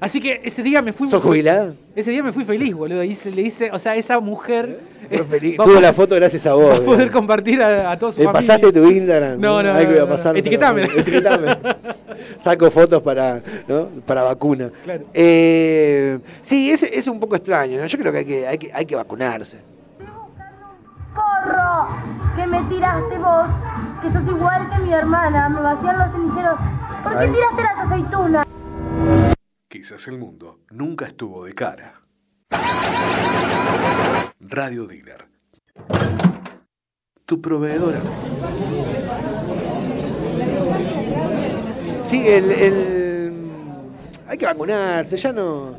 Así 0.02 0.22
que 0.22 0.42
ese 0.44 0.64
día 0.64 0.82
me 0.82 0.94
fui. 0.94 1.10
¿Sos 1.10 1.22
jubilado? 1.22 1.74
Ese 1.96 2.12
día 2.12 2.24
me 2.24 2.32
fui 2.32 2.46
feliz, 2.46 2.74
boludo. 2.74 3.04
Y 3.04 3.14
se- 3.16 3.32
le 3.32 3.42
hice, 3.42 3.70
o 3.72 3.80
sea, 3.80 3.96
esa 3.96 4.20
mujer. 4.20 4.80
Fue 5.10 5.18
eh, 5.18 5.24
feliz. 5.24 5.54
va 5.60 5.64
Tuvo 5.66 5.74
poder- 5.74 5.82
la 5.82 5.94
foto 5.94 6.16
gracias 6.16 6.46
a 6.46 6.50
va 6.50 6.56
vos. 6.56 6.80
a 6.80 6.82
poder 6.84 7.12
compartir 7.12 7.62
a, 7.62 7.92
a 7.92 7.98
toda 8.00 8.12
su 8.12 8.20
Le 8.22 8.26
familia. 8.28 8.48
pasaste 8.56 8.72
tu 8.72 8.88
Instagram. 8.90 9.40
No, 9.42 9.62
no, 9.64 9.74
Hay 9.74 9.86
que 9.88 9.94
no, 9.94 10.00
no, 10.06 10.08
pasar- 10.16 10.34
no. 10.34 10.40
Etiquetame. 10.40 10.84
Etiquetame. 10.98 11.58
Saco 12.40 12.72
fotos 12.72 13.02
para, 13.02 13.42
¿no? 13.68 13.88
para 14.06 14.24
vacuna. 14.24 14.70
Claro. 14.84 15.04
Eh, 15.14 16.20
sí, 16.42 16.72
es, 16.72 16.84
es 16.84 17.08
un 17.08 17.20
poco 17.20 17.36
extraño. 17.36 17.80
¿no? 17.80 17.86
Yo 17.86 17.98
creo 17.98 18.12
que 18.12 18.18
hay 18.20 18.26
que, 18.26 18.48
hay 18.48 18.58
que, 18.58 18.72
hay 18.74 18.86
que 18.86 18.96
vacunarse. 18.96 19.58
¡Porro! 21.14 21.88
Que 22.36 22.48
me 22.48 22.62
tiraste 22.70 23.18
vos, 23.18 23.50
que 24.02 24.12
sos 24.12 24.26
igual 24.28 24.70
que 24.70 24.80
mi 24.84 24.94
hermana, 24.94 25.50
me 25.50 25.60
vacían 25.60 25.98
los 25.98 26.12
ceniceros. 26.12 26.58
¿Por 27.04 27.12
qué 27.14 27.18
Ay. 27.20 27.32
tiraste 27.32 27.62
las 27.64 27.86
aceitunas? 27.92 28.46
Quizás 29.72 30.08
el 30.08 30.18
mundo 30.18 30.62
nunca 30.72 31.06
estuvo 31.06 31.46
de 31.46 31.54
cara. 31.54 32.02
Radio 34.40 34.88
Dealer. 34.88 35.28
Tu 37.24 37.40
proveedora. 37.40 38.02
Sí, 42.10 42.28
el, 42.28 43.32
hay 44.28 44.38
que 44.40 44.46
vacunarse, 44.48 45.18
ya 45.18 45.32
no. 45.32 45.76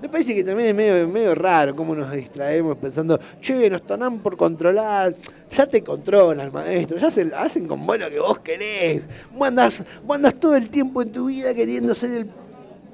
Me 0.00 0.08
parece 0.08 0.32
que 0.36 0.44
también 0.44 0.68
es 0.68 0.74
medio, 0.76 1.08
medio 1.08 1.34
raro 1.34 1.74
cómo 1.74 1.96
nos 1.96 2.12
distraemos 2.12 2.78
pensando, 2.78 3.18
che, 3.40 3.68
nos 3.68 3.80
están 3.80 4.20
por 4.20 4.36
controlar. 4.36 5.16
Ya 5.50 5.66
te 5.66 5.82
controlan, 5.82 6.52
maestro, 6.52 6.98
ya 6.98 7.10
se, 7.10 7.32
hacen 7.34 7.66
con 7.66 7.84
vos 7.84 7.98
lo 7.98 8.08
que 8.08 8.20
vos 8.20 8.38
querés. 8.38 9.08
Vos 9.32 9.48
andás 9.48 10.34
todo 10.38 10.54
el 10.54 10.70
tiempo 10.70 11.02
en 11.02 11.10
tu 11.10 11.26
vida 11.26 11.52
queriendo 11.52 11.96
ser 11.96 12.12
el 12.12 12.41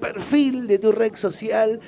perfil 0.01 0.67
de 0.67 0.79
tu 0.79 0.93
red 0.93 1.15
social, 1.17 1.81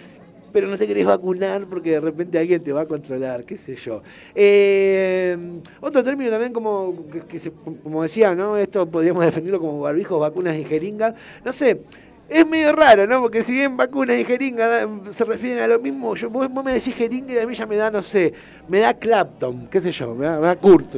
pero 0.53 0.67
no 0.67 0.77
te 0.77 0.87
querés 0.87 1.07
vacunar 1.07 1.67
porque 1.67 1.93
de 1.93 2.01
repente 2.01 2.39
alguien 2.39 2.63
te 2.63 2.73
va 2.73 2.81
a 2.83 2.87
controlar, 2.87 3.45
qué 3.45 3.57
sé 3.57 3.77
yo. 3.77 4.03
Eh, 4.35 5.37
otro 5.81 6.03
término 6.03 6.31
también 6.31 6.53
como, 6.53 6.95
que, 7.29 7.39
se- 7.39 7.53
como 7.83 8.03
decía, 8.03 8.35
¿no? 8.35 8.57
Esto 8.57 8.85
podríamos 8.91 9.25
definirlo 9.25 9.61
como 9.61 9.81
barbijos, 9.81 10.19
vacunas 10.21 10.57
y 10.57 10.65
jeringas. 10.65 11.15
No 11.45 11.53
sé, 11.53 11.81
es 12.29 12.47
medio 12.47 12.73
raro, 12.73 13.07
¿no? 13.07 13.21
Porque 13.21 13.43
si 13.45 13.53
bien 13.53 13.77
vacunas 13.77 14.19
y 14.19 14.25
jeringa 14.25 14.89
se 15.13 15.25
refieren 15.25 15.63
a 15.63 15.67
lo 15.69 15.79
mismo, 15.79 16.15
yo, 16.17 16.29
vos, 16.31 16.49
vos 16.51 16.65
me 16.65 16.73
decís 16.75 16.95
jeringa 16.95 17.33
y 17.35 17.39
a 17.39 17.47
mí 17.47 17.55
ya 17.55 17.67
me 17.67 17.77
da, 17.77 17.91
no 17.91 18.03
sé, 18.03 18.33
me 18.69 18.81
da 18.81 18.95
Clapton, 18.95 19.69
qué 19.71 19.81
sé 19.81 19.93
yo, 19.93 20.15
me 20.15 20.27
da, 20.27 20.41
me 20.41 20.47
da 20.49 20.57
Kurt. 20.57 20.97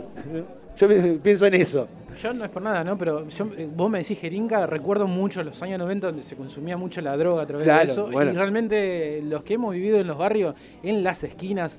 Yo 0.79 0.89
pi- 0.89 1.18
pienso 1.23 1.47
en 1.47 1.55
eso. 1.55 1.87
Yo 2.20 2.33
no 2.35 2.45
es 2.45 2.51
por 2.51 2.62
nada, 2.62 2.85
¿no? 2.85 2.99
Pero 2.99 3.29
yo, 3.29 3.47
eh, 3.57 3.68
vos 3.75 3.89
me 3.91 3.99
decís 3.99 4.18
jeringa, 4.18 4.66
recuerdo 4.66 5.07
mucho 5.07 5.43
los 5.43 5.61
años 5.62 5.79
90 5.79 6.09
donde 6.09 6.23
se 6.23 6.37
consumía 6.37 6.77
mucho 6.77 7.01
la 7.01 7.16
droga 7.16 7.43
a 7.43 7.47
través 7.47 7.64
Claro, 7.64 7.87
de 7.87 7.93
eso. 7.93 8.11
bueno. 8.11 8.33
Y 8.33 8.35
realmente 8.37 9.23
los 9.25 9.43
que 9.45 9.55
hemos 9.55 9.75
vivido 9.75 9.99
en 9.99 10.07
los 10.07 10.18
barrios, 10.18 10.55
en 10.83 11.03
las 11.03 11.23
esquinas, 11.25 11.79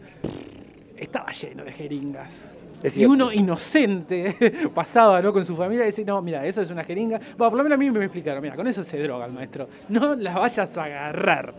estaba 0.98 1.32
lleno 1.32 1.64
de 1.64 1.72
jeringas. 1.72 2.52
Y 2.96 3.06
uno 3.06 3.32
inocente 3.32 4.36
pasaba 4.76 5.22
¿no? 5.22 5.32
con 5.32 5.46
su 5.46 5.56
familia 5.56 5.84
y 5.84 5.88
decía, 5.88 6.04
no, 6.06 6.22
mira, 6.22 6.46
eso 6.46 6.62
es 6.62 6.70
una 6.70 6.84
jeringa. 6.84 7.18
Bueno, 7.38 7.52
por 7.52 7.58
lo 7.60 7.64
menos 7.64 7.76
a 7.78 7.80
mí 7.80 7.90
me 7.92 8.04
explicaron, 8.04 8.42
mira, 8.42 8.56
con 8.56 8.68
eso 8.68 8.84
se 8.84 9.02
droga 9.02 9.26
el 9.26 9.32
maestro. 9.32 9.68
No 9.88 10.16
las 10.16 10.36
vayas 10.36 10.78
a 10.78 10.84
agarrar. 10.84 11.54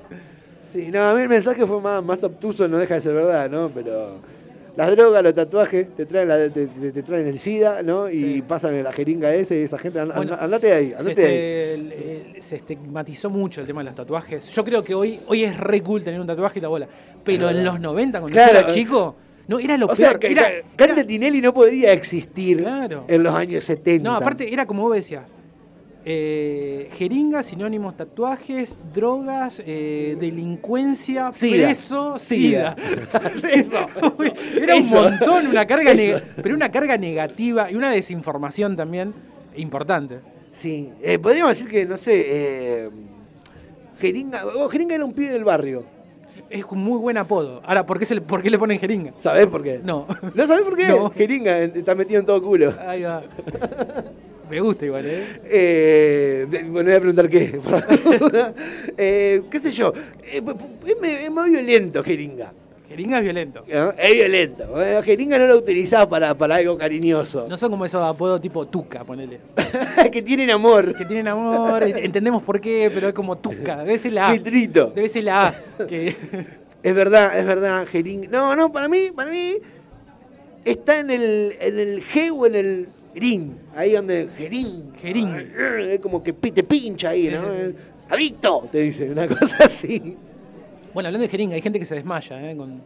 Sí, 0.71 0.89
no, 0.93 1.01
a 1.09 1.15
mí 1.15 1.23
el 1.23 1.29
mensaje 1.29 1.65
fue 1.67 1.81
más, 1.81 2.05
más 2.05 2.23
obtuso, 2.25 2.67
no 2.69 2.77
deja 2.77 2.95
de 2.95 3.01
ser 3.01 3.15
verdad, 3.15 3.49
¿no? 3.49 3.71
Pero 3.73 4.17
Las 4.77 4.91
drogas, 4.91 5.23
los 5.23 5.35
tatuajes, 5.35 5.95
te 5.95 6.05
traen, 6.05 6.27
la- 6.29 6.49
te, 6.51 6.67
te- 6.67 6.91
te 6.93 7.03
traen 7.05 7.29
el 7.29 7.39
SIDA, 7.39 7.83
¿no? 7.83 8.11
Y 8.11 8.19
Sí. 8.19 8.43
pasan 8.43 8.83
la 8.83 8.93
jeringa 8.93 9.33
esa 9.33 9.55
y 9.55 9.59
esa 9.59 9.79
gente. 9.79 10.05
Bueno, 10.05 10.37
andate 10.41 10.73
ahí, 10.73 10.89
se, 10.89 10.97
andate 10.97 11.21
de 11.21 11.27
ahí. 11.27 11.35
este, 11.35 11.75
el- 12.37 12.43
se 12.43 12.57
estigmatizó 12.57 13.31
mucho 13.31 13.61
el 13.61 13.67
tema 13.69 13.83
de 13.83 13.85
los 13.87 13.95
tatuajes. 13.95 14.51
Yo 14.51 14.65
creo 14.65 14.83
que 14.83 14.93
hoy, 14.95 15.21
hoy 15.29 15.45
es 15.45 15.57
re 15.57 15.81
cool 15.81 16.03
tener 16.03 16.21
un 16.21 16.27
tatuaje 16.27 16.59
y 16.59 16.63
la 16.63 16.69
bola. 16.69 16.89
Pero 17.23 17.51
en 17.51 17.65
los 17.65 17.79
90, 17.79 18.21
cuando 18.21 18.35
Claro. 18.35 18.53
yo 18.53 18.59
era 18.61 18.73
chico, 18.75 19.15
no, 19.47 19.59
era 19.61 19.77
lo 19.77 19.87
O 19.87 19.95
sea, 19.95 20.09
peor. 20.11 20.21
que, 20.21 20.33
era, 20.33 20.49
que 20.49 20.65
Cante 20.75 21.05
Tinelli 21.05 21.41
no 21.41 21.55
podría 21.55 21.93
existir 21.93 22.57
Claro. 22.59 23.05
en 23.07 23.23
los 23.23 23.33
años 23.35 23.63
70. 23.63 24.03
no, 24.11 24.17
aparte 24.17 24.53
era 24.53 24.67
como 24.67 24.83
vos 24.83 24.97
decías. 24.97 25.33
Eh, 26.07 26.91
jeringas, 26.99 27.47
sinónimos, 27.47 27.97
tatuajes, 27.97 28.77
drogas, 28.93 29.63
eh, 29.65 30.17
delincuencia, 30.21 31.33
Sida. 31.33 31.67
preso, 31.67 32.19
Sida. 32.19 32.77
sida. 32.77 33.51
Eso. 33.53 33.89
Era 34.55 34.77
Eso. 34.77 34.97
un 34.97 35.03
montón, 35.03 35.47
una 35.47 35.67
carga 35.67 35.93
pero 36.43 36.55
una 36.55 36.71
carga 36.71 36.99
negativa 36.99 37.71
y 37.71 37.75
una 37.75 37.91
desinformación 37.91 38.77
también 38.77 39.15
importante. 39.57 40.19
Sí, 40.53 40.91
eh, 41.03 41.19
podríamos 41.19 41.57
decir 41.57 41.71
que, 41.71 41.87
no 41.87 41.97
sé, 41.97 42.25
eh, 42.27 42.91
Jeringa, 43.99 44.45
oh, 44.47 44.69
Jeringa 44.69 44.95
era 44.95 45.05
un 45.05 45.13
pibe 45.13 45.33
del 45.33 45.45
barrio. 45.45 45.85
Es 46.51 46.65
un 46.65 46.81
muy 46.81 46.99
buen 46.99 47.17
apodo. 47.17 47.63
Ahora, 47.65 47.87
¿por 47.87 47.99
qué, 47.99 48.05
se 48.05 48.15
le, 48.15 48.21
¿por 48.21 48.43
qué 48.43 48.51
le 48.51 48.59
ponen 48.59 48.79
jeringa? 48.79 49.13
¿Sabés 49.21 49.47
por 49.47 49.63
qué? 49.63 49.81
No. 49.83 50.07
¿No 50.35 50.47
sabés 50.47 50.65
por 50.65 50.77
qué? 50.77 50.89
No. 50.89 51.11
Jeringa 51.11 51.59
eh, 51.59 51.73
está 51.75 51.95
metido 51.95 52.21
en 52.21 52.27
todo 52.27 52.43
culo. 52.43 52.75
Ahí 52.87 53.03
va. 53.03 53.23
Me 54.51 54.61
gusta 54.61 54.85
igual, 54.85 55.07
¿eh? 55.07 55.41
Eh, 55.45 56.47
bueno, 56.69 56.89
voy 56.89 56.97
a 56.97 57.01
preguntar 57.01 57.29
qué. 57.29 57.61
la 58.33 58.53
eh, 58.97 59.43
¿Qué 59.51 59.61
sé 59.61 59.71
yo? 59.71 59.93
Eh, 60.23 60.43
es, 60.87 61.31
más 61.31 61.51
violento, 61.51 62.03
Jeringa. 62.03 62.53
Jeringa 62.89 63.19
es 63.19 63.25
violento. 63.25 63.65
¿no? 63.67 63.93
Es 63.93 64.13
violento. 64.13 64.65
Jeringa 65.03 65.39
no 65.39 65.47
lo 65.47 65.57
utilizaba 65.57 66.09
para, 66.09 66.35
para 66.35 66.57
algo 66.57 66.77
cariñoso. 66.77 67.47
No 67.49 67.57
son 67.57 67.71
como 67.71 67.85
esos 67.87 68.03
apodos 68.03 68.41
tipo 68.41 68.67
tuca, 68.67 69.03
ponele. 69.03 69.41
que 70.13 70.23
tienen 70.23 70.51
amor. 70.51 70.95
Que 70.95 71.05
tienen 71.05 71.29
amor, 71.29 71.83
entendemos 71.83 72.43
por 72.43 72.61
qué, 72.61 72.91
pero 72.93 73.09
es 73.09 73.15
como 73.15 73.39
tuca. 73.39 73.79
Debe 73.79 73.99
ser 73.99 74.13
la 74.13 74.29
A. 74.29 74.33
Filtrito. 74.33 74.93
Debe 74.95 75.09
ser 75.09 75.25
la 75.25 75.49
A. 75.49 75.55
Que... 75.87 76.15
Es 76.85 76.95
verdad, 76.95 77.39
es 77.39 77.47
verdad, 77.47 77.87
Jeringa. 77.87 78.29
No, 78.31 78.55
no, 78.55 78.71
para 78.71 78.89
mí, 78.89 79.11
para 79.11 79.31
mí 79.31 79.55
está 80.67 80.99
en 80.99 81.11
el, 81.11 81.57
en 81.59 81.79
el 81.79 82.03
G 82.05 82.31
o 82.31 82.45
en 82.45 82.55
el 82.55 82.89
Rin. 83.15 83.57
Ahí 83.77 83.93
donde 83.93 84.29
Jerín. 84.37 84.93
Jerín. 85.01 85.35
Es 85.91 86.01
como 86.01 86.23
que 86.23 86.33
te 86.33 86.63
pincha 86.63 87.11
ahí, 87.11 87.27
Sí, 87.27 87.31
¿no? 87.31 87.53
sí. 87.53 87.75
Adicto, 88.11 88.69
te 88.71 88.79
dice, 88.83 89.11
una 89.11 89.27
cosa 89.39 89.57
así. 89.65 90.17
Bueno, 90.93 91.09
hablando 91.09 91.23
de 91.25 91.29
jeringa, 91.29 91.55
hay 91.55 91.63
gente 91.63 91.79
que 91.79 91.85
se 91.85 91.95
desmaya, 91.95 92.51
¿eh? 92.51 92.57
Con... 92.57 92.81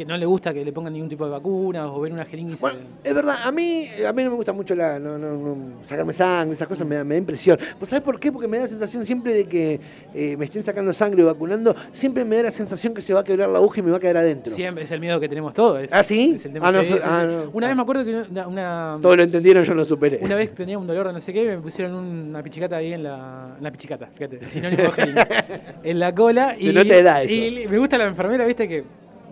Que 0.00 0.06
no 0.06 0.16
le 0.16 0.24
gusta 0.24 0.54
que 0.54 0.64
le 0.64 0.72
pongan 0.72 0.94
ningún 0.94 1.10
tipo 1.10 1.26
de 1.26 1.30
vacuna 1.30 1.92
o 1.92 2.00
ver 2.00 2.10
una 2.10 2.24
jeringa 2.24 2.54
y 2.54 2.56
se... 2.56 2.60
Bueno, 2.62 2.78
es 3.04 3.14
verdad, 3.14 3.36
a 3.44 3.52
mí, 3.52 3.86
a 4.08 4.10
mí 4.14 4.24
no 4.24 4.30
me 4.30 4.36
gusta 4.36 4.50
mucho 4.54 4.74
la, 4.74 4.98
no, 4.98 5.18
no, 5.18 5.36
no, 5.36 5.56
sacarme 5.86 6.14
sangre, 6.14 6.54
esas 6.54 6.66
cosas 6.66 6.86
me 6.86 6.94
da, 6.94 7.04
me 7.04 7.16
da 7.16 7.18
impresión. 7.18 7.58
Pues 7.78 7.90
¿sabes 7.90 8.02
por 8.02 8.18
qué? 8.18 8.32
Porque 8.32 8.48
me 8.48 8.56
da 8.56 8.62
la 8.62 8.68
sensación 8.70 9.04
siempre 9.04 9.34
de 9.34 9.44
que 9.44 9.78
eh, 10.14 10.38
me 10.38 10.46
estén 10.46 10.64
sacando 10.64 10.94
sangre 10.94 11.22
o 11.22 11.26
vacunando, 11.26 11.76
siempre 11.92 12.24
me 12.24 12.36
da 12.36 12.44
la 12.44 12.50
sensación 12.50 12.94
que 12.94 13.02
se 13.02 13.12
va 13.12 13.20
a 13.20 13.24
quebrar 13.24 13.50
la 13.50 13.58
aguja 13.58 13.80
y 13.80 13.82
me 13.82 13.90
va 13.90 13.98
a 13.98 14.00
quedar 14.00 14.16
adentro. 14.16 14.54
Siempre 14.54 14.84
es 14.84 14.90
el 14.90 15.00
miedo 15.00 15.20
que 15.20 15.28
tenemos 15.28 15.52
todos. 15.52 15.82
es- 15.82 15.92
¿Ah, 15.92 16.02
sí? 16.02 16.32
es 16.36 16.46
el 16.46 16.54
tema- 16.54 16.68
Ah, 16.68 16.72
no, 16.72 16.80
ah. 17.04 17.44
Una 17.52 17.66
vez 17.66 17.76
me 17.76 17.82
acuerdo 17.82 18.02
que 18.02 18.22
una, 18.30 18.48
una- 18.48 18.98
Todos 19.02 19.18
lo 19.18 19.22
entendieron, 19.22 19.64
yo 19.64 19.74
lo 19.74 19.84
superé. 19.84 20.18
una 20.22 20.34
vez 20.34 20.54
tenía 20.54 20.78
un 20.78 20.86
dolor 20.86 21.08
de 21.08 21.12
no 21.12 21.20
sé 21.20 21.30
qué 21.34 21.42
y 21.44 21.46
me 21.48 21.58
pusieron 21.58 21.92
una 21.94 22.42
pichicata 22.42 22.76
ahí 22.76 22.94
en 22.94 23.02
la... 23.02 23.54
Una 23.60 23.70
pichicata, 23.70 24.06
fíjate, 24.14 24.48
sinónimo 24.48 24.82
de 24.84 24.92
jeringa. 24.92 25.28
en 25.84 25.98
la 26.00 26.14
cola 26.14 26.56
y... 26.58 26.68
Que 26.68 26.72
no 26.72 26.84
te 26.86 27.02
da 27.02 27.22
eso. 27.22 27.34
Y 27.34 27.66
me 27.68 27.76
gusta 27.76 27.98
la 27.98 28.06
enfermera, 28.06 28.46
viste, 28.46 28.66
que 28.66 28.84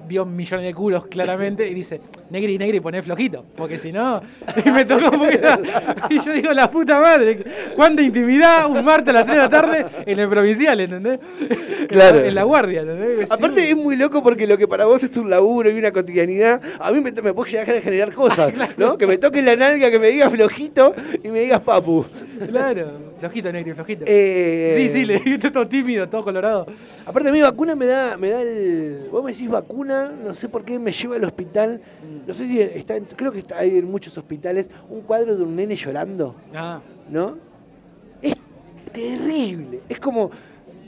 vio 0.09 0.25
millón 0.25 0.63
de 0.63 0.75
culos 0.75 1.07
claramente 1.07 1.69
y 1.69 1.75
dice, 1.75 2.01
negri, 2.31 2.59
negri, 2.59 2.81
poné 2.81 3.03
flojito, 3.03 3.45
porque 3.57 3.79
si 3.79 3.93
no, 3.93 4.21
y 4.65 4.71
me 4.71 4.85
tocó 4.85 5.11
un 5.15 5.21
poquito. 5.21 5.49
Y 6.11 6.21
yo 6.21 6.33
digo, 6.33 6.53
la 6.53 6.71
puta 6.71 6.99
madre, 6.99 7.45
cuánta 7.77 8.03
intimidad 8.03 8.69
un 8.69 8.85
martes 8.85 9.11
a 9.11 9.13
las 9.13 9.25
3 9.27 9.37
de 9.37 9.43
la 9.43 9.49
tarde 9.49 9.87
en 10.07 10.19
el 10.19 10.29
provincial, 10.29 10.81
¿entendés? 10.81 11.19
Claro. 11.89 12.17
En 12.17 12.23
la, 12.23 12.29
en 12.29 12.35
la 12.35 12.43
guardia, 12.45 12.81
¿entendés? 12.81 13.31
Aparte 13.31 13.61
Sí. 13.61 13.69
es 13.69 13.77
muy 13.77 13.97
loco 13.97 14.23
porque 14.23 14.47
lo 14.47 14.57
que 14.57 14.67
para 14.67 14.85
vos 14.87 15.03
es 15.03 15.17
un 15.17 15.29
laburo 15.31 15.71
y 15.71 15.79
una 15.79 15.93
cotidianidad, 15.93 16.61
a 16.79 16.91
mí 16.93 17.01
me, 17.01 17.13
me 17.13 17.33
puede 17.35 17.51
llegar 17.53 17.71
a 17.77 17.81
generar 17.81 18.13
cosas, 18.13 18.53
¿no? 18.77 18.97
Que 18.97 19.07
me 19.07 19.19
toque 19.19 19.43
la 19.43 19.55
nalga, 19.57 19.91
que 19.91 19.99
me 19.99 20.09
digas 20.09 20.33
flojito 20.33 20.95
y 21.23 21.29
me 21.29 21.41
digas 21.41 21.61
papu. 21.61 22.05
Claro, 22.49 23.08
flojito, 23.19 23.53
negri, 23.53 23.73
flojito. 23.75 24.05
Eh, 24.07 24.75
Sí, 24.77 24.89
sí, 24.89 25.05
le 25.07 25.19
dije 25.19 25.51
todo 25.51 25.66
tímido, 25.69 26.09
todo 26.09 26.25
colorado. 26.25 26.66
Aparte 27.07 27.29
a 27.29 27.33
mí 27.33 27.41
vacuna 27.41 27.75
me 27.75 27.87
da, 27.87 28.16
me 28.16 28.31
da 28.31 28.43
el... 28.43 29.09
Vos 29.11 29.25
me 29.25 29.33
decís 29.33 29.49
vacuna, 29.49 30.11
no 30.25 30.35
sé 30.35 30.49
por 30.49 30.64
qué 30.64 30.79
me 30.79 30.93
lleva 30.93 31.16
al 31.16 31.25
hospital, 31.25 31.81
no 32.27 32.35
sé 32.35 32.47
si 32.47 32.61
está, 32.61 32.97
en- 32.97 33.05
creo 33.05 33.33
que 33.33 33.41
está, 33.41 33.59
hay 33.59 33.79
en 33.79 33.91
muchos 33.91 34.16
hospitales, 34.19 34.69
un 34.89 35.03
cuadro 35.03 35.37
de 35.37 35.43
un 35.43 35.55
nene 35.57 35.75
llorando, 35.77 36.35
Ah, 36.55 36.81
¿no? 37.11 37.37
Es 38.23 38.35
terrible, 38.93 39.81
es 39.89 39.99
como... 40.01 40.31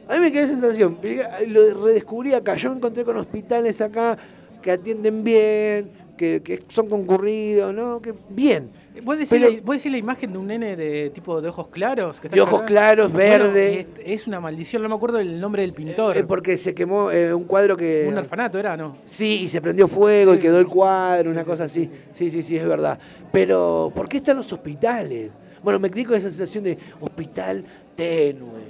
A 0.08 0.14
mí 0.14 0.20
me 0.20 0.32
queda 0.32 0.46
sensación, 0.48 0.98
lo 1.46 1.84
redescubrí 1.86 2.34
acá, 2.34 2.56
yo 2.56 2.70
me 2.70 2.76
encontré 2.76 3.04
con 3.04 3.16
hospitales 3.16 3.80
acá 3.80 4.18
que 4.60 4.72
atienden 4.72 5.22
bien, 5.22 5.88
que, 6.20 6.42
que 6.42 6.62
son 6.68 6.86
concurridos, 6.90 7.72
¿no? 7.72 7.98
Que 8.02 8.12
bien. 8.28 8.68
¿Vos 9.02 9.16
decís, 9.16 9.30
Pero- 9.30 9.48
la, 9.50 9.60
vos 9.64 9.76
decís 9.76 9.90
la 9.90 9.96
imagen 9.96 10.32
de 10.32 10.38
un 10.38 10.46
nene 10.48 10.76
de 10.76 11.08
tipo 11.10 11.40
de 11.40 11.48
ojos 11.48 11.68
claros? 11.68 12.20
Que 12.20 12.26
está 12.26 12.34
De 12.34 12.42
ojos 12.42 12.62
claros, 12.64 13.10
Bueno, 13.10 13.44
verde. 13.46 13.80
es, 13.80 14.20
es 14.20 14.26
una 14.26 14.38
maldición, 14.40 14.82
no 14.82 14.90
me 14.90 14.94
acuerdo 14.96 15.18
el 15.18 15.40
nombre 15.40 15.62
del 15.62 15.72
pintor. 15.72 16.18
Eh, 16.18 16.24
porque 16.24 16.58
se 16.58 16.74
quemó 16.74 17.10
eh, 17.10 17.32
un 17.32 17.44
cuadro 17.44 17.74
que... 17.74 18.04
Un 18.06 18.18
orfanato 18.18 18.58
era, 18.58 18.76
¿no? 18.76 18.98
Sí, 19.06 19.40
y 19.44 19.48
se 19.48 19.62
prendió 19.62 19.88
fuego 19.88 20.34
y 20.34 20.38
quedó 20.38 20.58
el 20.58 20.66
cuadro, 20.66 21.30
una 21.30 21.42
Sí, 21.44 21.48
cosa 21.48 21.66
sí, 21.68 21.84
así. 21.90 22.00
Sí, 22.14 22.30
sí, 22.30 22.42
sí, 22.42 22.56
es 22.58 22.66
verdad. 22.66 22.98
Pero, 23.32 23.90
¿por 23.94 24.06
qué 24.06 24.18
están 24.18 24.36
los 24.36 24.52
hospitales? 24.52 25.30
Bueno, 25.62 25.78
me 25.78 25.90
crié 25.90 26.04
con 26.04 26.16
esa 26.16 26.28
sensación 26.28 26.64
de 26.64 26.76
hospital 27.00 27.64
tenue, 27.96 28.60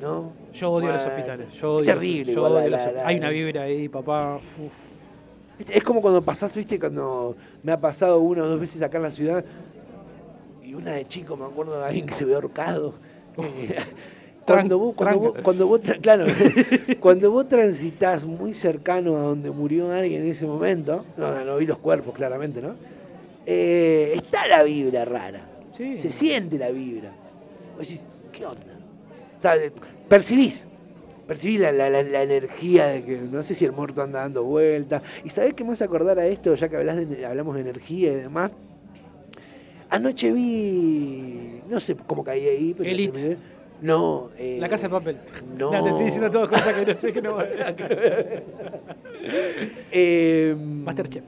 ¿no? 0.00 0.32
Yo 0.52 0.70
odio 0.70 0.92
los 0.92 1.04
hospitales. 1.04 1.52
Yo 1.54 1.74
odio 1.76 1.90
es 1.90 1.96
los- 1.96 2.04
yo 2.26 2.32
igual 2.32 2.54
la- 2.54 2.60
odio 2.60 2.70
la- 2.70 2.84
los- 2.86 2.94
la- 2.94 3.06
Hay 3.08 3.16
una 3.16 3.30
vibra 3.30 3.62
ahí, 3.62 3.88
papá. 3.88 4.36
uf. 4.36 4.89
Viste, 5.60 5.76
Es 5.76 5.84
como 5.84 6.00
cuando 6.00 6.22
pasás, 6.22 6.56
viste, 6.56 6.80
cuando 6.80 7.36
me 7.62 7.72
ha 7.72 7.78
pasado 7.78 8.18
una 8.20 8.44
o 8.44 8.48
dos 8.48 8.58
veces 8.58 8.80
acá 8.80 8.96
en 8.96 9.02
la 9.02 9.10
ciudad 9.10 9.44
y 10.64 10.72
una 10.72 10.92
de 10.92 11.06
chico, 11.06 11.36
me 11.36 11.44
acuerdo 11.44 11.78
de 11.78 11.84
alguien 11.84 12.06
que 12.06 12.14
se 12.14 12.24
ve 12.24 12.34
ahorcado. 12.34 12.94
Cuando 14.46 14.78
vos, 14.78 14.94
cuando 14.96 15.20
vos, 15.20 15.80
cuando 15.80 16.00
claro, 16.00 16.24
cuando 17.00 17.30
vos 17.30 17.48
transitas 17.48 18.24
muy 18.24 18.52
cercano 18.52 19.16
a 19.16 19.20
donde 19.20 19.50
murió 19.50 19.92
alguien 19.92 20.22
en 20.22 20.30
ese 20.30 20.44
momento, 20.44 21.04
no, 21.16 21.44
no 21.44 21.56
vi 21.58 21.66
los 21.66 21.78
cuerpos 21.78 22.14
claramente, 22.14 22.60
¿no? 22.60 22.74
Eh, 23.46 24.12
está 24.16 24.48
la 24.48 24.64
vibra 24.64 25.04
rara. 25.04 25.42
Sí. 25.76 25.98
Se 25.98 26.10
siente 26.10 26.58
la 26.58 26.70
vibra. 26.70 27.10
Vos 27.76 27.86
decís, 27.86 28.02
¿qué 28.32 28.44
onda? 28.44 28.60
O 29.38 29.42
sea, 29.42 29.56
eh, 29.56 29.70
percibís. 30.08 30.66
Percibís 31.30 31.60
la, 31.60 31.70
la- 31.70 31.88
la- 31.88 32.02
la 32.02 32.22
energía 32.24 32.86
de 32.86 33.04
que 33.04 33.16
no 33.18 33.44
sé 33.44 33.54
si 33.54 33.64
el 33.64 33.70
muerto 33.70 34.02
anda 34.02 34.18
dando 34.18 34.42
vueltas. 34.42 35.04
¿Y 35.24 35.30
sabés 35.30 35.54
qué 35.54 35.62
me 35.62 35.74
hace 35.74 35.84
acordar 35.84 36.18
a 36.18 36.26
esto, 36.26 36.56
ya 36.56 36.68
que 36.68 36.76
hablas 36.76 37.08
de- 37.08 37.24
hablamos 37.24 37.54
de 37.54 37.60
energía 37.60 38.10
y 38.10 38.16
demás? 38.16 38.50
Anoche 39.90 40.32
vi. 40.32 41.60
No 41.68 41.78
sé 41.78 41.94
cómo 42.04 42.24
caí 42.24 42.48
ahí, 42.48 42.74
pero. 42.76 42.90
Elite. 42.90 43.36
No. 43.80 44.30
eh, 44.38 44.56
La 44.60 44.68
casa 44.68 44.88
de 44.88 44.90
papel. 44.92 45.18
No. 45.56 45.70
te 45.70 45.76
estoy 45.76 46.04
diciendo 46.04 46.30
todas 46.32 46.48
cosas 46.48 46.74
que 46.74 46.84
no 46.92 46.98
sé 46.98 47.12
que 47.12 47.22
no 47.22 47.34
voy 47.34 47.44
a 47.44 47.74
eh, 49.92 50.56
Masterchef. 50.84 51.22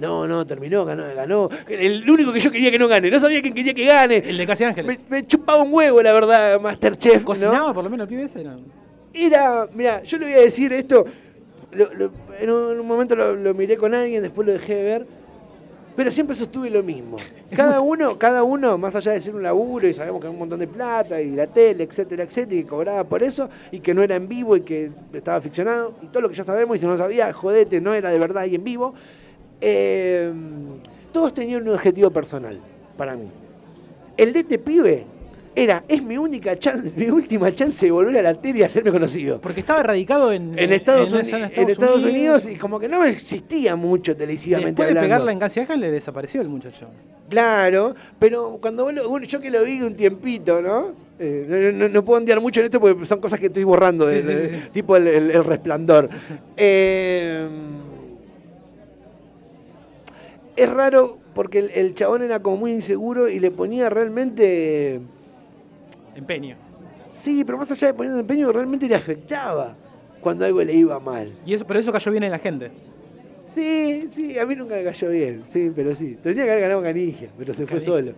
No, 0.00 0.28
no, 0.28 0.44
terminó, 0.46 0.84
ganó, 0.84 1.04
ganó. 1.14 1.48
El 1.66 2.08
único 2.10 2.30
que 2.30 2.40
yo 2.40 2.50
quería 2.50 2.70
que 2.70 2.78
no 2.78 2.88
gane. 2.88 3.10
No 3.10 3.18
sabía 3.20 3.40
quién 3.40 3.54
quería 3.54 3.72
que 3.72 3.86
gane. 3.86 4.16
El 4.18 4.36
de 4.36 4.46
Casi 4.46 4.64
Ángeles. 4.64 5.00
me 5.08 5.26
chupaba 5.26 5.62
un 5.62 5.72
huevo, 5.72 6.02
la 6.02 6.12
verdad, 6.12 6.60
Masterchef. 6.60 7.20
¿no? 7.20 7.24
¿Cocinaba 7.24 7.72
por 7.72 7.84
lo 7.84 7.88
menos 7.90 8.04
el 8.04 8.08
pibe 8.10 8.24
ese? 8.24 8.44
No. 8.44 8.83
Era, 9.14 9.68
mira, 9.72 10.02
yo 10.02 10.18
le 10.18 10.26
voy 10.26 10.34
a 10.34 10.40
decir 10.42 10.72
esto. 10.72 11.04
lo- 11.72 11.92
lo- 11.94 12.10
en, 12.38 12.50
un, 12.50 12.72
en 12.72 12.80
un 12.80 12.86
momento 12.86 13.16
lo, 13.16 13.34
lo 13.34 13.54
miré 13.54 13.76
con 13.76 13.94
alguien, 13.94 14.22
después 14.22 14.46
lo 14.46 14.52
dejé 14.52 14.74
de 14.74 14.82
ver. 14.82 15.06
Pero 15.96 16.10
siempre 16.10 16.34
sostuve 16.34 16.70
lo 16.70 16.82
mismo. 16.82 17.16
Cada 17.54 17.80
uno, 17.92 18.18
cada 18.18 18.42
uno, 18.42 18.76
más 18.76 18.94
allá 18.96 19.12
de 19.12 19.20
ser 19.20 19.34
un 19.34 19.42
laburo 19.44 19.86
y 19.86 19.94
sabemos 19.94 20.20
que 20.20 20.26
hay 20.26 20.32
un 20.32 20.38
montón 20.40 20.58
de 20.58 20.66
plata 20.66 21.20
y 21.20 21.30
la 21.30 21.46
tele, 21.46 21.84
etcétera, 21.84 22.24
etcétera, 22.24 22.60
y 22.60 22.62
que 22.64 22.68
cobraba 22.68 23.04
por 23.04 23.22
eso 23.22 23.48
y 23.70 23.78
que 23.80 23.94
no 23.94 24.02
era 24.02 24.16
en 24.16 24.26
vivo 24.28 24.56
y 24.56 24.62
que 24.62 24.90
estaba 25.12 25.40
ficcionado 25.40 25.94
y 26.02 26.06
todo 26.06 26.22
lo 26.22 26.28
que 26.28 26.34
ya 26.34 26.44
sabemos 26.44 26.76
y 26.76 26.80
si 26.80 26.86
no 26.86 26.92
lo 26.92 26.98
sabía, 26.98 27.32
jodete, 27.32 27.80
no 27.80 27.94
era 27.94 28.10
de 28.10 28.18
verdad 28.18 28.44
y 28.46 28.56
en 28.56 28.64
vivo. 28.64 28.94
Eh, 29.60 30.32
todos 31.12 31.32
tenían 31.32 31.62
un 31.62 31.74
objetivo 31.74 32.10
personal 32.10 32.58
para 32.96 33.14
mí. 33.14 33.28
El 34.16 34.32
de 34.32 34.40
este 34.40 34.58
pibe 34.58 35.04
era, 35.56 35.84
es 35.86 36.02
mi 36.02 36.16
única 36.18 36.58
chance, 36.58 36.92
mi 36.96 37.08
última 37.10 37.54
chance 37.54 37.86
de 37.86 37.92
volver 37.92 38.18
a 38.18 38.22
la 38.22 38.34
tele 38.40 38.58
y 38.58 38.62
hacerme 38.62 38.90
conocido. 38.90 39.40
Porque 39.40 39.60
estaba 39.60 39.82
radicado 39.82 40.32
en, 40.32 40.58
En 40.58 40.72
Estados, 40.72 41.12
en- 41.12 41.18
Uni- 41.18 41.30
en 41.52 41.60
en 41.62 41.70
Estados 41.70 42.02
Unidos 42.04 42.46
y 42.50 42.56
como 42.56 42.80
que 42.80 42.88
no 42.88 43.04
existía 43.04 43.76
mucho 43.76 44.16
televisivamente 44.16 44.70
Después 44.70 44.86
de 44.88 44.90
hablando. 44.92 45.06
pegarla 45.14 45.32
en 45.32 45.38
Casi 45.38 45.60
Ángeles 45.60 45.92
desapareció 45.92 46.40
el 46.40 46.48
muchacho. 46.48 46.88
Claro, 47.28 47.94
pero 48.18 48.58
cuando 48.60 48.84
vos 48.84 48.92
lo- 48.94 49.08
bueno, 49.08 49.26
yo 49.26 49.40
que 49.40 49.50
lo 49.50 49.62
vi 49.64 49.80
un 49.80 49.94
tiempito, 49.94 50.60
¿no? 50.60 50.92
Eh, 51.18 51.46
no, 51.72 51.78
no- 51.78 51.88
no 51.88 52.04
puedo 52.04 52.18
ondear 52.18 52.40
mucho 52.40 52.58
en 52.60 52.66
esto 52.66 52.80
porque 52.80 53.06
son 53.06 53.20
cosas 53.20 53.38
que 53.38 53.46
estoy 53.46 53.62
borrando, 53.64 54.08
Sí, 54.08 54.16
de- 54.16 54.22
sí, 54.22 54.28
de- 54.34 54.48
sí, 54.48 54.56
sí. 54.56 54.62
tipo 54.72 54.96
el, 54.96 55.06
el- 55.06 55.30
el 55.30 55.44
resplandor. 55.44 56.08
Eh, 56.56 57.46
es 60.56 60.70
raro 60.70 61.18
porque 61.34 61.58
el, 61.60 61.70
el 61.70 61.94
chabón 61.94 62.22
era 62.22 62.40
como 62.40 62.56
muy 62.58 62.72
inseguro 62.72 63.28
y 63.28 63.40
le 63.40 63.50
ponía 63.50 63.88
realmente... 63.90 65.00
Empeño. 66.14 66.56
Sí, 67.22 67.42
pero 67.44 67.58
más 67.58 67.70
allá 67.70 67.88
de 67.88 67.94
poniendo 67.94 68.20
empeño, 68.20 68.52
realmente 68.52 68.86
le 68.88 68.94
afectaba 68.94 69.74
cuando 70.20 70.44
algo 70.44 70.62
le 70.62 70.74
iba 70.74 70.98
mal. 71.00 71.32
Y 71.46 71.54
eso, 71.54 71.66
pero 71.66 71.78
eso 71.80 71.92
cayó 71.92 72.10
bien 72.12 72.24
en 72.24 72.30
la 72.30 72.38
gente. 72.38 72.70
Sí, 73.54 74.08
sí, 74.10 74.38
a 74.38 74.44
mí 74.46 74.56
nunca 74.56 74.74
me 74.74 74.84
cayó 74.84 75.10
bien, 75.10 75.42
sí, 75.48 75.70
pero 75.74 75.94
sí. 75.94 76.18
Tendría 76.22 76.44
que 76.44 76.50
haber 76.50 76.62
ganado 76.62 76.82
Canigia, 76.82 77.28
pero 77.38 77.54
se 77.54 77.66
fue 77.66 77.80
solo. 77.80 78.12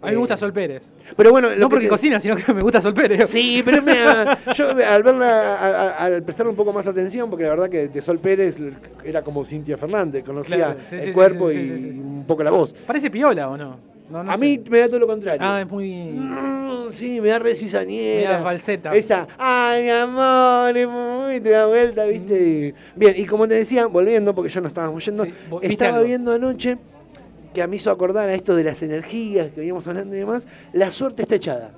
A 0.00 0.06
mí 0.06 0.12
me 0.12 0.18
gusta 0.18 0.34
Eh, 0.34 0.36
Sol 0.36 0.52
Pérez. 0.52 0.84
Pero 1.16 1.32
bueno, 1.32 1.48
No 1.50 1.56
que 1.68 1.70
porque 1.70 1.84
te- 1.86 1.88
cocina, 1.90 2.20
sino 2.20 2.36
que 2.36 2.54
me 2.54 2.62
gusta 2.62 2.80
Sol 2.80 2.94
Pérez. 2.94 3.28
Sí, 3.30 3.62
pero 3.64 3.82
me, 3.82 3.94
yo 4.54 4.68
al 4.70 5.02
verla, 5.02 5.56
a- 5.56 5.88
a- 5.88 6.04
al 6.04 6.22
prestarle 6.22 6.50
un 6.50 6.56
poco 6.56 6.72
más 6.72 6.86
atención, 6.86 7.28
porque 7.28 7.42
la 7.44 7.50
verdad 7.50 7.68
que 7.68 7.88
de 7.88 8.00
Sol 8.00 8.20
Pérez 8.20 8.54
era 9.02 9.22
como 9.22 9.44
Cintia 9.44 9.76
Fernández, 9.76 10.22
conocía 10.24 10.56
Claro, 10.56 10.80
sí, 10.88 10.94
el 10.96 11.04
sí, 11.06 11.12
cuerpo 11.12 11.50
sí, 11.50 11.56
y 11.56 11.98
un 12.00 12.24
poco 12.28 12.44
la 12.44 12.52
voz. 12.52 12.72
Parece 12.86 13.10
piola 13.10 13.48
o 13.50 13.56
no. 13.56 13.76
No, 14.10 14.24
no 14.24 14.30
a 14.30 14.34
sé. 14.36 14.40
mí 14.40 14.62
me 14.70 14.78
da 14.78 14.86
todo 14.88 15.00
lo 15.00 15.06
contrario. 15.06 15.40
Ah, 15.42 15.60
es 15.60 15.68
muy. 15.70 15.90
Mm, 15.92 16.92
sí, 16.94 17.20
me 17.20 17.28
da 17.28 17.38
re 17.38 17.54
cizañera. 17.54 18.30
Me 18.30 18.36
da 18.36 18.42
falseta. 18.42 18.94
Esa, 18.96 19.28
ay, 19.36 19.82
mi 19.84 19.90
amor, 19.90 20.76
es 20.76 20.88
muy- 20.88 21.40
te 21.40 21.50
da 21.50 21.66
vuelta, 21.66 22.04
¿viste? 22.04 22.34
Y- 22.40 22.74
bien, 22.98 23.14
y 23.16 23.26
como 23.26 23.46
te 23.46 23.54
decía, 23.54 23.86
volviendo, 23.86 24.34
porque 24.34 24.50
ya 24.50 24.60
no 24.60 24.68
estábamos 24.68 25.04
yendo, 25.04 25.24
Sí, 25.24 25.34
vo- 25.50 25.60
¿viste 25.60 25.72
estaba 25.74 25.96
algo? 25.98 26.06
viendo 26.08 26.32
anoche 26.32 26.78
que 27.52 27.66
me 27.66 27.76
hizo 27.76 27.90
acordar 27.90 28.28
a 28.28 28.34
esto 28.34 28.54
de 28.56 28.64
las 28.64 28.82
energías 28.82 29.50
que 29.50 29.60
veníamos 29.60 29.86
hablando 29.86 30.14
y 30.14 30.18
demás, 30.20 30.46
La 30.72 30.90
suerte 30.92 31.22
está 31.22 31.34
echada. 31.34 31.70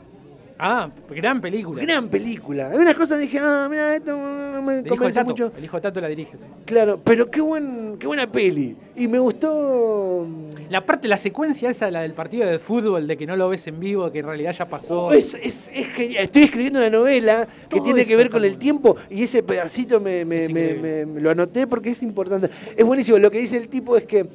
Ah, 0.63 0.91
gran 1.09 1.41
película. 1.41 1.83
Gran 1.83 2.09
película. 2.09 2.69
Algunas 2.69 2.95
cosas 2.95 3.19
dije, 3.19 3.39
ah, 3.41 3.67
mira, 3.71 3.97
esto 3.97 4.15
me 4.63 4.81
El 4.81 4.81
hijo 4.81 4.83
de 4.83 4.89
convence 4.99 5.19
Tato. 5.21 5.31
mucho. 5.31 5.53
El 5.57 5.65
hijo 5.65 5.77
de 5.79 5.81
Tato 5.81 6.01
la 6.03 6.09
dirige. 6.09 6.37
sí. 6.37 6.45
Claro, 6.67 7.01
pero 7.03 7.31
qué, 7.31 7.41
buen, 7.41 7.97
qué 7.99 8.07
buena 8.07 8.31
peli. 8.31 8.77
Y 8.95 9.09
me 9.09 9.19
gustó... 9.19 10.27
La 10.69 10.85
parte, 10.85 11.09
la 11.09 11.17
secuencia 11.17 11.71
esa, 11.71 11.91
la 11.91 12.03
del 12.03 12.13
partido 12.13 12.47
de 12.47 12.59
fútbol, 12.59 13.07
de 13.07 13.17
que 13.17 13.27
no 13.27 13.37
lo 13.37 13.49
ves 13.49 13.67
en 13.69 13.81
vivo, 13.81 14.13
que 14.13 14.19
en 14.21 14.27
realidad 14.27 14.53
ya 14.53 14.69
pasó. 14.69 15.07
Oh, 15.07 15.13
Es, 15.13 15.35
es- 15.43 15.69
es 15.73 15.87
genial. 15.95 16.25
Estoy 16.25 16.43
escribiendo 16.43 16.79
una 16.79 16.91
novela 16.91 17.49
que 17.69 17.81
tiene 17.81 18.05
que 18.05 18.15
ver 18.17 18.29
con 18.31 18.45
el 18.45 18.59
tiempo 18.59 18.97
y 19.09 19.23
ese 19.23 19.43
pedacito 19.43 19.99
me, 19.99 20.25
me- 20.27 20.47
me- 20.49 21.07
me 21.07 21.21
lo 21.23 21.31
anoté 21.31 21.67
porque 21.67 21.91
es 21.91 22.03
importante. 22.03 22.51
Es 22.77 22.85
buenísimo. 22.85 23.19
Lo 23.19 23.31
que 23.31 23.39
dice 23.41 23.57
el 23.57 23.69
tipo 23.69 23.97
es 23.97 24.05
que 24.05 24.27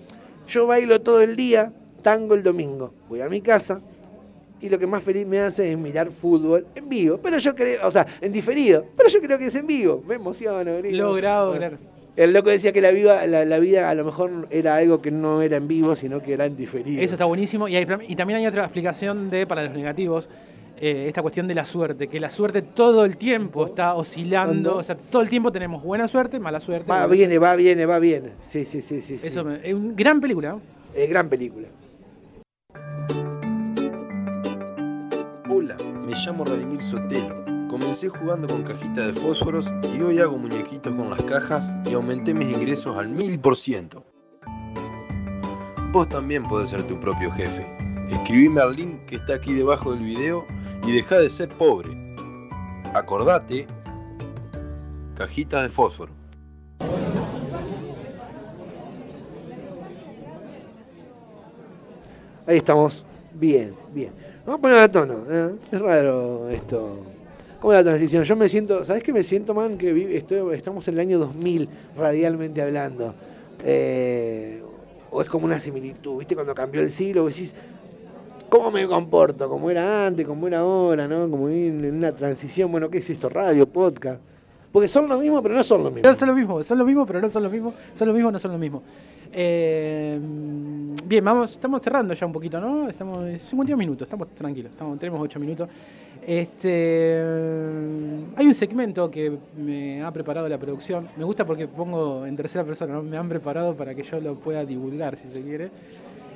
yo 0.47 0.65
bailo 0.67 0.99
todo 1.01 1.21
el 1.21 1.35
día, 1.35 1.71
tango 2.01 2.33
el 2.33 2.41
domingo. 2.43 2.93
Voy 3.07 3.21
a 3.21 3.29
mi 3.29 3.41
casa 3.41 3.81
y 4.61 4.69
lo 4.69 4.79
que 4.79 4.87
más 4.87 5.03
feliz 5.03 5.25
me 5.27 5.39
hace 5.39 5.71
es 5.71 5.77
mirar 5.77 6.09
fútbol 6.11 6.65
en 6.75 6.89
vivo. 6.89 7.19
Pero 7.21 7.37
yo 7.37 7.53
creo, 7.55 7.87
o 7.87 7.91
sea, 7.91 8.05
en 8.21 8.31
diferido. 8.31 8.85
Pero 8.97 9.09
yo 9.09 9.19
creo 9.21 9.37
que 9.37 9.47
es 9.47 9.55
en 9.55 9.67
vivo. 9.67 10.03
Me 10.07 10.15
emociona. 10.15 10.63
Logrado, 10.81 11.55
claro. 11.57 11.77
El 12.15 12.31
loco 12.31 12.49
decía 12.49 12.71
que 12.71 12.79
la 12.79 12.91
vida, 12.91 13.27
la, 13.27 13.43
la 13.43 13.59
vida 13.59 13.89
a 13.89 13.93
lo 13.93 14.05
mejor 14.05 14.47
era 14.49 14.77
algo 14.77 15.01
que 15.01 15.11
no 15.11 15.41
era 15.41 15.57
en 15.57 15.67
vivo, 15.67 15.97
sino 15.97 16.21
que 16.21 16.31
era 16.33 16.45
en 16.45 16.55
diferido. 16.55 17.01
Eso 17.01 17.15
está 17.15 17.25
buenísimo. 17.25 17.67
Y, 17.67 17.75
hay- 17.75 17.85
y 18.07 18.15
también 18.15 18.39
hay 18.39 18.47
otra 18.47 18.63
explicación 18.63 19.29
de, 19.29 19.45
para 19.45 19.63
los 19.65 19.73
negativos, 19.73 20.29
eh, 20.79 21.05
esta 21.09 21.21
cuestión 21.21 21.45
de 21.47 21.55
la 21.55 21.65
suerte, 21.65 22.07
que 22.07 22.19
la 22.21 22.29
suerte 22.29 22.61
todo 22.61 23.03
el 23.03 23.17
tiempo 23.17 23.65
está 23.65 23.95
oscilando. 23.95 24.77
O 24.77 24.83
sea, 24.83 24.95
todo 24.95 25.21
el 25.21 25.27
tiempo 25.29 25.51
tenemos 25.51 25.83
buena 25.83 26.07
suerte, 26.07 26.39
mala 26.39 26.61
suerte. 26.61 26.89
Va, 26.89 27.05
viene, 27.05 27.37
va, 27.37 27.53
viene, 27.57 27.85
va, 27.85 27.99
viene. 27.99 28.29
Sí, 28.43 28.63
sí, 28.63 28.81
sí, 28.81 29.01
sí. 29.01 29.15
Eso 29.21 29.49
es 29.61 29.73
una 29.73 29.91
gran 29.93 30.21
película. 30.21 30.57
Eh, 30.95 31.07
gran 31.07 31.27
película. 31.27 31.67
Hola, 35.57 35.77
me 36.05 36.11
llamo 36.13 36.43
Radimir 36.43 36.83
Sotelo. 36.83 37.45
Comencé 37.69 38.09
jugando 38.09 38.45
con 38.45 38.63
cajitas 38.63 39.07
de 39.07 39.13
fósforos 39.13 39.71
y 39.95 40.01
hoy 40.01 40.19
hago 40.19 40.37
muñequitos 40.37 40.93
con 40.93 41.09
las 41.09 41.21
cajas 41.21 41.77
y 41.85 41.93
aumenté 41.93 42.33
mis 42.33 42.51
ingresos 42.51 42.97
al 42.97 43.07
mil 43.07 43.39
por 43.39 43.55
ciento. 43.55 44.03
Vos 45.93 46.09
también 46.09 46.43
podés 46.43 46.71
ser 46.71 46.85
tu 46.85 46.99
propio 46.99 47.31
jefe. 47.31 47.65
Escribime 48.09 48.59
al 48.59 48.75
link 48.75 49.05
que 49.05 49.15
está 49.15 49.35
aquí 49.35 49.53
debajo 49.53 49.93
del 49.93 50.03
video 50.03 50.45
y 50.85 50.91
deja 50.91 51.19
de 51.19 51.29
ser 51.29 51.47
pobre. 51.47 51.89
Acordate, 52.93 53.65
cajitas 55.15 55.63
de 55.63 55.69
fósforo. 55.69 56.11
Ahí 62.45 62.57
estamos. 62.57 63.05
Bien, 63.33 63.73
bien. 63.93 64.24
Vamos 64.45 64.59
a 64.59 64.61
poner 64.61 64.77
a 64.79 64.91
tono. 64.91 65.15
¿eh? 65.29 65.49
Es 65.71 65.81
raro 65.81 66.49
esto. 66.49 66.97
¿Cómo 67.59 67.73
es 67.73 67.79
la 67.79 67.83
transición? 67.83 68.23
Yo 68.23 68.35
me 68.35 68.47
siento, 68.47 68.83
¿sabes 68.83 69.01
qué 69.03 69.11
me 69.11 69.23
siento, 69.23 69.53
man? 69.53 69.77
Que 69.77 69.91
vi- 69.91 70.15
estoy- 70.15 70.55
estamos 70.55 70.87
en 70.87 70.93
el 70.95 70.99
año 70.99 71.19
2000, 71.19 71.67
radialmente 71.97 72.61
hablando. 72.61 73.15
Eh, 73.63 74.61
o 75.09 75.21
es 75.21 75.29
como 75.29 75.45
una 75.45 75.59
similitud, 75.59 76.17
¿viste? 76.19 76.35
Cuando 76.35 76.53
cambió 76.53 76.81
el 76.81 76.91
siglo, 76.91 77.23
vos 77.23 77.33
decís, 77.35 77.53
¿cómo 78.49 78.69
me 78.69 78.85
comporto? 78.87 79.49
¿Cómo 79.49 79.71
era 79.71 80.05
antes? 80.05 80.27
¿Cómo 80.27 80.45
era 80.47 80.59
ahora? 80.59 81.07
¿no? 81.07 81.27
Como 81.29 81.49
en 81.49 81.83
en 81.83 81.95
una 81.95 82.11
transición, 82.11 82.71
bueno, 82.71 82.89
¿qué 82.89 82.99
es 82.99 83.09
esto? 83.09 83.29
Radio, 83.29 83.65
podcast. 83.65 84.19
Porque 84.75 84.89
son 84.89 85.07
lo 85.07 85.17
mismo, 85.17 85.41
pero 85.41 85.55
no 85.55 85.63
son 85.63 85.85
lo 85.85 85.89
mismo. 85.89 86.09
No 86.09 86.15
son 86.15 86.27
lo 86.27 86.35
mismo, 86.35 86.61
son 86.61 86.77
lo 86.77 86.83
mismo, 86.85 87.05
pero 87.05 87.21
no 87.21 87.29
son 87.29 87.43
lo 87.43 87.49
mismo. 87.49 87.73
Son 87.93 88.07
lo 88.09 88.13
mismo, 88.13 88.29
no 88.29 88.37
son 88.37 88.51
lo 88.51 88.57
mismo. 88.57 88.83
Eh, 89.31 90.19
bien, 91.05 91.23
vamos, 91.23 91.51
estamos 91.53 91.81
cerrando 91.81 92.13
ya 92.13 92.25
un 92.25 92.33
poquito, 92.33 92.59
¿no? 92.59 92.89
Estamos 92.89 93.23
en 93.23 93.39
51 93.39 93.77
minutos, 93.77 94.05
estamos 94.05 94.35
tranquilos, 94.35 94.73
estamos, 94.73 94.99
tenemos 94.99 95.21
8 95.21 95.39
minutos. 95.39 95.69
Este, 96.27 97.21
hay 98.35 98.45
un 98.45 98.53
segmento 98.53 99.09
que 99.09 99.37
me 99.55 100.03
ha 100.03 100.11
preparado 100.11 100.49
la 100.49 100.57
producción. 100.57 101.07
Me 101.15 101.23
gusta 101.23 101.45
porque 101.45 101.69
pongo 101.69 102.25
en 102.25 102.35
tercera 102.35 102.65
persona, 102.65 102.95
¿no? 102.95 103.01
me 103.01 103.15
han 103.15 103.29
preparado 103.29 103.75
para 103.75 103.95
que 103.95 104.03
yo 104.03 104.19
lo 104.19 104.35
pueda 104.35 104.65
divulgar, 104.65 105.15
si 105.15 105.29
se 105.29 105.41
quiere. 105.41 105.69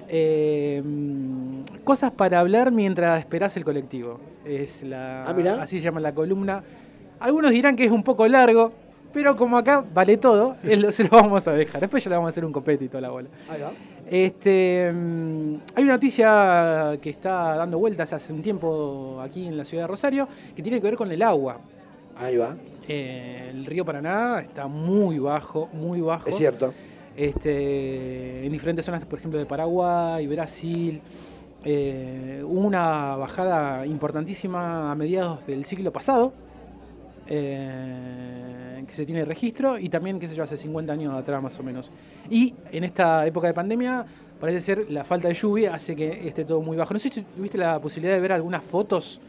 Eh, 0.07 0.81
cosas 1.83 2.11
para 2.11 2.39
hablar 2.39 2.71
mientras 2.71 3.19
esperás 3.19 3.57
el 3.57 3.65
colectivo. 3.65 4.17
Es 4.45 4.81
la, 4.81 5.25
Ah, 5.25 5.61
así 5.61 5.79
se 5.79 5.83
llama 5.83 5.99
la 5.99 6.13
columna. 6.13 6.63
Algunos 7.19 7.51
dirán 7.51 7.75
que 7.75 7.85
es 7.85 7.91
un 7.91 8.03
poco 8.03 8.27
largo, 8.27 8.71
pero 9.13 9.35
como 9.35 9.57
acá 9.57 9.83
vale 9.93 10.17
todo, 10.17 10.55
lo- 10.63 10.91
se 10.91 11.03
lo 11.03 11.09
vamos 11.11 11.47
a 11.47 11.53
dejar. 11.53 11.81
Después 11.81 12.03
ya 12.03 12.09
le 12.09 12.15
vamos 12.15 12.29
a 12.29 12.31
hacer 12.31 12.45
un 12.45 12.51
copete 12.51 12.85
y 12.85 12.87
toda 12.87 13.01
la 13.01 13.09
bola. 13.09 13.27
Ahí 13.49 13.61
va. 13.61 13.71
Este, 14.09 14.91
mm, 14.91 15.55
hay 15.75 15.83
una 15.83 15.93
noticia 15.93 16.97
que 17.01 17.09
está 17.11 17.55
dando 17.55 17.77
vueltas 17.77 18.11
hace 18.13 18.33
un 18.33 18.41
tiempo 18.41 19.19
aquí 19.21 19.45
en 19.47 19.55
la 19.57 19.63
ciudad 19.65 19.83
de 19.83 19.87
Rosario 19.87 20.27
que 20.55 20.63
tiene 20.63 20.79
que 20.81 20.87
ver 20.87 20.95
con 20.95 21.11
el 21.11 21.21
agua. 21.21 21.57
Ahí 22.17 22.35
va. 22.37 22.55
Eh, 22.87 23.49
el 23.51 23.65
río 23.67 23.85
Paraná 23.85 24.39
está 24.41 24.65
muy 24.67 25.19
bajo, 25.19 25.69
muy 25.73 26.01
bajo. 26.01 26.27
Es 26.29 26.37
cierto. 26.37 26.73
Este, 27.15 28.45
en 28.45 28.51
diferentes 28.51 28.83
zonas, 28.85 29.05
por 29.05 29.19
ejemplo, 29.19 29.37
de 29.39 29.45
Paraguay, 29.45 30.25
Brasil. 30.25 30.99
eh, 31.63 32.41
hubo 32.43 32.61
una 32.61 33.15
bajada 33.17 33.85
importantísima 33.85 34.91
a 34.91 34.95
mediados 34.95 35.45
del 35.45 35.65
siglo 35.65 35.91
pasado, 35.91 36.33
eh, 37.29 38.83
que 38.87 38.93
se 38.93 39.05
tiene 39.05 39.23
registro, 39.25 39.77
y 39.77 39.89
también, 39.89 40.19
qué 40.19 40.27
sé 40.27 40.35
yo, 40.35 40.43
hace 40.43 40.57
50 40.57 40.93
años 40.93 41.13
atrás 41.13 41.41
más 41.41 41.57
o 41.59 41.63
menos. 41.63 41.91
Y 42.29 42.53
en 42.71 42.83
esta 42.83 43.25
época 43.27 43.47
de 43.47 43.53
pandemia, 43.53 44.05
parece 44.39 44.61
ser 44.61 44.91
la 44.91 45.03
falta 45.03 45.27
de 45.27 45.33
lluvia 45.33 45.73
hace 45.75 45.95
que 45.95 46.27
esté 46.27 46.45
todo 46.45 46.61
muy 46.61 46.75
bajo. 46.77 46.93
No 46.93 46.99
sé 46.99 47.09
si 47.09 47.21
tuviste 47.21 47.57
la 47.57 47.79
posibilidad 47.79 48.15
de 48.15 48.21
ver 48.21 48.31
algunas 48.33 48.63
fotos. 48.63 49.19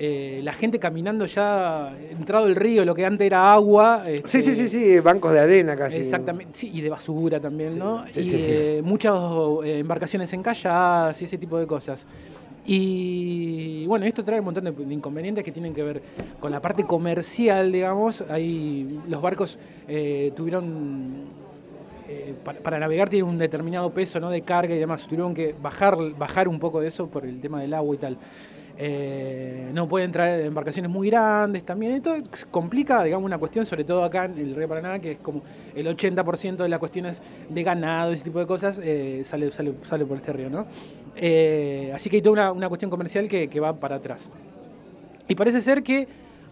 eh, 0.00 0.40
la 0.44 0.52
gente 0.52 0.78
caminando 0.78 1.26
ya 1.26 1.92
entrado 2.12 2.46
el 2.46 2.54
río, 2.54 2.84
lo 2.84 2.94
que 2.94 3.04
antes 3.04 3.26
era 3.26 3.52
agua. 3.52 4.04
Sí, 4.06 4.12
este, 4.12 4.42
sí, 4.44 4.54
sí, 4.54 4.68
sí, 4.68 5.00
bancos 5.00 5.32
de 5.32 5.40
arena 5.40 5.74
casi. 5.74 5.96
Exactamente, 5.96 6.52
sí, 6.56 6.70
y 6.72 6.80
de 6.82 6.88
basura 6.88 7.40
también, 7.40 7.72
Sí, 7.72 7.78
¿no? 7.80 8.04
sí, 8.12 8.20
y 8.20 8.24
sí. 8.30 8.30
eh, 8.38 8.80
muchas 8.84 9.12
eh, 9.64 9.80
embarcaciones 9.80 10.32
encalladas 10.32 11.20
y 11.20 11.24
ese 11.24 11.36
tipo 11.36 11.58
de 11.58 11.66
cosas. 11.66 12.06
Y 12.70 13.86
bueno, 13.86 14.04
esto 14.04 14.22
trae 14.22 14.40
un 14.40 14.44
montón 14.44 14.64
de, 14.64 14.94
inconvenientes 14.94 15.42
que 15.42 15.52
tienen 15.52 15.72
que 15.72 15.82
ver 15.82 16.02
con 16.38 16.52
la 16.52 16.60
parte 16.60 16.84
comercial, 16.84 17.72
digamos. 17.72 18.22
Ahí 18.28 19.00
los 19.08 19.22
barcos 19.22 19.58
eh, 19.88 20.32
tuvieron, 20.36 21.24
eh, 22.10 22.34
para, 22.44 22.58
para 22.58 22.78
navegar 22.78 23.08
tienen 23.08 23.26
un 23.26 23.38
determinado 23.38 23.88
peso 23.88 24.20
¿no? 24.20 24.28
de 24.28 24.42
carga 24.42 24.74
y 24.74 24.78
demás. 24.78 25.04
Tuvieron 25.04 25.32
que 25.32 25.54
bajar, 25.62 25.96
bajar 26.18 26.46
un 26.46 26.58
poco 26.58 26.80
de 26.80 26.88
eso 26.88 27.06
por 27.06 27.24
el 27.24 27.40
tema 27.40 27.62
del 27.62 27.72
agua 27.72 27.94
y 27.94 27.98
tal. 27.98 28.18
Eh, 28.80 29.70
no 29.74 29.88
pueden 29.88 30.12
traer 30.12 30.46
embarcaciones 30.46 30.88
muy 30.88 31.10
grandes 31.10 31.64
también. 31.64 31.92
Esto 31.92 32.14
complica, 32.48 33.02
digamos, 33.02 33.26
una 33.26 33.36
cuestión, 33.36 33.66
sobre 33.66 33.82
todo 33.82 34.04
acá 34.04 34.26
en 34.26 34.38
el 34.38 34.54
Río 34.54 34.68
Paraná, 34.68 35.00
que 35.00 35.12
es 35.12 35.18
como 35.18 35.42
el 35.74 35.84
80% 35.88 36.56
de 36.58 36.68
las 36.68 36.78
cuestiones 36.78 37.20
de 37.48 37.62
ganado 37.64 38.12
y 38.12 38.14
ese 38.14 38.22
tipo 38.22 38.38
de 38.38 38.46
cosas 38.46 38.80
eh, 38.80 39.22
sale, 39.24 39.50
sale, 39.50 39.74
sale 39.82 40.04
por 40.06 40.16
este 40.18 40.32
río, 40.32 40.48
¿no? 40.48 40.64
Eh, 41.16 41.90
así 41.92 42.08
que 42.08 42.16
hay 42.16 42.22
toda 42.22 42.32
una, 42.34 42.52
una 42.52 42.68
cuestión 42.68 42.88
comercial 42.88 43.28
que, 43.28 43.48
que 43.48 43.58
va 43.58 43.72
para 43.74 43.96
atrás. 43.96 44.30
Y 45.26 45.34
parece 45.34 45.60
ser 45.60 45.82
que 45.82 46.06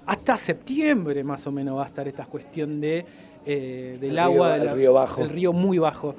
hasta 0.06 0.36
septiembre 0.36 1.22
más 1.22 1.46
o 1.46 1.52
menos 1.52 1.78
va 1.78 1.84
a 1.84 1.86
estar 1.86 2.08
esta 2.08 2.26
cuestión 2.26 2.80
de, 2.80 3.04
eh, 3.46 3.98
del 4.00 4.10
El 4.10 4.18
agua, 4.18 4.48
río- 4.54 4.58
de 4.58 4.64
la- 4.64 4.70
el 4.72 4.76
río 4.78 4.92
bajo. 4.94 5.22
el 5.22 5.28
río 5.30 5.52
muy 5.52 5.78
bajo. 5.78 6.16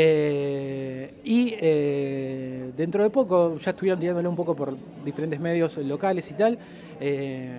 Eh, 0.00 1.10
y 1.24 1.54
eh, 1.60 2.70
dentro 2.76 3.02
de 3.02 3.10
poco, 3.10 3.58
ya 3.58 3.72
estuvieron 3.72 3.98
tirándole 3.98 4.28
un 4.28 4.36
poco 4.36 4.54
por 4.54 4.76
diferentes 5.04 5.40
medios 5.40 5.76
locales 5.78 6.30
y 6.30 6.34
tal, 6.34 6.56
eh, 7.00 7.50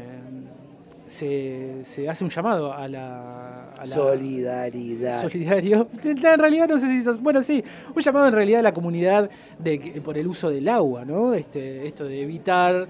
se, 1.05 1.83
se 1.83 2.07
hace 2.07 2.23
un 2.23 2.29
llamado 2.29 2.71
a 2.71 2.87
la, 2.87 3.71
a 3.77 3.85
la- 3.85 3.93
Solidaridad. 3.93 5.21
solidario. 5.21 5.89
En 6.03 6.39
realidad 6.39 6.69
no 6.69 6.79
sé 6.79 6.87
si 6.87 7.19
bueno 7.19 7.43
sí, 7.43 7.61
un 7.93 8.01
llamado 8.01 8.27
en 8.27 8.33
realidad 8.33 8.61
a 8.61 8.63
la 8.63 8.73
comunidad 8.73 9.29
de 9.57 10.01
por 10.05 10.17
el 10.17 10.25
uso 10.27 10.49
del 10.49 10.69
agua, 10.69 11.03
¿no? 11.03 11.33
Este, 11.33 11.87
esto 11.87 12.05
de 12.05 12.21
evitar 12.21 12.87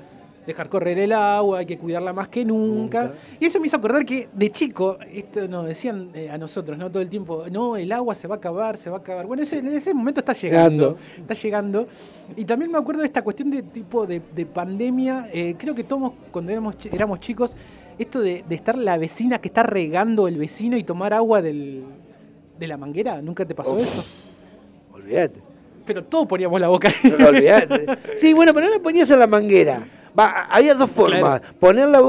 dejar 0.50 0.70
correr 0.70 1.00
el 1.00 1.12
agua, 1.14 1.60
hay 1.60 1.66
que 1.66 1.78
cuidarla 1.78 2.14
más 2.14 2.28
que 2.28 2.43
nunca. 2.45 3.04
Nunca. 3.04 3.14
Y 3.39 3.45
eso 3.45 3.60
me 3.60 3.68
hizo 3.68 3.78
acordar 3.78 4.06
que 4.06 4.30
de 4.34 4.52
chico, 4.52 4.97
esto 5.12 5.47
nos 5.47 5.66
decían 5.66 6.10
eh, 6.14 6.30
a 6.30 6.38
nosotros, 6.38 6.78
¿no? 6.78 6.89
Todo 6.91 7.02
el 7.02 7.10
tiempo, 7.10 7.45
no, 7.52 7.78
el 7.78 7.91
agua 7.91 8.14
se 8.16 8.28
va 8.28 8.36
a 8.36 8.38
acabar, 8.38 8.78
se 8.78 8.89
va 8.89 8.97
a 8.97 9.00
acabar. 9.00 9.26
Bueno, 9.26 9.43
ese, 9.43 9.60
ese 9.76 9.93
momento 9.93 10.20
está 10.20 10.34
llegando. 10.34 10.97
Está 11.18 11.34
llegando. 11.34 11.88
Y 12.36 12.45
también 12.45 12.72
me 12.72 12.78
acuerdo 12.78 13.02
de 13.02 13.08
esta 13.08 13.22
cuestión 13.24 13.50
de 13.50 13.64
tipo 13.64 14.06
de, 14.06 14.22
de 14.36 14.45
pandemia. 14.45 15.30
eh, 15.34 15.56
creo 15.58 15.74
que 15.74 15.84
todos 15.84 16.12
cuando 16.32 16.52
éramos, 16.52 16.76
éramos 16.91 17.20
chicos, 17.20 17.56
esto 17.97 18.22
de, 18.22 18.43
de 18.47 18.56
estar 18.56 18.78
la 18.78 18.97
vecina 18.97 19.39
que 19.39 19.47
está 19.50 19.64
regando 19.64 20.28
el 20.28 20.38
vecino 20.38 20.78
y 20.78 20.84
tomar 20.84 21.14
agua 21.14 21.41
del, 21.41 21.84
de 22.58 22.68
la 22.68 22.78
manguera, 22.78 23.22
¿nunca 23.22 23.45
te 23.45 23.54
pasó 23.56 23.74
Uf. 23.74 23.82
eso? 23.84 24.04
Olvídate. 24.93 25.39
Pero 25.86 26.04
todos 26.04 26.28
poníamos 26.28 26.62
la 26.62 26.68
boca 26.68 26.93
No, 27.18 27.28
olvídate. 27.28 27.86
Sí, 28.18 28.34
bueno, 28.34 28.54
pero 28.54 28.68
no 28.68 28.74
le 28.74 28.80
ponías 28.80 29.10
en 29.10 29.20
la 29.20 29.28
manguera. 29.28 29.88
Va, 30.20 30.48
había 30.50 30.76
dos 30.76 30.90
formas. 30.92 31.42
Poner 31.60 31.88
la 31.88 32.02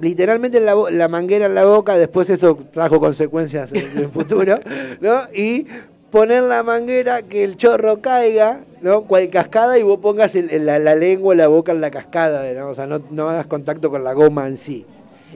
literalmente 0.00 0.58
la, 0.60 0.74
la 0.90 1.08
manguera 1.08 1.46
en 1.46 1.54
la 1.54 1.64
boca, 1.66 1.96
después 1.98 2.30
eso 2.30 2.58
trajo 2.72 2.98
consecuencias 2.98 3.70
en 3.72 3.98
el 3.98 4.08
futuro, 4.12 4.58
¿no? 5.00 5.22
Y 5.34 5.66
poner 6.10 6.42
la 6.44 6.62
manguera, 6.62 7.22
que 7.22 7.44
el 7.44 7.56
chorro 7.56 8.00
caiga, 8.00 8.60
¿no? 8.80 9.02
Cual 9.02 9.28
cascada 9.30 9.78
y 9.78 9.82
vos 9.82 9.98
pongas 10.00 10.34
el- 10.34 10.50
el- 10.50 10.66
la, 10.66 10.78
la 10.78 10.94
lengua, 10.94 11.34
la 11.34 11.48
boca 11.48 11.72
en 11.72 11.80
la 11.80 11.90
cascada, 11.90 12.50
¿no? 12.52 12.68
O 12.70 12.74
sea, 12.74 12.86
no, 12.86 13.00
no 13.10 13.28
hagas 13.28 13.46
contacto 13.46 13.90
con 13.90 14.02
la 14.04 14.12
goma 14.12 14.46
en 14.46 14.56
sí. 14.58 14.84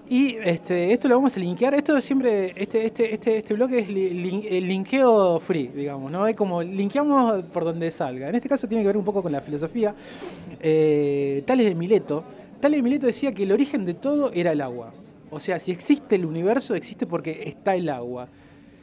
Y 0.08 0.36
este, 0.44 0.92
esto 0.92 1.08
lo 1.08 1.16
vamos 1.16 1.36
a 1.36 1.40
linkear. 1.40 1.74
Esto 1.74 2.00
siempre, 2.00 2.52
este, 2.56 2.86
este, 2.86 3.14
este, 3.14 3.38
este 3.38 3.54
bloque 3.54 3.78
es 3.78 3.88
li- 3.88 4.10
lin- 4.10 4.46
el 4.48 4.68
linkeo 4.68 5.40
free, 5.40 5.68
digamos, 5.68 6.10
¿no? 6.10 6.26
Es 6.26 6.36
como 6.36 6.62
linkeamos 6.62 7.44
por 7.46 7.64
donde 7.64 7.90
salga. 7.90 8.28
En 8.28 8.34
este 8.34 8.48
caso 8.48 8.68
tiene 8.68 8.82
que 8.82 8.88
ver 8.88 8.96
un 8.96 9.04
poco 9.04 9.22
con 9.22 9.32
la 9.32 9.40
filosofía. 9.40 9.94
Eh, 10.60 11.42
Tales 11.46 11.66
de 11.66 11.74
Mileto. 11.74 12.24
Tales 12.60 12.78
de 12.78 12.82
Mileto 12.82 13.06
decía 13.06 13.32
que 13.32 13.42
el 13.42 13.52
origen 13.52 13.84
de 13.84 13.94
todo 13.94 14.30
era 14.32 14.52
el 14.52 14.60
agua. 14.60 14.92
O 15.30 15.40
sea, 15.40 15.58
si 15.58 15.72
existe 15.72 16.14
el 16.16 16.24
universo, 16.24 16.74
existe 16.74 17.06
porque 17.06 17.42
está 17.44 17.74
el 17.74 17.88
agua. 17.88 18.28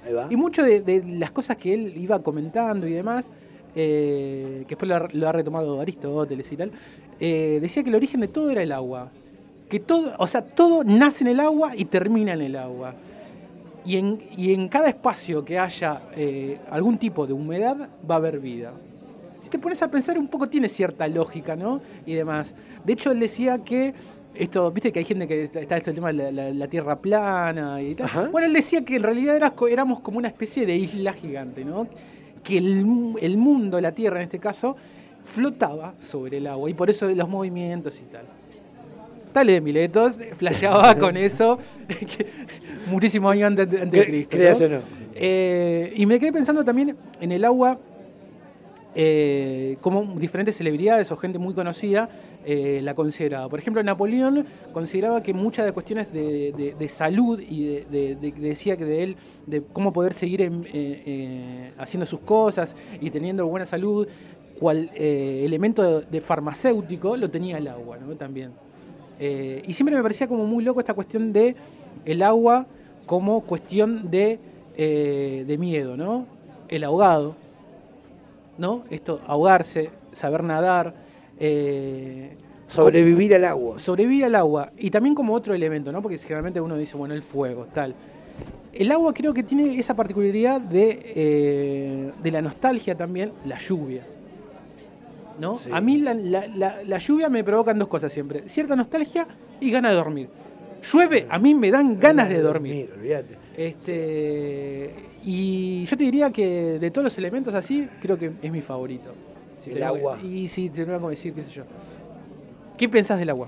Ahí 0.05 0.13
va. 0.13 0.27
Y 0.29 0.35
mucho 0.35 0.63
de, 0.63 0.81
de 0.81 1.03
las 1.05 1.31
cosas 1.31 1.55
que 1.57 1.73
él 1.73 1.93
iba 1.95 2.21
comentando 2.21 2.85
y 2.87 2.91
demás, 2.91 3.29
eh, 3.75 4.63
que 4.67 4.75
después 4.75 4.89
lo 4.89 4.95
ha, 4.95 5.07
lo 5.13 5.29
ha 5.29 5.31
retomado 5.31 5.79
Aristóteles 5.79 6.51
y 6.51 6.57
tal, 6.57 6.71
eh, 7.19 7.59
decía 7.61 7.81
que 7.83 7.89
el 7.89 7.95
origen 7.95 8.19
de 8.19 8.27
todo 8.27 8.49
era 8.49 8.61
el 8.61 8.71
agua. 8.71 9.09
Que 9.73 9.79
todo, 9.79 10.13
o 10.19 10.27
sea, 10.27 10.43
todo 10.43 10.83
nace 10.83 11.23
en 11.23 11.31
el 11.31 11.39
agua 11.39 11.71
y 11.75 11.85
termina 11.85 12.33
en 12.35 12.41
el 12.41 12.55
agua. 12.55 12.93
Y 13.83 13.97
en, 13.97 14.21
y 14.37 14.53
en 14.53 14.67
cada 14.69 14.87
espacio 14.87 15.43
que 15.43 15.57
haya 15.57 15.99
eh, 16.15 16.59
algún 16.69 16.99
tipo 16.99 17.25
de 17.25 17.33
humedad 17.33 17.89
va 18.07 18.13
a 18.13 18.17
haber 18.19 18.39
vida. 18.39 18.71
Si 19.41 19.49
te 19.49 19.57
pones 19.57 19.81
a 19.81 19.89
pensar 19.89 20.19
un 20.19 20.27
poco 20.27 20.47
tiene 20.47 20.69
cierta 20.69 21.07
lógica, 21.07 21.55
¿no? 21.55 21.81
Y 22.05 22.13
demás. 22.13 22.53
De 22.85 22.93
hecho, 22.93 23.11
él 23.11 23.19
decía 23.19 23.57
que 23.63 23.95
esto, 24.35 24.71
viste 24.71 24.91
que 24.91 24.99
hay 24.99 25.05
gente 25.05 25.27
que 25.27 25.45
está 25.45 25.75
esto 25.75 25.89
el 25.89 25.95
tema 25.95 26.09
de 26.13 26.13
la, 26.13 26.31
la- 26.31 26.49
la 26.53 26.67
tierra 26.67 26.99
plana 26.99 27.81
y 27.81 27.95
tal. 27.95 28.05
Ajá. 28.05 28.29
Bueno, 28.31 28.45
él 28.45 28.53
decía 28.53 28.85
que 28.85 28.97
en 28.97 29.01
realidad 29.03 29.35
era 29.35 29.55
éramos 29.71 30.01
como 30.01 30.19
una 30.19 30.27
especie 30.27 30.67
de 30.67 30.75
isla 30.75 31.13
gigante, 31.13 31.65
¿no? 31.65 31.87
Que 32.43 32.59
el, 32.59 33.15
el 33.19 33.37
mundo, 33.37 33.81
la 33.81 33.91
tierra 33.91 34.17
en 34.19 34.25
este 34.25 34.37
caso, 34.37 34.75
flotaba 35.25 35.95
sobre 35.99 36.37
el 36.37 36.45
agua 36.45 36.69
y 36.69 36.75
por 36.75 36.91
eso 36.91 37.07
los 37.09 37.27
movimientos 37.27 37.99
y 37.99 38.03
tal. 38.03 38.25
Tales 39.33 39.55
de 39.55 39.61
Miletos 39.61 40.17
flasheaba 40.37 40.95
con 40.95 41.17
eso 41.17 41.57
muchísimos 42.87 43.31
años 43.33 43.47
antes, 43.47 43.65
antes 43.81 43.91
de 43.91 44.27
Cristo. 44.29 44.63
Eh, 45.15 45.93
y 45.95 46.05
me 46.05 46.19
quedé 46.19 46.31
pensando 46.33 46.63
también 46.63 46.95
en 47.19 47.31
el 47.31 47.43
agua, 47.45 47.79
eh, 48.95 49.77
como 49.81 50.03
diferentes 50.19 50.55
celebridades 50.55 51.11
o 51.11 51.17
gente 51.17 51.39
muy 51.39 51.53
conocida 51.55 52.09
eh, 52.45 52.79
la 52.83 52.93
consideraba. 52.93 53.49
Por 53.49 53.57
ejemplo, 53.59 53.81
Napoleón 53.81 54.45
consideraba 54.71 55.23
que 55.23 55.33
muchas 55.33 55.65
de 55.65 55.71
cuestiones 55.71 56.11
de, 56.13 56.53
de- 56.55 56.75
de 56.77 56.89
salud 56.89 57.39
y 57.39 57.65
de, 57.65 57.85
de- 57.89 58.15
de- 58.15 58.31
decía 58.33 58.75
que 58.77 58.85
de 58.85 59.03
él, 59.03 59.15
de 59.47 59.63
cómo 59.63 59.93
poder 59.93 60.13
seguir 60.13 60.41
en- 60.41 60.65
eh, 60.65 61.01
eh, 61.05 61.71
haciendo 61.77 62.05
sus 62.05 62.19
cosas 62.19 62.75
y 63.01 63.09
teniendo 63.09 63.47
buena 63.47 63.65
salud, 63.65 64.07
cual 64.59 64.91
elemento 64.95 66.01
de, 66.01 66.05
de 66.05 66.21
farmacéutico 66.21 67.17
lo 67.17 67.29
tenía 67.29 67.57
el 67.57 67.67
agua, 67.67 67.97
¿no? 67.97 68.13
También. 68.15 68.51
Eh, 69.19 69.61
y 69.65 69.73
siempre 69.73 69.95
me 69.95 70.01
parecía 70.01 70.27
como 70.27 70.45
muy 70.45 70.63
loco 70.63 70.79
esta 70.79 70.93
cuestión 70.93 71.31
de 71.33 71.55
el 72.05 72.21
agua 72.21 72.65
como 73.05 73.41
cuestión 73.41 74.09
de, 74.09 74.39
eh, 74.75 75.43
de 75.45 75.57
miedo, 75.57 75.97
¿no? 75.97 76.25
El 76.69 76.83
ahogado, 76.83 77.35
¿no? 78.57 78.83
Esto, 78.89 79.21
ahogarse, 79.27 79.89
saber 80.13 80.43
nadar, 80.43 80.93
eh, 81.39 82.35
Sobrevivir 82.67 83.35
al 83.35 83.45
agua. 83.45 83.79
sobrevivir 83.79 84.25
al 84.25 84.35
agua. 84.35 84.71
Y 84.77 84.89
también 84.89 85.13
como 85.13 85.33
otro 85.33 85.53
elemento, 85.53 85.91
¿no? 85.91 86.01
Porque 86.01 86.17
generalmente 86.17 86.59
uno 86.59 86.75
dice, 86.75 86.97
bueno, 86.97 87.13
el 87.13 87.21
fuego, 87.21 87.67
tal. 87.73 87.93
El 88.71 88.91
agua 88.91 89.13
creo 89.13 89.33
que 89.33 89.43
tiene 89.43 89.77
esa 89.77 89.95
particularidad 89.95 90.59
de, 90.59 91.13
eh, 91.15 92.11
de 92.21 92.31
la 92.31 92.41
nostalgia 92.41 92.95
también, 92.95 93.31
la 93.45 93.59
lluvia. 93.59 94.03
¿No? 95.39 95.57
Sí. 95.59 95.69
A 95.71 95.81
mí 95.81 95.97
la, 95.99 96.13
la- 96.13 96.47
la- 96.47 96.83
la 96.83 96.97
lluvia 96.97 97.29
me 97.29 97.43
provocan 97.43 97.77
dos 97.79 97.87
cosas 97.87 98.11
siempre. 98.13 98.47
Cierta 98.49 98.75
nostalgia 98.75 99.27
y 99.59 99.71
ganas 99.71 99.91
de 99.91 99.97
dormir. 99.97 100.29
Llueve, 100.91 101.25
a 101.29 101.39
mí 101.39 101.53
me 101.55 101.71
dan 101.71 101.99
ganas 101.99 102.27
de 102.29 102.41
dormir. 102.41 102.91
olvídate. 102.95 103.37
Este, 103.55 104.93
y 105.23 105.85
yo 105.85 105.95
te 105.97 106.03
diría 106.03 106.31
que 106.31 106.77
de 106.79 106.91
todos 106.91 107.05
los 107.05 107.17
elementos 107.17 107.53
así, 107.53 107.87
creo 108.01 108.17
que 108.17 108.31
es 108.41 108.51
mi 108.51 108.61
favorito. 108.61 109.11
El 109.65 109.81
agua. 109.83 110.17
y 110.21 110.47
si 110.49 110.69
te 110.69 110.85
tengo 110.85 110.99
que 111.07 111.11
decir, 111.11 111.33
qué 111.33 111.43
sé 111.43 111.51
yo. 111.51 111.63
¿Qué 112.77 112.89
pensás 112.89 113.17
del 113.17 113.29
agua? 113.29 113.47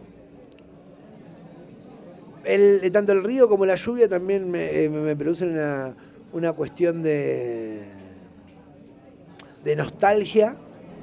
El, 2.44 2.90
tanto 2.92 3.12
el 3.12 3.24
río 3.24 3.50
como 3.50 3.66
la 3.66 3.76
lluvia 3.76 4.08
también 4.08 4.50
me, 4.50 4.84
eh, 4.84 4.90
me- 4.90 5.02
me 5.02 5.16
producen 5.16 5.52
una, 5.54 5.94
una 6.32 6.54
cuestión 6.54 7.02
de, 7.02 7.82
de 9.64 9.76
nostalgia, 9.76 10.56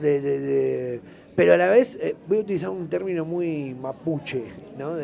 de, 0.02 0.20
de- 0.20 0.40
de- 0.40 1.00
pero 1.34 1.54
a 1.54 1.56
la 1.56 1.70
vez 1.70 1.96
eh, 2.00 2.14
voy 2.28 2.38
a 2.38 2.40
utilizar 2.42 2.68
un 2.68 2.88
término 2.88 3.24
muy 3.24 3.74
mapuche, 3.80 4.42
¿no? 4.78 4.96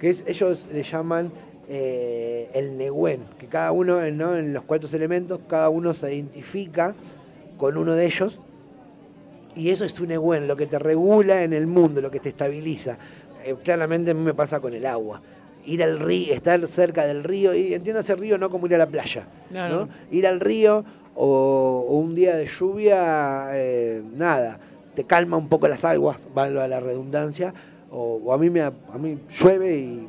Que 0.00 0.10
es, 0.10 0.24
ellos 0.26 0.66
le 0.72 0.82
llaman 0.82 1.30
eh, 1.68 2.48
el 2.54 2.76
negüen, 2.76 3.20
que 3.38 3.46
cada 3.46 3.70
uno 3.70 4.00
¿no? 4.10 4.36
en 4.36 4.52
los 4.52 4.64
cuatro 4.64 4.88
elementos, 4.92 5.40
cada 5.48 5.68
uno 5.68 5.94
se 5.94 6.12
identifica 6.12 6.94
con 7.56 7.76
uno 7.76 7.92
de 7.92 8.06
ellos 8.06 8.38
y 9.54 9.70
eso 9.70 9.84
es 9.84 9.98
un 10.00 10.08
negüen, 10.08 10.48
lo 10.48 10.56
que 10.56 10.66
te 10.66 10.78
regula 10.80 11.44
en 11.44 11.52
el 11.52 11.68
mundo, 11.68 12.00
lo 12.00 12.10
que 12.10 12.18
te 12.18 12.30
estabiliza. 12.30 12.96
Eh, 13.44 13.54
claramente 13.62 14.10
a 14.10 14.14
mí 14.14 14.20
me 14.22 14.34
pasa 14.34 14.58
con 14.58 14.74
el 14.74 14.84
agua. 14.84 15.22
Ir 15.66 15.82
al 15.84 16.00
río, 16.00 16.34
estar 16.34 16.66
cerca 16.66 17.06
del 17.06 17.22
río, 17.22 17.54
y 17.54 17.72
entiéndase 17.72 18.16
río 18.16 18.36
no 18.36 18.50
como 18.50 18.66
ir 18.66 18.74
a 18.74 18.78
la 18.78 18.86
playa. 18.86 19.24
No, 19.50 19.68
¿no? 19.68 19.80
no. 19.86 19.88
Ir 20.10 20.26
al 20.26 20.40
río 20.40 20.84
o, 21.16 21.86
o 21.88 21.98
un 21.98 22.14
día 22.14 22.36
de 22.36 22.46
lluvia, 22.46 23.48
eh, 23.52 24.02
nada, 24.16 24.58
te 24.94 25.04
calma 25.04 25.36
un 25.36 25.48
poco 25.48 25.68
las 25.68 25.84
aguas, 25.84 26.16
valga 26.34 26.66
la 26.68 26.80
redundancia, 26.80 27.52
o, 27.90 28.20
o 28.24 28.32
a, 28.32 28.38
mí 28.38 28.50
me, 28.50 28.60
a 28.62 28.72
mí 29.00 29.18
llueve 29.40 29.76
y 29.76 30.08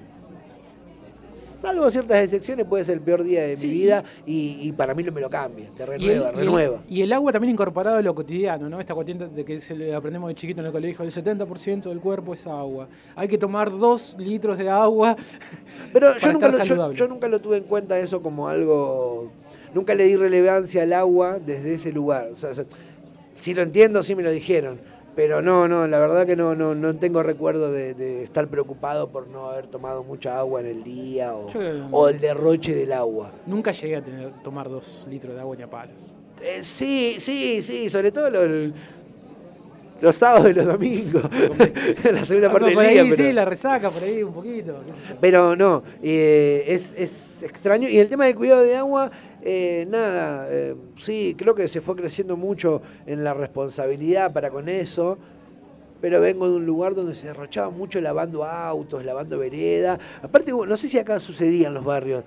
salvo 1.61 1.89
ciertas 1.89 2.23
excepciones 2.23 2.65
puede 2.67 2.85
ser 2.85 2.95
el 2.95 3.01
peor 3.01 3.23
día 3.23 3.41
de 3.41 3.57
Sí, 3.57 3.65
mi 3.67 3.73
vida 3.73 4.03
y, 4.27 4.57
y 4.61 4.71
para 4.71 4.93
mí 4.93 5.01
lo 5.01 5.11
me 5.11 5.19
lo 5.21 5.29
cambia, 5.31 5.67
te 5.75 5.81
Y 5.83 5.85
el, 5.85 5.87
renueva, 5.89 6.25
y 6.25 6.29
el- 6.29 6.35
renueva. 6.35 6.79
y 6.87 7.01
el 7.01 7.11
agua 7.13 7.31
también 7.31 7.53
incorporado 7.53 7.97
a 7.97 8.01
lo 8.03 8.13
cotidiano, 8.13 8.69
¿no? 8.69 8.79
Esta 8.79 8.93
cuestión 8.93 9.33
de 9.33 9.43
que 9.45 9.59
se 9.59 9.75
le 9.75 9.95
aprendemos 9.95 10.27
de 10.27 10.35
chiquito 10.35 10.59
en 10.61 10.67
el 10.67 10.71
colegio, 10.71 11.03
el 11.03 11.11
70% 11.11 11.89
del 11.89 11.99
cuerpo 11.99 12.33
es 12.35 12.45
agua. 12.45 12.87
Hay 13.15 13.27
que 13.27 13.37
tomar 13.39 13.75
dos 13.75 14.15
litros 14.19 14.57
de 14.59 14.69
agua. 14.69 15.15
Pero 15.91 16.07
para 16.13 16.19
yo 16.19 16.33
nunca, 16.33 16.45
estar 16.47 16.51
lo, 16.51 16.57
yo- 16.59 16.65
saludable. 16.65 16.95
yo 16.97 17.07
nunca 17.07 17.27
lo 17.27 17.39
tuve 17.39 17.57
en 17.57 17.63
cuenta 17.63 17.97
eso 17.97 18.21
como 18.21 18.47
algo. 18.47 19.31
Nunca 19.75 19.93
le 19.93 20.05
di 20.05 20.15
relevancia 20.15 20.81
al 20.83 20.93
agua 20.93 21.37
desde 21.45 21.75
ese 21.75 21.91
lugar. 21.91 22.29
O 22.33 22.37
sea, 22.37 22.51
sí 23.39 23.53
lo 23.53 23.61
entiendo, 23.61 24.01
sí 24.01 24.15
me 24.15 24.23
lo 24.23 24.31
dijeron. 24.31 24.79
Pero 25.15 25.41
no, 25.41 25.67
no, 25.67 25.87
la 25.87 25.99
verdad 25.99 26.25
que 26.25 26.35
no, 26.35 26.55
no, 26.55 26.73
no 26.75 26.95
tengo 26.95 27.23
recuerdo 27.23 27.71
de, 27.71 27.93
de 27.93 28.23
estar 28.23 28.47
preocupado 28.47 29.09
por 29.09 29.27
no 29.27 29.49
haber 29.49 29.67
tomado 29.67 30.03
mucha 30.03 30.37
agua 30.39 30.59
en 30.61 30.65
el 30.67 30.83
día 30.83 31.33
o, 31.33 31.47
Yo 31.47 31.59
creo 31.59 31.73
que 31.73 31.79
no. 31.79 31.87
o 31.91 32.09
el 32.09 32.19
derroche 32.19 32.73
del 32.75 32.91
agua. 32.91 33.31
Nunca 33.45 33.71
llegué 33.71 33.95
a 33.97 34.01
tener, 34.01 34.31
tomar 34.43 34.67
dos 34.69 35.05
litros 35.09 35.33
de 35.35 35.39
agua 35.39 35.55
ni 35.55 35.63
a 35.63 35.69
palos. 35.69 36.11
Eh, 36.41 36.59
sí, 36.63 37.15
sí, 37.19 37.61
sí, 37.63 37.89
sobre 37.89 38.11
todo 38.11 38.29
los, 38.29 38.73
los 40.01 40.15
sábados 40.17 40.49
y 40.49 40.53
los 40.53 40.65
domingos. 40.65 41.23
la 42.03 42.25
segunda 42.25 42.51
parte 42.51 42.71
Ah, 42.71 42.73
por 42.73 42.77
del 42.77 42.79
ahí, 42.79 42.93
día. 42.95 43.03
pero- 43.15 43.15
sí, 43.29 43.33
la 43.33 43.45
resaca, 43.45 43.89
por 43.89 44.03
ahí 44.03 44.21
un 44.21 44.33
poquito. 44.33 44.73
qué 44.85 44.91
sé 45.01 45.09
yo. 45.13 45.15
Pero 45.21 45.55
no, 45.55 45.81
eh, 46.03 46.65
es, 46.67 46.93
es 46.97 47.41
extraño. 47.41 47.87
Y 47.87 47.99
el 47.99 48.09
tema 48.09 48.25
del 48.25 48.35
cuidado 48.35 48.63
de 48.63 48.75
agua, 48.75 49.09
eh, 49.45 49.85
nada, 49.89 50.47
eh, 50.49 50.75
sí, 50.97 51.35
creo 51.37 51.53
que 51.55 51.67
se 51.67 51.79
fue 51.79 51.95
creciendo 51.95 52.35
mucho 52.35 52.81
en 53.05 53.23
la 53.23 53.33
responsabilidad 53.33 54.33
para 54.33 54.49
con 54.49 54.67
eso. 54.67 55.17
pero 56.01 56.19
vengo 56.19 56.47
de 56.49 56.55
un 56.57 56.65
lugar 56.65 56.93
donde 56.93 57.15
se 57.15 57.27
derrochaba 57.27 57.69
mucho 57.69 57.99
lavando 58.01 58.43
autos, 58.43 59.03
lavando 59.05 59.39
vereda. 59.39 59.97
Aparte, 60.21 60.51
no 60.51 60.77
sé 60.77 60.89
si 60.89 60.99
acá 60.99 61.19
sucedía 61.19 61.67
en 61.67 61.73
los 61.73 61.83
barrios, 61.85 62.23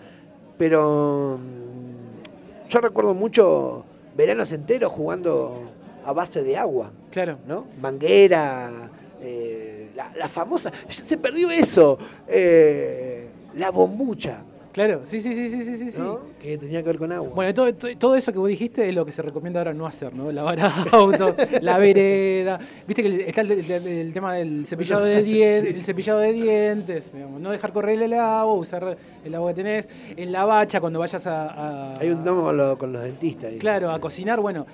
pero 0.57 1.39
mm, 1.39 2.69
yo 2.71 2.81
recuerdo 2.81 3.15
mucho 3.15 3.85
veranos 4.17 4.51
enteros 4.53 4.91
jugando 4.91 5.71
a 6.05 6.13
base 6.13 6.43
de 6.43 6.57
agua, 6.57 6.91
Claro. 7.11 7.39
¿no? 7.47 7.67
Manguera, 7.81 8.91
eh, 9.21 9.91
la, 9.95 10.11
la 10.17 10.29
famosa, 10.29 10.73
se 10.89 11.17
perdió 11.19 11.51
eso, 11.51 11.99
eh, 12.27 13.29
la 13.55 13.71
bombucha, 13.71 14.39
Claro, 14.79 15.01
sí, 15.07 15.21
sí, 15.21 15.35
sí, 15.35 15.49
sí, 15.51 15.65
sí, 15.65 15.77
sí. 15.77 15.91
sí. 15.91 15.99
¿no? 15.99 16.21
Que 16.41 16.57
tenía 16.57 16.83
que 16.83 16.87
ver 16.89 16.99
con 16.99 17.11
agua. 17.11 17.29
Bueno, 17.35 17.53
todo, 17.53 18.15
eso 18.15 18.33
que 18.33 18.39
vos 18.39 18.49
dijiste 18.49 18.89
es 18.89 18.95
lo 18.95 19.05
que 19.05 19.11
se 19.11 19.23
recomienda 19.23 19.59
ahora 19.59 19.75
no 19.75 19.87
hacer, 19.87 20.15
¿no? 20.15 20.31
Lavar 20.31 20.59
autos, 20.93 21.35
la 21.61 21.79
vereda. 21.79 22.61
Viste 22.87 23.03
que 23.03 23.25
está 23.27 23.41
el, 23.41 23.51
el- 23.51 23.87
el 23.89 24.13
tema 24.13 24.35
del 24.35 24.67
cepillado 24.67 25.05
de 25.05 25.23
dientes, 25.25 25.75
el 25.75 25.83
cepillado 25.83 26.21
de 26.21 26.33
dientes, 26.33 27.13
digamos, 27.13 27.41
no 27.41 27.51
dejar 27.51 27.73
correr 27.73 28.01
el 28.01 28.13
agua, 28.13 28.55
usar 28.55 28.97
el 29.25 29.35
agua 29.35 29.51
que 29.51 29.55
tenés, 29.57 29.89
en 30.17 30.31
la 30.31 30.45
bacha 30.45 30.81
cuando 30.81 31.01
vayas 31.01 31.27
a, 31.27 31.49
a- 31.95 31.99
Hay 31.99 32.11
un 32.11 32.23
tomo 32.23 32.45
con, 32.45 32.57
lo- 32.57 32.79
con 32.79 32.93
los 32.93 33.03
dentistas. 33.03 33.51
ahí. 33.51 33.59
claro, 33.59 33.91
a 33.91 33.99
cocinar, 33.99 34.41
bueno, 34.41 34.65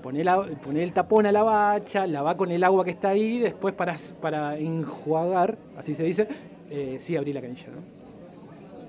poné, 0.00 0.22
la- 0.22 0.46
el 0.76 0.92
tapón 0.92 1.26
a 1.26 1.32
la 1.32 1.42
bacha, 1.42 2.06
lavá 2.06 2.36
con 2.36 2.52
el 2.52 2.62
agua 2.62 2.84
que 2.84 2.92
está 2.92 3.08
ahí, 3.08 3.40
después 3.40 3.74
para, 3.74 3.96
para 4.20 4.56
enjuagar, 4.58 5.58
así 5.76 5.96
se 5.96 6.04
dice, 6.04 6.28
eh, 6.70 6.98
sí 7.00 7.16
abrí 7.16 7.32
la 7.32 7.40
canilla, 7.40 7.66
¿no? 7.74 7.99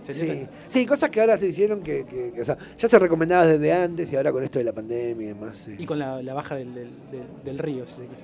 ¿Se 0.04 0.14
Sí, 0.14 0.47
sí, 0.70 0.86
cosas 0.86 1.10
que 1.12 1.22
ahora 1.22 1.38
se 1.38 1.47
hicieron 1.47 1.82
que, 1.82 2.06
que- 2.06 2.32
que, 2.34 2.41
o 2.41 2.45
sea, 2.45 2.58
ya 2.78 2.88
se 2.88 2.97
recomendaba 2.99 3.45
desde 3.45 3.72
antes 3.72 4.12
y 4.12 4.16
ahora 4.16 4.32
con 4.32 4.43
esto 4.43 4.58
de 4.60 4.66
la 4.66 4.74
pandemia 4.74 5.26
y 5.26 5.28
demás. 5.34 5.58
sí. 5.64 5.76
Y 5.78 5.86
con 5.86 5.99
la, 5.99 6.22
la 6.24 6.34
baja 6.34 6.56
del, 6.56 6.74
del- 6.74 6.89
del- 7.12 7.43
del 7.45 7.60
río, 7.60 7.86
si 7.86 7.93
se 7.93 8.06
quiere. 8.08 8.22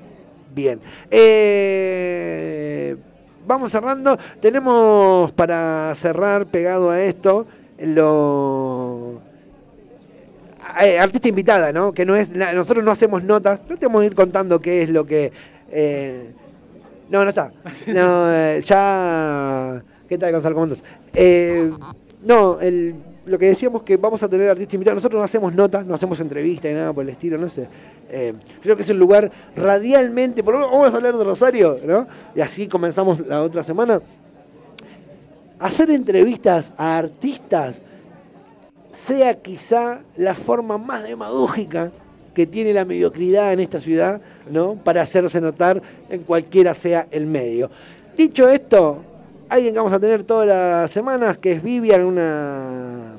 Bien. 0.56 0.80
Eh, 1.12 2.96
vamos 3.46 3.72
cerrando. 3.72 4.18
Tenemos 4.42 5.32
para 5.34 5.94
cerrar 5.96 6.48
pegado 6.48 6.90
a 6.90 7.02
esto 7.02 7.46
lo 7.80 9.22
eh, 10.82 10.98
artista 11.00 11.28
invitada, 11.28 11.72
¿no? 11.72 11.92
Que 11.94 12.06
no 12.06 12.16
es 12.16 12.30
nosotros 12.30 12.84
no 12.84 12.92
hacemos 12.92 13.24
notas. 13.24 13.64
Tratemos 13.66 14.02
de 14.02 14.08
ir 14.08 14.16
contando 14.16 14.60
qué 14.60 14.84
es 14.84 14.90
lo 14.90 15.06
que 15.06 15.32
eh, 15.72 16.32
no, 17.10 17.24
no 17.24 17.30
está. 17.30 17.52
No, 17.88 18.60
ya 18.60 19.82
¿Qué 20.08 20.18
tal 20.18 20.32
Gonzalo? 20.32 20.56
¿Cómo 20.56 20.64
andas? 20.66 20.84
Eh, 21.14 21.72
no, 22.24 22.60
el, 22.62 22.96
lo 23.26 23.38
que 23.38 23.48
decíamos 23.48 23.84
que 23.84 23.98
vamos 23.98 24.24
a 24.24 24.30
tener 24.30 24.50
artistas 24.50 24.74
invitados. 24.74 24.98
Nosotros 24.98 25.20
no 25.20 25.26
hacemos 25.26 25.54
notas, 25.54 25.86
no 25.86 25.94
hacemos 25.94 26.20
entrevistas 26.20 26.72
ni 26.72 26.78
nada 26.78 26.94
por 26.94 27.04
el 27.04 27.10
estilo, 27.10 27.38
no 27.38 27.50
sé. 27.50 27.68
Eh, 28.10 28.34
creo 28.62 28.76
que 28.76 28.84
es 28.84 28.90
un 28.90 29.00
lugar 29.00 29.32
radialmente, 29.56 30.44
por 30.44 30.54
lo 30.54 30.60
menos 30.60 30.74
vamos 30.74 30.94
a 30.94 30.98
hablar 30.98 31.18
de 31.18 31.24
Rosario, 31.24 31.76
¿no? 31.86 32.08
Y 32.36 32.42
así 32.42 32.68
comenzamos 32.68 33.20
la 33.26 33.42
otra 33.42 33.64
semana. 33.64 34.02
Hacer 35.60 35.92
entrevistas 35.92 36.72
a 36.78 36.98
artistas 36.98 37.82
sea 38.94 39.36
quizá 39.36 40.00
la 40.16 40.34
forma 40.36 40.78
más 40.78 41.04
demagógica 41.04 41.92
que 42.34 42.48
tiene 42.48 42.72
la 42.72 42.86
mediocridad 42.86 43.52
en 43.52 43.60
esta 43.60 43.82
ciudad, 43.82 44.22
¿no? 44.50 44.76
Para 44.76 45.02
hacerse 45.02 45.42
notar 45.42 45.82
en 46.10 46.24
cualquiera 46.24 46.74
sea 46.74 47.08
el 47.12 47.26
medio. 47.26 47.70
Dicho 48.16 48.48
esto, 48.48 49.00
alguien 49.50 49.74
que 49.74 49.80
vamos 49.80 49.94
a 49.94 50.00
tener 50.00 50.24
todas 50.24 50.48
las 50.48 50.92
semanas, 50.92 51.38
que 51.38 51.54
es 51.54 51.64
Vivian, 51.64 52.04
una 52.04 53.14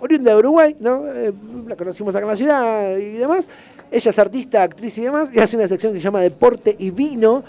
oriunda 0.00 0.32
de 0.32 0.36
Uruguay, 0.38 0.76
¿no? 0.80 1.06
Eh, 1.08 1.32
la 1.66 1.76
conocimos 1.76 2.14
acá 2.14 2.24
en 2.24 2.30
la 2.30 2.36
ciudad 2.36 2.96
y 2.96 3.12
demás. 3.12 3.48
Ella 3.90 4.10
es 4.10 4.18
artista, 4.18 4.62
actriz 4.62 4.96
y 4.98 5.02
demás, 5.02 5.30
y 5.32 5.40
hace 5.40 5.56
una 5.56 5.66
sección 5.66 5.92
que 5.92 5.98
se 5.98 6.04
llama 6.04 6.20
Deporte 6.20 6.76
y 6.78 6.90
Vino, 6.90 7.42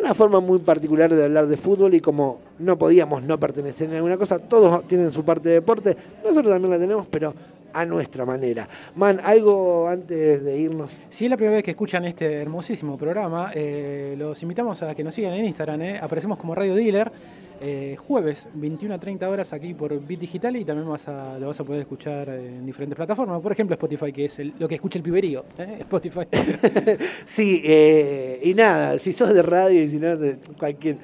una 0.00 0.14
forma 0.14 0.40
muy 0.40 0.60
particular 0.60 1.14
de 1.14 1.24
hablar 1.24 1.46
de 1.46 1.56
fútbol 1.56 1.94
y 1.94 2.00
como 2.00 2.40
no 2.58 2.78
podíamos 2.78 3.22
no 3.22 3.38
pertenecer 3.38 3.92
a 3.92 3.96
alguna 3.96 4.16
cosa, 4.16 4.38
todos 4.38 4.86
tienen 4.86 5.12
su 5.12 5.24
parte 5.24 5.48
de 5.50 5.56
deporte, 5.56 5.96
nosotros 6.24 6.52
también 6.52 6.70
la 6.70 6.78
tenemos, 6.78 7.06
pero 7.10 7.34
a 7.72 7.84
nuestra 7.84 8.24
manera. 8.24 8.68
Man, 8.94 9.20
algo 9.22 9.88
antes 9.88 10.42
de 10.42 10.58
irnos. 10.58 10.90
Si 11.10 11.26
es 11.26 11.30
la 11.30 11.36
primera 11.36 11.56
vez 11.56 11.64
que 11.64 11.72
escuchan 11.72 12.04
este 12.06 12.40
hermosísimo 12.40 12.96
programa, 12.96 13.50
eh, 13.54 14.14
los 14.18 14.42
invitamos 14.42 14.82
a 14.82 14.94
que 14.94 15.04
nos 15.04 15.14
sigan 15.14 15.34
en 15.34 15.44
Instagram. 15.44 15.82
eh. 15.82 16.00
Aparecemos 16.00 16.38
como 16.38 16.54
Radio 16.54 16.74
Dealer. 16.74 17.12
Eh, 17.60 17.96
jueves, 17.98 18.46
21 18.54 18.94
a 18.94 18.98
30 18.98 19.28
horas 19.28 19.52
aquí 19.52 19.74
por 19.74 19.98
Bit 20.06 20.20
Digital 20.20 20.56
y 20.56 20.64
también 20.64 20.88
vas 20.88 21.06
a, 21.08 21.38
lo 21.38 21.48
vas 21.48 21.58
a 21.60 21.64
poder 21.64 21.80
escuchar 21.82 22.28
en 22.28 22.64
diferentes 22.64 22.96
plataformas. 22.96 23.40
Por 23.40 23.52
ejemplo, 23.52 23.74
Spotify, 23.74 24.12
que 24.12 24.26
es 24.26 24.38
el- 24.38 24.54
lo 24.58 24.68
que 24.68 24.76
escucha 24.76 24.98
el 24.98 25.02
piberío. 25.02 25.44
¿eh? 25.58 25.76
Spotify. 25.80 26.26
Sí, 27.26 27.60
eh, 27.64 28.40
y 28.44 28.54
nada, 28.54 28.98
si 28.98 29.12
sos 29.12 29.32
de 29.32 29.42
radio 29.42 29.82
y 29.82 29.88
si 29.88 29.96
no, 29.98 30.16
de 30.16 30.36
cualquier... 30.58 30.96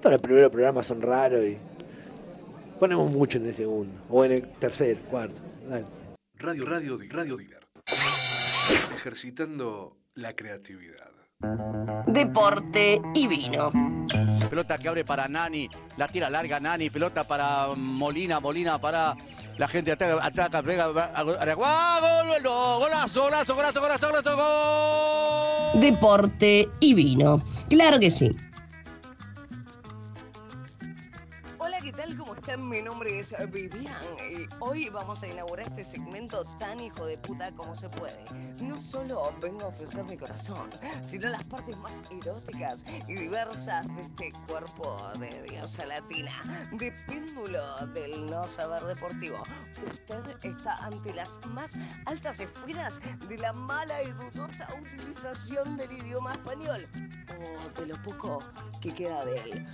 Todos 0.00 0.12
los 0.12 0.20
primeros 0.20 0.50
programas 0.52 0.86
son 0.86 1.00
raros 1.02 1.44
y 1.44 1.56
ponemos 2.78 3.10
mucho 3.10 3.38
en 3.38 3.46
el 3.46 3.54
segundo, 3.54 3.92
o 4.10 4.24
en 4.24 4.32
el 4.32 4.42
tercer, 4.60 4.98
cuarto. 5.10 5.40
Dale. 5.68 5.84
Radio 6.36 6.64
Radio 6.66 6.96
Di- 6.98 7.08
Radio 7.08 7.36
Dealer. 7.36 7.60
Ejercitando 8.94 9.96
la 10.14 10.34
creatividad. 10.34 11.10
Deporte 12.06 13.00
y 13.14 13.26
vino. 13.26 13.70
Pelota 14.48 14.78
que 14.78 14.88
abre 14.88 15.04
para 15.04 15.28
Nani, 15.28 15.68
la 15.96 16.08
tira 16.08 16.30
larga 16.30 16.60
Nani, 16.60 16.88
pelota 16.88 17.24
para 17.24 17.68
Molina, 17.76 18.40
Molina 18.40 18.78
para 18.78 19.16
la 19.58 19.68
gente 19.68 19.92
ataca, 19.92 20.24
ataca, 20.24 20.62
pega, 20.62 20.86
¡Gol! 20.88 21.36
¡Gol! 21.56 22.42
¡Golazo, 22.42 23.22
golazo, 23.24 23.54
golazo, 23.54 23.80
golazo, 23.80 24.08
golazo! 24.08 24.36
¡Gol! 24.36 25.80
Deporte 25.80 26.68
y 26.80 26.94
vino. 26.94 27.42
Claro 27.68 27.98
que 27.98 28.10
sí. 28.10 28.34
Mi 32.54 32.80
nombre 32.80 33.18
es 33.18 33.34
Vivian 33.50 33.92
y 34.30 34.46
hoy 34.60 34.88
vamos 34.88 35.20
a 35.24 35.26
inaugurar 35.26 35.66
este 35.66 35.82
segmento 35.82 36.44
tan 36.58 36.78
hijo 36.78 37.04
de 37.04 37.18
puta 37.18 37.50
como 37.50 37.74
se 37.74 37.88
puede. 37.88 38.24
No 38.62 38.78
solo 38.78 39.34
vengo 39.42 39.64
a 39.64 39.66
ofrecer 39.66 40.04
mi 40.04 40.16
corazón, 40.16 40.70
sino 41.02 41.28
las 41.28 41.42
partes 41.44 41.76
más 41.78 42.04
eróticas 42.08 42.86
y 43.08 43.14
diversas 43.14 43.88
de 43.88 44.02
este 44.02 44.32
cuerpo 44.46 44.96
de 45.18 45.42
diosa 45.42 45.86
latina, 45.86 46.68
de 46.70 46.92
péndulo 47.08 47.84
del 47.88 48.24
no 48.26 48.46
saber 48.46 48.82
deportivo. 48.84 49.42
Usted 49.90 50.24
está 50.44 50.76
ante 50.86 51.12
las 51.14 51.44
más 51.46 51.76
altas 52.04 52.38
esferas 52.38 53.00
de 53.28 53.38
la 53.38 53.52
mala 53.52 54.02
y 54.04 54.10
dudosa 54.12 54.68
utilización 54.80 55.76
del 55.76 55.90
idioma 55.90 56.32
español, 56.32 56.86
o 57.76 57.80
de 57.80 57.86
lo 57.86 58.00
poco 58.02 58.38
que 58.80 58.94
queda 58.94 59.24
de 59.24 59.36
él. 59.36 59.66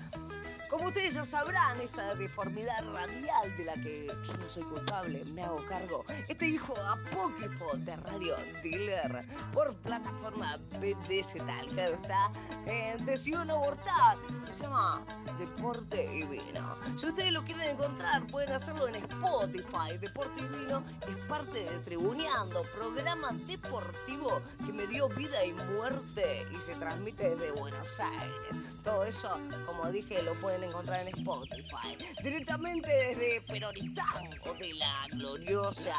Como 0.73 0.87
ustedes 0.87 1.13
ya 1.13 1.25
sabrán, 1.25 1.79
esta 1.83 2.15
deformidad 2.15 2.83
radial 2.95 3.57
de 3.59 3.65
la 3.67 3.75
que 3.75 4.07
yo 4.07 4.37
no 4.39 4.49
soy 4.49 4.63
culpable, 4.63 5.23
me 5.27 5.43
hago 5.43 5.63
cargo. 5.67 6.03
Este 6.29 6.49
hijo 6.49 6.75
apócrifo 6.79 7.77
de 7.77 7.95
Radio 7.97 8.37
Dealer 8.63 9.23
por 9.53 9.77
plataforma 9.83 10.57
BDS 10.81 11.35
tal, 11.47 11.67
claro 11.67 11.99
está, 12.01 12.31
eh, 12.65 12.97
decidió 13.05 13.45
no 13.45 13.57
abortar. 13.57 14.17
Se 14.51 14.63
llama 14.63 15.05
Deporte 15.39 16.09
y 16.11 16.23
Vino. 16.23 16.79
Si 16.97 17.07
ustedes 17.07 17.33
lo 17.33 17.45
quieren 17.45 17.69
encontrar, 17.69 18.27
pueden 18.29 18.53
hacerlo 18.55 18.89
en 18.89 18.95
Spotify. 18.95 19.99
Deporte 20.01 20.43
y 20.43 20.57
Vino 20.57 20.83
es 21.03 21.17
parte 21.27 21.65
de 21.65 21.79
Tribuneando, 21.81 22.63
programa 22.75 23.29
deportivo 23.47 24.41
que 24.65 24.73
me 24.73 24.87
dio 24.87 25.11
vida 25.11 25.45
y 25.45 25.53
muerte 25.53 26.47
y 26.51 26.57
se 26.63 26.75
transmite 26.77 27.29
desde 27.29 27.53
Buenos 27.53 28.01
Aires. 28.01 28.72
Todo 28.83 29.05
eso, 29.05 29.39
como 29.65 29.91
dije, 29.91 30.21
lo 30.23 30.35
pueden 30.35 30.65
encontrar 30.65 31.07
en 31.07 31.09
Spotify. 31.09 31.97
Directamente 32.23 32.91
desde 32.91 33.41
Peronistán 33.43 34.29
o 34.45 34.55
de 34.55 34.75
la 34.75 35.07
gloriosa 35.13 35.95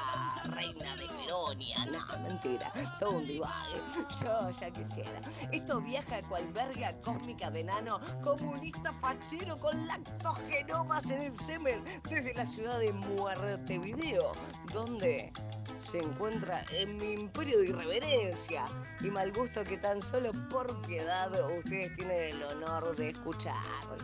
reina 0.50 0.96
de 0.98 1.08
Peronia. 1.08 1.86
No, 1.86 2.20
mentira, 2.28 2.74
todo 3.00 3.12
un 3.12 3.26
divague. 3.26 3.80
Yo 4.22 4.50
ya 4.60 4.70
quisiera. 4.72 5.22
Esto 5.52 5.80
viaja 5.80 6.22
cual 6.24 6.46
verga 6.52 6.94
cósmica 7.02 7.50
de 7.50 7.64
nano, 7.64 8.02
comunista 8.22 8.92
fachero 9.00 9.58
con 9.60 9.88
lactogenomas 9.88 11.10
en 11.10 11.22
el 11.22 11.38
semen 11.38 11.84
desde 12.10 12.34
la 12.34 12.46
ciudad 12.46 12.80
de 12.80 12.92
Muerte 12.92 13.80
Video, 13.80 14.34
donde 14.74 15.32
se 15.80 16.00
encuentra 16.00 16.64
en 16.72 16.98
mi 16.98 17.14
imperio 17.14 17.60
de 17.60 17.68
irreverencia 17.68 18.66
y 19.02 19.10
mal 19.10 19.32
gusto 19.34 19.64
que 19.64 19.78
tan 19.78 20.02
solo 20.02 20.32
por 20.50 20.82
piedad 20.82 21.30
ustedes 21.58 21.94
tienen 21.96 22.36
el 22.36 22.44
honor 22.44 22.73
honor 22.78 22.96
de 22.96 23.10
escuchar. 23.10 23.62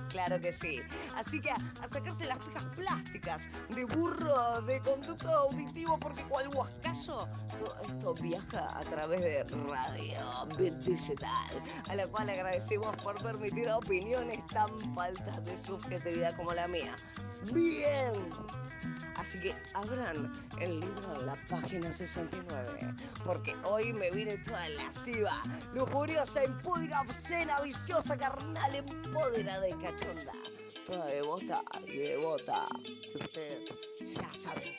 Claro 0.09 0.39
que 0.39 0.51
sí. 0.51 0.81
Así 1.15 1.39
que 1.41 1.51
a, 1.51 1.57
a 1.81 1.87
sacarse 1.87 2.25
las 2.25 2.37
pijas 2.37 2.65
plásticas 2.75 3.41
de 3.69 3.85
burro 3.85 4.61
de 4.61 4.79
conducto 4.81 5.29
auditivo, 5.29 5.97
porque 5.99 6.23
cual 6.23 6.49
guascaso, 6.49 7.27
todo 7.57 7.75
esto 7.81 8.13
viaja 8.15 8.77
a 8.77 8.81
través 8.81 9.21
de 9.21 9.43
radio 9.43 10.47
digital, 10.85 11.63
a 11.89 11.95
la 11.95 12.07
cual 12.07 12.29
agradecemos 12.29 12.95
por 12.97 13.21
permitir 13.21 13.69
opiniones 13.69 14.45
tan 14.47 14.69
faltas 14.95 15.43
de 15.45 15.57
subjetividad 15.57 16.35
como 16.35 16.53
la 16.53 16.67
mía. 16.67 16.95
Bien. 17.53 18.11
Así 19.15 19.39
que 19.39 19.55
abran 19.73 20.31
el 20.59 20.79
libro 20.79 21.19
en 21.19 21.25
la 21.25 21.37
página 21.49 21.91
69, 21.91 22.95
porque 23.25 23.53
hoy 23.65 23.91
me 23.91 24.09
viene 24.11 24.37
toda 24.37 24.69
lasciva, 24.69 25.41
lujuriosa, 25.73 26.45
impúdica, 26.45 27.01
obscena, 27.01 27.59
viciosa, 27.61 28.17
carnal, 28.17 28.75
empoderada 28.75 29.67
y 29.67 29.73
cachonda. 29.73 30.31
Toda 30.85 31.05
devota 31.07 31.61
y 31.85 31.97
devota, 31.97 32.65
que 33.11 33.17
ustedes 33.23 33.73
ya 34.15 34.33
saben. 34.33 34.75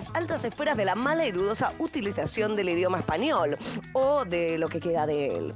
Las 0.00 0.14
altas 0.14 0.44
esferas 0.46 0.78
de 0.78 0.86
la 0.86 0.94
mala 0.94 1.26
y 1.26 1.30
dudosa 1.30 1.74
utilización 1.78 2.56
del 2.56 2.70
idioma 2.70 3.00
español 3.00 3.58
o 3.92 4.24
de 4.24 4.56
lo 4.56 4.66
que 4.68 4.80
queda 4.80 5.04
de 5.04 5.26
él. 5.26 5.54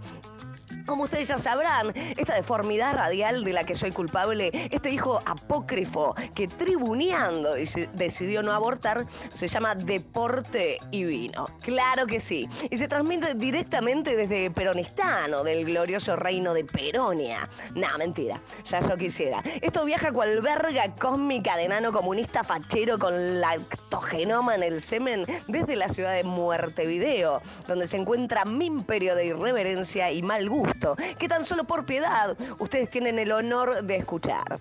Como 0.87 1.05
ustedes 1.05 1.29
ya 1.29 1.39
sabrán, 1.39 1.93
esta 1.95 2.35
deformidad 2.35 2.95
radial 2.95 3.43
de 3.43 3.53
la 3.53 3.65
que 3.65 3.75
soy 3.75 3.91
culpable, 3.91 4.51
este 4.71 4.91
hijo 4.91 5.21
apócrifo 5.25 6.15
que 6.35 6.47
tribuneando 6.47 7.57
deci- 7.57 7.89
decidió 7.93 8.43
no 8.43 8.53
abortar, 8.53 9.07
se 9.31 9.49
llama 9.49 9.75
Deporte 9.75 10.79
y 10.91 11.05
Vino. 11.05 11.47
Claro 11.61 12.07
que 12.07 12.21
sí. 12.21 12.49
Y 12.71 12.77
se 12.77 12.87
transmite 12.87 13.35
directamente 13.35 14.15
desde 14.15 14.51
Peronistán 14.51 15.33
o 15.35 15.43
del 15.43 15.65
glorioso 15.65 16.17
reino 16.17 16.53
de 16.53 16.65
Peronia. 16.65 17.49
No, 17.75 17.87
mentira. 17.99 18.41
Ya 18.67 18.81
yo 18.81 18.97
quisiera. 18.97 19.43
Esto 19.63 19.85
viaja 19.85 20.13
cual 20.13 20.41
verga 20.43 20.95
cósmica 20.95 21.57
de 21.57 21.69
nano 21.69 21.93
comunista 21.93 22.45
fachero 22.45 22.99
con 22.99 23.41
lactogenoma 23.41 24.55
en 24.55 24.63
el 24.63 24.81
semen 24.83 25.25
desde 25.49 25.77
la 25.77 25.89
ciudad 25.89 26.13
de 26.13 26.25
Muertevideo, 26.25 27.41
donde 27.67 27.87
se 27.87 27.97
encuentra 27.97 28.45
mi 28.45 28.67
imperio 28.67 29.15
de 29.15 29.27
irreverencia 29.27 30.11
y 30.13 30.23
mal 30.23 30.49
gusto, 30.51 30.74
que 31.19 31.29
tan 31.29 31.45
solo 31.45 31.65
por 31.65 31.85
piedad 31.85 32.37
ustedes 32.59 32.91
tienen 32.91 33.19
el 33.19 33.33
honor 33.33 33.83
de 33.83 33.97
escuchar. 33.97 34.61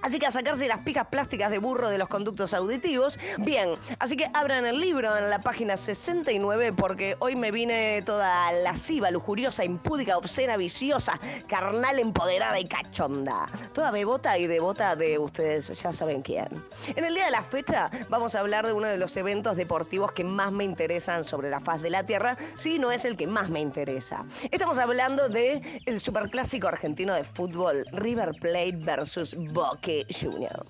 Así 0.00 0.18
que 0.20 0.26
a 0.26 0.30
sacarse 0.30 0.68
las 0.68 0.80
pijas 0.82 1.08
plásticas 1.08 1.50
de 1.50 1.58
burro 1.58 1.88
de 1.88 1.98
los 1.98 2.08
conductos 2.08 2.54
auditivos. 2.54 3.18
Bien, 3.38 3.70
así 3.98 4.16
que 4.16 4.30
abran 4.32 4.64
el 4.64 4.80
libro 4.80 5.16
en 5.16 5.28
la 5.28 5.40
página 5.40 5.76
69 5.76 6.72
porque 6.72 7.16
hoy 7.18 7.34
me 7.34 7.50
vine 7.50 8.00
toda 8.02 8.52
lasciva, 8.52 9.10
lujuriosa, 9.10 9.64
impúdica, 9.64 10.16
obscena, 10.16 10.56
viciosa, 10.56 11.18
carnal, 11.48 11.98
empoderada 11.98 12.60
y 12.60 12.66
cachonda. 12.66 13.48
Toda 13.72 13.90
bebota 13.90 14.38
y 14.38 14.46
devota 14.46 14.94
de 14.94 15.18
ustedes 15.18 15.68
ya 15.80 15.92
saben 15.92 16.22
quién. 16.22 16.48
En 16.94 17.04
el 17.04 17.14
día 17.14 17.24
de 17.24 17.32
la 17.32 17.42
fecha 17.42 17.90
vamos 18.08 18.36
a 18.36 18.40
hablar 18.40 18.66
de 18.66 18.72
uno 18.72 18.86
de 18.86 18.98
los 18.98 19.16
eventos 19.16 19.56
deportivos 19.56 20.12
que 20.12 20.22
más 20.22 20.52
me 20.52 20.62
interesan 20.62 21.24
sobre 21.24 21.50
la 21.50 21.58
faz 21.58 21.82
de 21.82 21.90
la 21.90 22.04
Tierra, 22.06 22.38
si 22.54 22.78
no 22.78 22.92
es 22.92 23.04
el 23.04 23.16
que 23.16 23.26
más 23.26 23.50
me 23.50 23.60
interesa. 23.60 24.24
Estamos 24.52 24.78
hablando 24.78 25.28
de 25.28 25.82
superclásico 25.98 26.68
argentino 26.68 27.14
de 27.14 27.24
fútbol, 27.24 27.84
River 27.92 28.30
Plate 28.40 28.76
versus 28.76 29.34
Boca 29.34 29.87
Junior. 30.20 30.66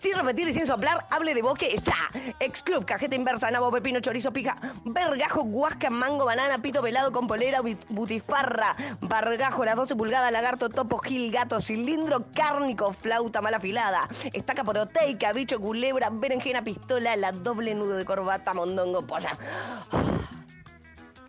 Sin 0.00 0.14
repetir 0.14 0.46
y 0.48 0.52
sin 0.52 0.64
soplar, 0.64 1.04
hable 1.10 1.34
de 1.34 1.42
Boque 1.42 1.76
ya. 1.84 2.32
Ex 2.38 2.62
club, 2.62 2.84
cajeta 2.84 3.16
inversa, 3.16 3.50
nabo, 3.50 3.72
pepino, 3.72 3.98
chorizo, 3.98 4.32
pica, 4.32 4.56
vergajo, 4.84 5.42
guasca, 5.42 5.90
mango, 5.90 6.24
banana, 6.24 6.62
pito 6.62 6.80
pelado 6.80 7.10
con 7.10 7.26
polera, 7.26 7.60
butifarra, 7.88 8.76
bargajo, 9.00 9.64
las 9.64 9.74
12 9.74 9.96
pulgadas, 9.96 10.30
lagarto, 10.30 10.68
topo, 10.68 10.98
gil, 10.98 11.32
gato, 11.32 11.60
cilindro, 11.60 12.26
cárnico, 12.32 12.92
flauta 12.92 13.42
mal 13.42 13.54
afilada, 13.54 14.08
estaca 14.32 14.62
proteica, 14.62 15.32
bicho, 15.32 15.58
culebra, 15.58 16.10
berenjena, 16.10 16.62
pistola, 16.62 17.16
la 17.16 17.32
doble 17.32 17.74
nudo 17.74 17.96
de 17.96 18.04
corbata, 18.04 18.54
mondongo, 18.54 19.04
polla. 19.04 19.36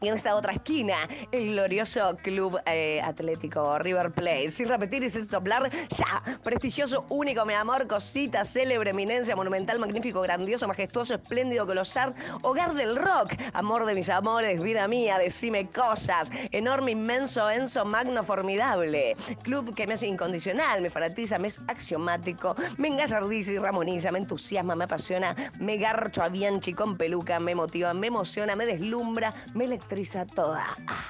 Y 0.02 0.08
en 0.08 0.16
esta 0.16 0.34
otra 0.34 0.54
esquina, 0.54 0.96
el 1.34 1.52
glorioso 1.52 2.16
Club 2.24 2.58
eh, 2.68 3.02
Atlético 3.04 3.78
River 3.80 4.12
Plate. 4.12 4.50
Sin 4.50 4.70
repetir 4.70 5.04
y 5.04 5.10
sin 5.10 5.26
soplar, 5.26 5.70
ya. 5.90 6.40
Prestigioso, 6.42 7.06
único, 7.10 7.46
mi 7.46 7.54
amor, 7.54 7.86
cosita, 7.86 8.46
célebre, 8.46 8.92
eminencia, 8.92 9.36
monumental, 9.36 9.78
magnífico, 9.78 10.22
grandioso, 10.22 10.70
majestuoso, 10.70 11.16
espléndido, 11.16 11.68
colosal, 11.68 12.16
hogar 12.44 12.76
del 12.76 12.96
rock. 12.96 13.34
Amor 13.52 13.86
de 13.86 13.94
mis 13.94 14.08
amores, 14.08 14.64
vida 14.64 14.88
mía, 14.88 15.18
decime 15.18 15.68
cosas. 15.68 16.32
Enorme, 16.52 16.92
inmenso, 16.92 17.50
enso, 17.50 17.84
magno, 17.84 18.24
formidable. 18.24 19.18
Club 19.44 19.76
que 19.76 19.86
me 19.86 19.96
hace 19.96 20.08
incondicional, 20.08 20.82
me 20.82 20.90
fanatiza, 20.90 21.38
me 21.38 21.50
es 21.50 21.60
axiomático, 21.68 22.56
me 22.78 22.88
engallardiza 22.88 23.52
y 23.52 23.58
ramoniza, 23.58 24.14
me 24.14 24.20
entusiasma, 24.20 24.76
me 24.76 24.86
apasiona, 24.86 25.36
me 25.60 25.76
garcho 25.76 26.24
a 26.24 26.30
Bianchi 26.30 26.74
con 26.74 26.96
peluca, 26.96 27.38
me 27.42 27.54
motiva, 27.54 27.94
me 27.94 28.08
emociona, 28.08 28.56
me 28.56 28.66
deslumbra, 28.66 29.34
me 29.54 29.66
electriza 29.66 29.89
toda. 30.36 30.66
Ah, 30.88 31.04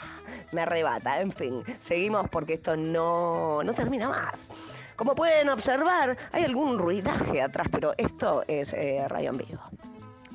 me 0.51 0.61
arrebata, 0.61 1.21
en 1.21 1.31
fin. 1.31 1.63
Seguimos 1.79 2.29
porque 2.29 2.53
esto 2.53 2.75
no, 2.75 3.61
no 3.63 3.73
termina 3.73 4.09
más. 4.09 4.49
Como 4.95 5.15
pueden 5.15 5.49
observar, 5.49 6.17
hay 6.31 6.43
algún 6.43 6.77
ruidaje 6.77 7.41
atrás, 7.41 7.67
pero 7.71 7.93
esto 7.97 8.43
es 8.47 8.73
eh, 8.73 9.05
radio 9.07 9.29
en 9.31 9.37
vivo. 9.37 9.61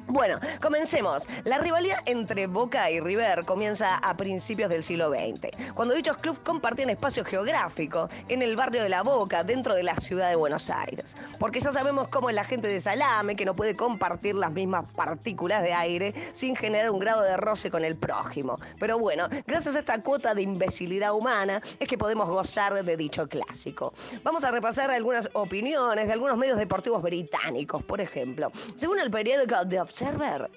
Bueno, 0.06 0.38
comencemos. 0.60 1.26
La 1.44 1.58
rivalidad 1.58 1.98
entre 2.04 2.46
Boca 2.46 2.90
y 2.90 3.00
River 3.00 3.44
comienza 3.46 3.96
a 3.96 4.16
principios 4.16 4.68
del 4.68 4.84
siglo 4.84 5.10
XX, 5.10 5.48
cuando 5.74 5.94
dichos 5.94 6.18
clubes 6.18 6.40
compartían 6.40 6.90
espacio 6.90 7.24
geográfico 7.24 8.10
en 8.28 8.42
el 8.42 8.54
barrio 8.54 8.82
de 8.82 8.90
La 8.90 9.02
Boca, 9.02 9.42
dentro 9.42 9.74
de 9.74 9.82
la 9.82 9.96
ciudad 9.96 10.28
de 10.28 10.36
Buenos 10.36 10.68
Aires. 10.68 11.16
Porque 11.38 11.60
ya 11.60 11.72
sabemos 11.72 12.08
cómo 12.08 12.28
es 12.28 12.36
la 12.36 12.44
gente 12.44 12.68
de 12.68 12.80
Salame, 12.80 13.34
que 13.34 13.46
no 13.46 13.54
puede 13.54 13.74
compartir 13.76 14.34
las 14.34 14.52
mismas 14.52 14.92
partículas 14.92 15.62
de 15.62 15.72
aire 15.72 16.14
sin 16.32 16.54
generar 16.54 16.90
un 16.90 16.98
grado 16.98 17.22
de 17.22 17.36
roce 17.38 17.70
con 17.70 17.82
el 17.82 17.96
prójimo. 17.96 18.58
Pero 18.78 18.98
bueno, 18.98 19.28
gracias 19.46 19.74
a 19.74 19.80
esta 19.80 20.02
cuota 20.02 20.34
de 20.34 20.42
imbecilidad 20.42 21.14
humana 21.14 21.62
es 21.80 21.88
que 21.88 21.96
podemos 21.96 22.28
gozar 22.28 22.84
de 22.84 22.96
dicho 22.96 23.26
clásico. 23.26 23.94
Vamos 24.22 24.44
a 24.44 24.50
repasar 24.50 24.90
algunas 24.90 25.30
opiniones 25.32 26.06
de 26.06 26.12
algunos 26.12 26.36
medios 26.36 26.58
deportivos 26.58 27.02
británicos, 27.02 27.82
por 27.82 28.02
ejemplo. 28.02 28.52
Según 28.76 28.98
el 28.98 29.10
periódico 29.10 29.66
The 29.66 29.80
Observer, 29.94 30.50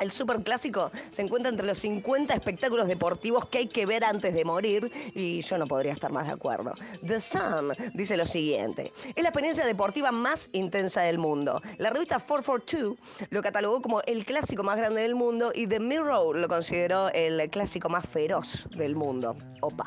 el 0.00 0.10
superclásico 0.10 0.90
se 1.10 1.22
encuentra 1.22 1.50
entre 1.50 1.66
los 1.66 1.78
50 1.78 2.34
espectáculos 2.34 2.88
deportivos 2.88 3.46
que 3.46 3.58
hay 3.58 3.68
que 3.68 3.86
ver 3.86 4.04
antes 4.04 4.34
de 4.34 4.44
morir 4.44 4.90
y 5.14 5.40
yo 5.42 5.58
no 5.58 5.66
podría 5.66 5.92
estar 5.92 6.12
más 6.12 6.26
de 6.26 6.32
acuerdo. 6.32 6.74
The 7.06 7.20
Sun 7.20 7.72
dice 7.94 8.16
lo 8.16 8.26
siguiente, 8.26 8.92
es 9.14 9.22
la 9.22 9.30
experiencia 9.30 9.64
deportiva 9.64 10.12
más 10.12 10.48
intensa 10.52 11.02
del 11.02 11.18
mundo. 11.18 11.62
La 11.78 11.90
revista 11.90 12.18
442 12.18 12.96
lo 13.30 13.42
catalogó 13.42 13.80
como 13.80 14.02
el 14.02 14.24
clásico 14.24 14.62
más 14.62 14.76
grande 14.76 15.02
del 15.02 15.14
mundo 15.14 15.52
y 15.54 15.66
The 15.66 15.80
Mirror 15.80 16.36
lo 16.36 16.48
consideró 16.48 17.08
el 17.10 17.48
clásico 17.50 17.88
más 17.88 18.06
feroz 18.08 18.66
del 18.76 18.94
mundo. 18.94 19.36
Opa. 19.60 19.86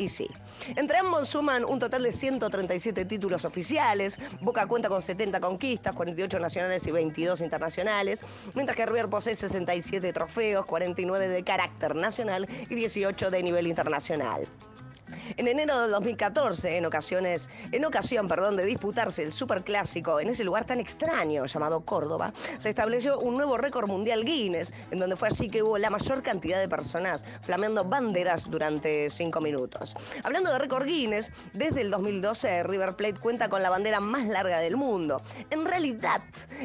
Y 0.00 0.08
sí. 0.08 0.30
Entre 0.76 0.96
ambos 0.96 1.28
suman 1.28 1.62
un 1.62 1.78
total 1.78 2.04
de 2.04 2.12
137 2.12 3.04
títulos 3.04 3.44
oficiales. 3.44 4.18
Boca 4.40 4.66
cuenta 4.66 4.88
con 4.88 5.02
70 5.02 5.40
conquistas, 5.40 5.94
48 5.94 6.38
nacionales 6.38 6.86
y 6.86 6.90
22 6.90 7.42
internacionales, 7.42 8.20
mientras 8.54 8.76
que 8.76 8.86
River 8.86 9.10
posee 9.10 9.36
67 9.50 10.12
trofeos, 10.12 10.64
49 10.66 11.28
de 11.28 11.42
carácter 11.42 11.94
nacional 11.94 12.48
y 12.68 12.74
18 12.74 13.30
de 13.30 13.42
nivel 13.42 13.66
internacional. 13.66 14.46
En 15.36 15.48
enero 15.48 15.80
de 15.82 15.88
2014, 15.88 16.76
en 16.76 16.86
ocasiones, 16.86 17.48
en 17.72 17.84
ocasión, 17.84 18.28
perdón, 18.28 18.56
de 18.56 18.64
disputarse 18.64 19.22
el 19.22 19.32
superclásico 19.32 20.20
en 20.20 20.28
ese 20.28 20.44
lugar 20.44 20.64
tan 20.64 20.80
extraño 20.80 21.46
llamado 21.46 21.80
Córdoba, 21.80 22.32
se 22.58 22.70
estableció 22.70 23.18
un 23.18 23.36
nuevo 23.36 23.56
récord 23.56 23.88
mundial 23.88 24.24
Guinness, 24.24 24.72
en 24.90 24.98
donde 24.98 25.16
fue 25.16 25.28
así 25.28 25.48
que 25.48 25.62
hubo 25.62 25.78
la 25.78 25.90
mayor 25.90 26.22
cantidad 26.22 26.58
de 26.58 26.68
personas 26.68 27.24
flameando 27.42 27.84
banderas 27.84 28.50
durante 28.50 29.08
cinco 29.10 29.40
minutos. 29.40 29.94
Hablando 30.22 30.52
de 30.52 30.58
récord 30.58 30.86
Guinness, 30.86 31.30
desde 31.52 31.80
el 31.82 31.90
2012 31.90 32.62
River 32.64 32.94
Plate 32.96 33.20
cuenta 33.20 33.48
con 33.48 33.62
la 33.62 33.70
bandera 33.70 34.00
más 34.00 34.26
larga 34.26 34.58
del 34.58 34.76
mundo. 34.76 35.22
En 35.50 35.64
realidad, 35.64 36.22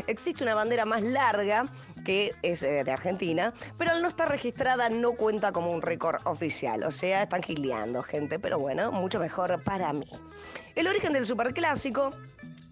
existe 0.08 0.44
una 0.44 0.56
bandera 0.56 0.86
más 0.86 1.04
larga 1.04 1.66
que 2.06 2.34
es 2.44 2.64
eh, 2.64 2.84
de 2.84 2.92
Argentina, 2.92 3.54
pero 3.78 3.92
al 3.92 4.02
no 4.02 4.08
estar 4.08 4.30
registrada 4.30 4.90
no 4.90 5.14
cuenta 5.14 5.52
como 5.52 5.72
un 5.72 5.82
récord 5.82 6.22
oficial. 6.26 6.84
O 6.84 6.92
sea, 6.92 7.24
están 7.24 7.44
gileando, 7.44 8.04
gente, 8.04 8.35
pero 8.40 8.60
bueno, 8.60 8.92
mucho 8.92 9.20
mejor 9.20 9.62
para 9.64 9.92
mí. 9.94 10.10
El 10.76 10.88
origen 10.88 11.14
del 11.14 11.26
superclásico 11.26 12.12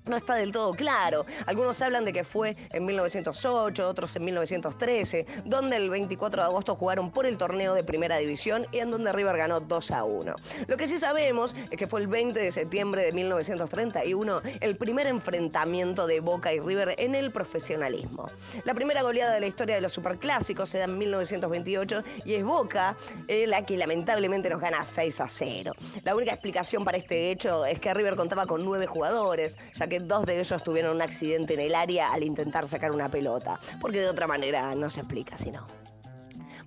no 0.06 0.18
está 0.18 0.36
del 0.36 0.52
todo 0.52 0.74
claro. 0.74 1.26
Algunos 1.46 1.82
hablan 1.82 2.06
de 2.06 2.14
que 2.14 2.24
fue 2.24 2.56
en 2.72 2.86
1908, 2.86 3.88
otros 3.88 4.16
en 4.16 4.26
1913, 4.26 5.26
donde 5.46 5.78
el 5.78 5.90
24 5.90 6.42
de 6.42 6.48
agosto 6.48 6.76
jugaron 6.76 7.12
por 7.12 7.26
el 7.26 7.38
torneo 7.38 7.74
de 7.74 7.84
primera 7.84 8.18
división 8.18 8.66
y 8.72 8.80
en 8.80 8.92
donde 8.92 9.12
River 9.12 9.38
ganó 9.38 9.60
2 9.60 9.92
a 9.92 10.04
1. 10.04 10.36
Lo 10.68 10.78
que 10.78 10.88
sí 10.88 11.00
sabemos 11.00 11.56
es 11.72 11.78
que 11.78 11.88
fue 11.88 12.02
el 12.02 12.08
20 12.08 12.40
de 12.40 12.52
septiembre 12.52 13.04
de 13.04 13.12
1931 13.12 14.42
el 14.62 14.78
primer 14.78 15.08
enfrentamiento 15.08 16.08
de 16.08 16.20
Boca 16.20 16.54
y 16.54 16.60
River 16.60 16.96
en 16.98 17.16
el 17.16 17.32
profesionalismo. 17.32 18.30
La 18.66 18.74
primera 18.74 19.02
goleada 19.02 19.34
de 19.34 19.40
la 19.40 19.48
historia 19.48 19.76
de 19.76 19.82
los 19.82 19.94
superclásicos 19.94 20.70
se 20.70 20.80
da 20.80 20.86
en 20.86 20.98
1928 20.98 22.04
y 22.26 22.36
es 22.36 22.44
Boca 22.44 22.96
eh, 23.28 23.48
la 23.48 23.66
que 23.66 23.78
lamentablemente 23.78 24.50
nos 24.50 24.62
gana 24.62 24.86
6 24.86 25.22
a 25.22 25.30
0. 25.30 25.74
La 26.04 26.16
única 26.16 26.34
explicación 26.34 26.84
para 26.84 26.98
este 26.98 27.32
hecho 27.32 27.66
es 27.66 27.80
que 27.80 27.94
River 27.94 28.16
contaba 28.16 28.46
con 28.46 28.64
nueve 28.64 28.88
jugadores, 28.88 29.58
ya 29.74 29.88
que 29.88 29.93
dos 30.00 30.26
de 30.26 30.40
ellos 30.40 30.64
tuvieron 30.64 30.96
un 30.96 31.02
accidente 31.02 31.54
en 31.54 31.60
el 31.60 31.76
área 31.76 32.12
al 32.12 32.24
intentar 32.24 32.68
sacar 32.68 32.92
una 32.92 33.10
pelota, 33.10 33.60
porque 33.80 34.00
de 34.00 34.10
otra 34.10 34.28
manera 34.28 34.74
no 34.76 34.90
se 34.90 35.02
explica 35.02 35.38
si 35.38 35.52
no. 35.52 35.66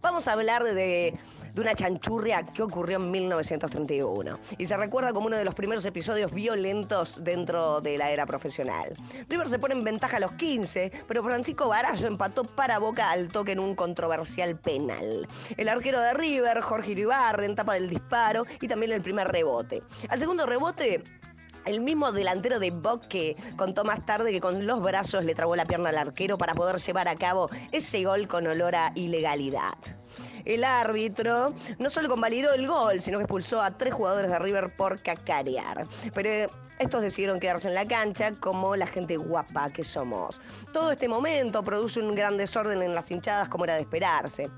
Vamos 0.01 0.29
a 0.29 0.33
hablar 0.33 0.63
de, 0.63 1.19
de 1.57 1.63
una 1.63 1.75
chanchurria 1.75 2.45
que 2.45 2.63
ocurrió 2.63 2.99
en 2.99 3.11
1931 3.11 4.39
y 4.59 4.67
se 4.67 4.77
recuerda 4.77 5.15
como 5.15 5.27
uno 5.27 5.39
de 5.39 5.45
los 5.45 5.55
primeros 5.55 5.87
episodios 5.87 6.31
violentos 6.33 7.25
dentro 7.25 7.81
de 7.81 7.97
la 7.97 8.11
era 8.11 8.27
profesional. 8.27 8.93
River 9.31 9.49
se 9.49 9.59
pone 9.59 9.75
en 9.75 9.83
ventaja 9.83 10.19
a 10.19 10.21
los 10.21 10.33
15, 10.33 10.93
pero 11.09 11.25
Francisco 11.25 11.69
Barallo 11.69 12.09
empató 12.09 12.45
para 12.45 12.79
Boca 12.79 13.11
al 13.11 13.29
toque 13.29 13.53
en 13.53 13.59
un 13.59 13.75
controversial 13.75 14.59
penal. 14.59 15.27
El 15.57 15.71
arquero 15.71 15.99
de 15.99 16.13
River, 16.13 16.61
Jorge 16.61 16.93
Iribarren, 16.93 17.55
tapa 17.55 17.73
del 17.73 17.89
disparo 17.89 18.45
y 18.61 18.69
también 18.69 18.93
el 18.93 19.01
primer 19.01 19.29
rebote. 19.29 19.83
Al 20.11 20.19
segundo 20.19 20.45
rebote 20.45 21.03
el 21.67 21.81
mismo 21.81 22.13
delantero 22.13 22.59
de 22.59 22.71
Boque 22.71 23.37
contó 23.57 23.85
más 23.85 24.05
tarde 24.07 24.31
que 24.31 24.41
con 24.41 24.67
los 24.67 24.83
brazos 24.83 25.25
le 25.25 25.35
trabó 25.35 25.57
la 25.57 25.67
pierna 25.67 25.91
al 25.91 25.99
arquero 25.99 26.39
para 26.39 26.55
poder 26.55 26.77
llevar 26.77 27.09
a 27.09 27.17
cabo 27.17 27.51
ese 27.73 28.05
gol 28.05 28.29
con 28.29 28.47
olor 28.47 28.75
a 28.75 28.93
ilegalidad. 28.95 29.75
El 30.45 30.63
árbitro 30.63 31.53
no 31.79 31.91
solo 31.91 32.09
convalidó 32.09 32.53
el 32.53 32.69
gol, 32.69 33.01
sino 33.01 33.19
que 33.19 33.25
expulsó 33.25 33.61
a 33.61 33.73
tres 33.73 33.93
jugadores 33.93 34.31
de 34.31 34.39
River 34.39 34.73
por 34.77 35.03
cacarear. 35.03 35.87
Pero 36.15 36.51
estos 36.79 37.03
decidieron 37.03 37.41
quedarse 37.41 37.69
en 37.69 37.75
la 37.75 37.85
cancha 37.85 38.31
como 38.39 38.77
la 38.77 38.87
gente 38.87 39.17
guapa 39.17 39.71
que 39.71 39.83
somos. 39.83 40.41
Todo 40.73 40.93
este 40.93 41.09
momento 41.09 41.65
produce 41.65 42.01
un 42.01 42.15
gran 42.15 42.37
desorden 42.37 42.81
en 42.83 42.95
las 42.95 43.11
hinchadas 43.11 43.49
como 43.49 43.65
era 43.65 43.75
de 43.75 43.81
esperarse. 43.81 44.49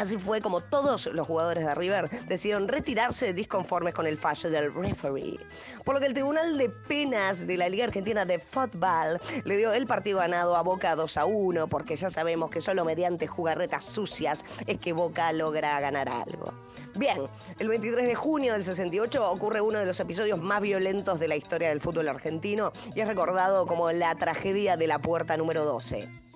Así 0.00 0.16
fue 0.16 0.40
como 0.40 0.62
todos 0.62 1.04
los 1.12 1.26
jugadores 1.26 1.62
de 1.62 1.74
River 1.74 2.08
decidieron 2.26 2.68
retirarse 2.68 3.34
disconformes 3.34 3.92
con 3.92 4.06
el 4.06 4.16
fallo 4.16 4.48
del 4.48 4.72
referee. 4.72 5.38
Por 5.84 5.94
lo 5.94 6.00
que 6.00 6.06
el 6.06 6.14
Tribunal 6.14 6.56
de 6.56 6.70
Penas 6.70 7.46
de 7.46 7.58
la 7.58 7.68
Liga 7.68 7.84
Argentina 7.84 8.24
de 8.24 8.38
Fútbol 8.38 9.20
le 9.44 9.56
dio 9.58 9.74
el 9.74 9.86
partido 9.86 10.20
ganado 10.20 10.56
a 10.56 10.62
Boca 10.62 10.96
2 10.96 11.18
a 11.18 11.26
1, 11.26 11.68
porque 11.68 11.96
ya 11.96 12.08
sabemos 12.08 12.50
que 12.50 12.62
solo 12.62 12.82
mediante 12.86 13.26
jugarretas 13.26 13.84
sucias 13.84 14.42
es 14.66 14.80
que 14.80 14.94
Boca 14.94 15.34
logra 15.34 15.78
ganar 15.80 16.08
algo. 16.08 16.54
Bien, 16.94 17.18
el 17.58 17.68
23 17.68 18.06
de 18.06 18.14
junio 18.14 18.54
del 18.54 18.64
68 18.64 19.30
ocurre 19.30 19.60
uno 19.60 19.80
de 19.80 19.84
los 19.84 20.00
episodios 20.00 20.40
más 20.40 20.62
violentos 20.62 21.20
de 21.20 21.28
la 21.28 21.36
historia 21.36 21.68
del 21.68 21.82
fútbol 21.82 22.08
argentino 22.08 22.72
y 22.94 23.00
es 23.00 23.06
recordado 23.06 23.66
como 23.66 23.92
la 23.92 24.14
tragedia 24.14 24.78
de 24.78 24.86
la 24.86 24.98
puerta 24.98 25.36
número 25.36 25.66
12. 25.66 26.29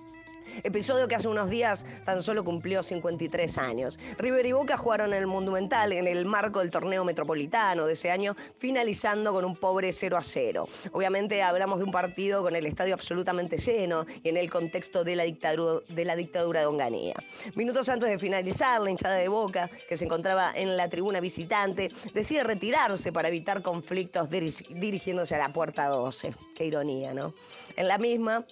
Episodio 0.63 1.07
que 1.07 1.15
hace 1.15 1.27
unos 1.27 1.49
días 1.49 1.85
tan 2.05 2.21
solo 2.21 2.43
cumplió 2.43 2.83
53 2.83 3.57
años. 3.57 3.99
River 4.17 4.45
y 4.45 4.51
Boca 4.51 4.77
jugaron 4.77 5.13
en 5.13 5.19
el 5.19 5.27
Monumental 5.27 5.91
en 5.91 6.07
el 6.07 6.25
marco 6.25 6.59
del 6.59 6.71
torneo 6.71 7.03
metropolitano 7.03 7.85
de 7.85 7.93
ese 7.93 8.11
año, 8.11 8.35
finalizando 8.57 9.33
con 9.33 9.45
un 9.45 9.55
pobre 9.55 9.91
0 9.91 10.17
a 10.17 10.23
0. 10.23 10.67
Obviamente 10.91 11.41
hablamos 11.43 11.79
de 11.79 11.85
un 11.85 11.91
partido 11.91 12.41
con 12.41 12.55
el 12.55 12.65
estadio 12.65 12.93
absolutamente 12.93 13.57
lleno 13.57 14.05
y 14.23 14.29
en 14.29 14.37
el 14.37 14.49
contexto 14.49 15.03
de 15.03 15.15
la 15.15 15.23
dictadura 15.23 15.45
de, 15.87 16.05
la 16.05 16.15
dictadura 16.15 16.61
de 16.61 16.65
Onganía. 16.65 17.15
Minutos 17.55 17.89
antes 17.89 18.09
de 18.09 18.19
finalizar, 18.19 18.81
la 18.81 18.89
hinchada 18.89 19.15
de 19.15 19.27
Boca, 19.27 19.69
que 19.87 19.97
se 19.97 20.05
encontraba 20.05 20.51
en 20.55 20.77
la 20.77 20.89
tribuna 20.89 21.19
visitante, 21.19 21.91
decide 22.13 22.43
retirarse 22.43 23.11
para 23.11 23.27
evitar 23.27 23.61
conflictos 23.61 24.29
dirigiéndose 24.29 25.35
a 25.35 25.37
la 25.37 25.53
puerta 25.53 25.87
12. 25.87 26.33
Qué 26.55 26.65
ironía, 26.65 27.13
¿no? 27.13 27.33
En 27.75 27.87
la 27.87 27.97
misma, 27.97 28.45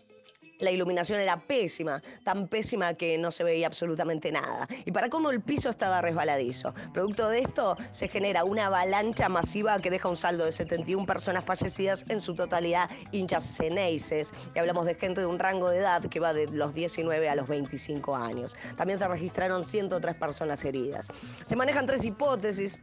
la 0.64 0.72
iluminación 0.72 1.20
era 1.20 1.40
pésima, 1.40 2.02
tan 2.24 2.48
pésima 2.48 2.94
que 2.94 3.18
no 3.18 3.32
se 3.32 3.44
veía 3.44 3.68
absolutamente 3.68 4.32
nada. 4.32 4.68
Y 4.86 4.92
para 4.92 5.10
cómo 5.10 5.30
el 5.30 5.42
piso 5.42 5.70
estaba 5.70 6.02
resbaladizo. 6.02 6.74
Producto 6.94 7.30
de 7.30 7.40
esto 7.40 7.78
se 7.92 8.08
genera 8.08 8.44
una 8.44 8.68
avalancha 8.68 9.30
masiva 9.30 9.80
que 9.80 9.90
deja 9.90 10.10
un 10.10 10.18
saldo 10.18 10.46
de 10.46 10.52
71 10.52 11.06
personas 11.06 11.44
fallecidas, 11.44 12.06
en 12.10 12.22
su 12.22 12.34
totalidad 12.36 12.90
hinchas 13.12 13.56
ceneices. 13.56 14.32
Y 14.56 14.60
hablamos 14.60 14.86
de 14.86 14.96
gente 14.96 15.22
de 15.22 15.28
un 15.28 15.40
rango 15.40 15.70
de 15.70 15.80
edad 15.80 16.02
que 16.04 16.20
va 16.20 16.34
de 16.34 16.48
los 16.48 16.74
19 16.74 17.30
a 17.30 17.36
los 17.36 17.48
25 17.48 18.16
años. 18.16 18.56
También 18.78 19.00
se 19.00 19.08
registraron 19.08 19.64
103 19.64 20.16
personas 20.16 20.64
heridas. 20.64 21.08
Se 21.46 21.56
manejan 21.56 21.86
tres 21.86 22.04
hipótesis 22.06 22.80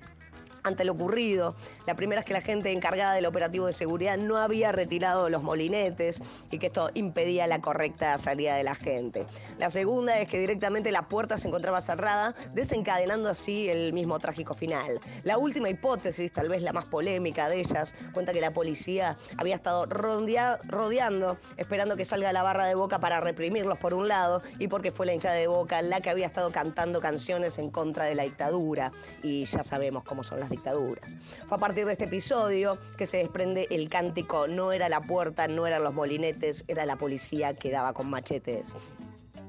ante 0.63 0.85
lo 0.85 0.93
ocurrido. 0.93 1.55
La 1.87 1.95
primera 1.95 2.21
es 2.21 2.27
que 2.27 2.33
la 2.33 2.41
gente 2.41 2.73
encargada 2.73 3.15
del 3.15 3.27
operativo 3.27 3.67
de 3.67 3.73
seguridad 3.73 4.17
no 4.17 4.37
había 4.37 4.73
retirado 4.73 5.29
los 5.29 5.43
molinetes 5.43 6.23
y 6.51 6.59
que 6.59 6.67
esto 6.67 6.91
impedía 6.95 7.47
la 7.47 7.61
correcta 7.61 8.17
salida 8.19 8.55
de 8.57 8.65
la 8.65 8.75
gente. 8.75 9.27
La 9.59 9.71
segunda 9.71 10.19
es 10.19 10.29
que 10.29 10.39
directamente 10.39 10.91
la 10.91 11.09
puerta 11.09 11.37
se 11.37 11.49
encontraba 11.49 11.81
cerrada, 11.81 12.35
desencadenando 12.53 13.29
así 13.29 13.69
el 13.69 13.93
mismo 13.93 14.19
trágico 14.19 14.55
final. 14.55 15.01
La 15.25 15.39
última 15.39 15.71
hipótesis, 15.71 16.33
tal 16.33 16.49
vez 16.49 16.63
la 16.63 16.73
más 16.73 16.85
polémica 16.87 17.49
de 17.49 17.61
ellas, 17.61 17.95
cuenta 18.13 18.33
que 18.33 18.41
la 18.41 18.53
policía 18.53 19.17
había 19.37 19.57
estado 19.57 19.87
rodeando, 19.87 21.39
esperando 21.57 21.97
que 21.97 22.05
salga 22.05 22.33
la 22.33 22.43
barra 22.43 22.67
de 22.67 22.75
boca 22.75 22.99
para 23.01 23.21
reprimirlos 23.21 23.79
por 23.79 23.95
un 23.95 24.09
lado 24.09 24.43
y 24.59 24.69
porque 24.69 24.93
fue 24.93 25.07
la 25.07 25.15
hinchada 25.15 25.35
de 25.35 25.47
boca 25.47 25.83
la 25.83 26.01
que 26.01 26.11
había 26.11 26.27
estado 26.27 26.51
cantando 26.51 27.01
canciones 27.01 27.59
en 27.59 27.71
contra 27.71 28.05
de 28.05 28.15
la 28.15 28.25
dictadura. 28.25 28.93
Y 29.23 29.45
ya 29.45 29.65
sabemos 29.65 30.05
cómo 30.05 30.23
son 30.23 30.41
las 30.41 30.50
dictaduras. 30.51 31.17
Fue 31.49 31.57
a 31.57 31.61
partir 31.61 31.87
de 31.87 31.93
este 31.93 32.05
episodio 32.05 32.79
que 32.99 33.07
se 33.07 33.19
desprende 33.19 33.67
el 33.71 33.89
cántico 33.89 34.47
No 34.47 34.73
era 34.73 34.89
la 34.89 35.01
puerta, 35.01 35.49
no 35.49 35.67
eran 35.67 35.85
los 35.85 35.95
molinetes, 35.95 36.65
era 36.69 36.85
la 36.85 36.97
policía 36.97 37.55
que 37.55 37.71
daba 37.71 37.93
con 37.95 38.11
machetes. 38.11 38.75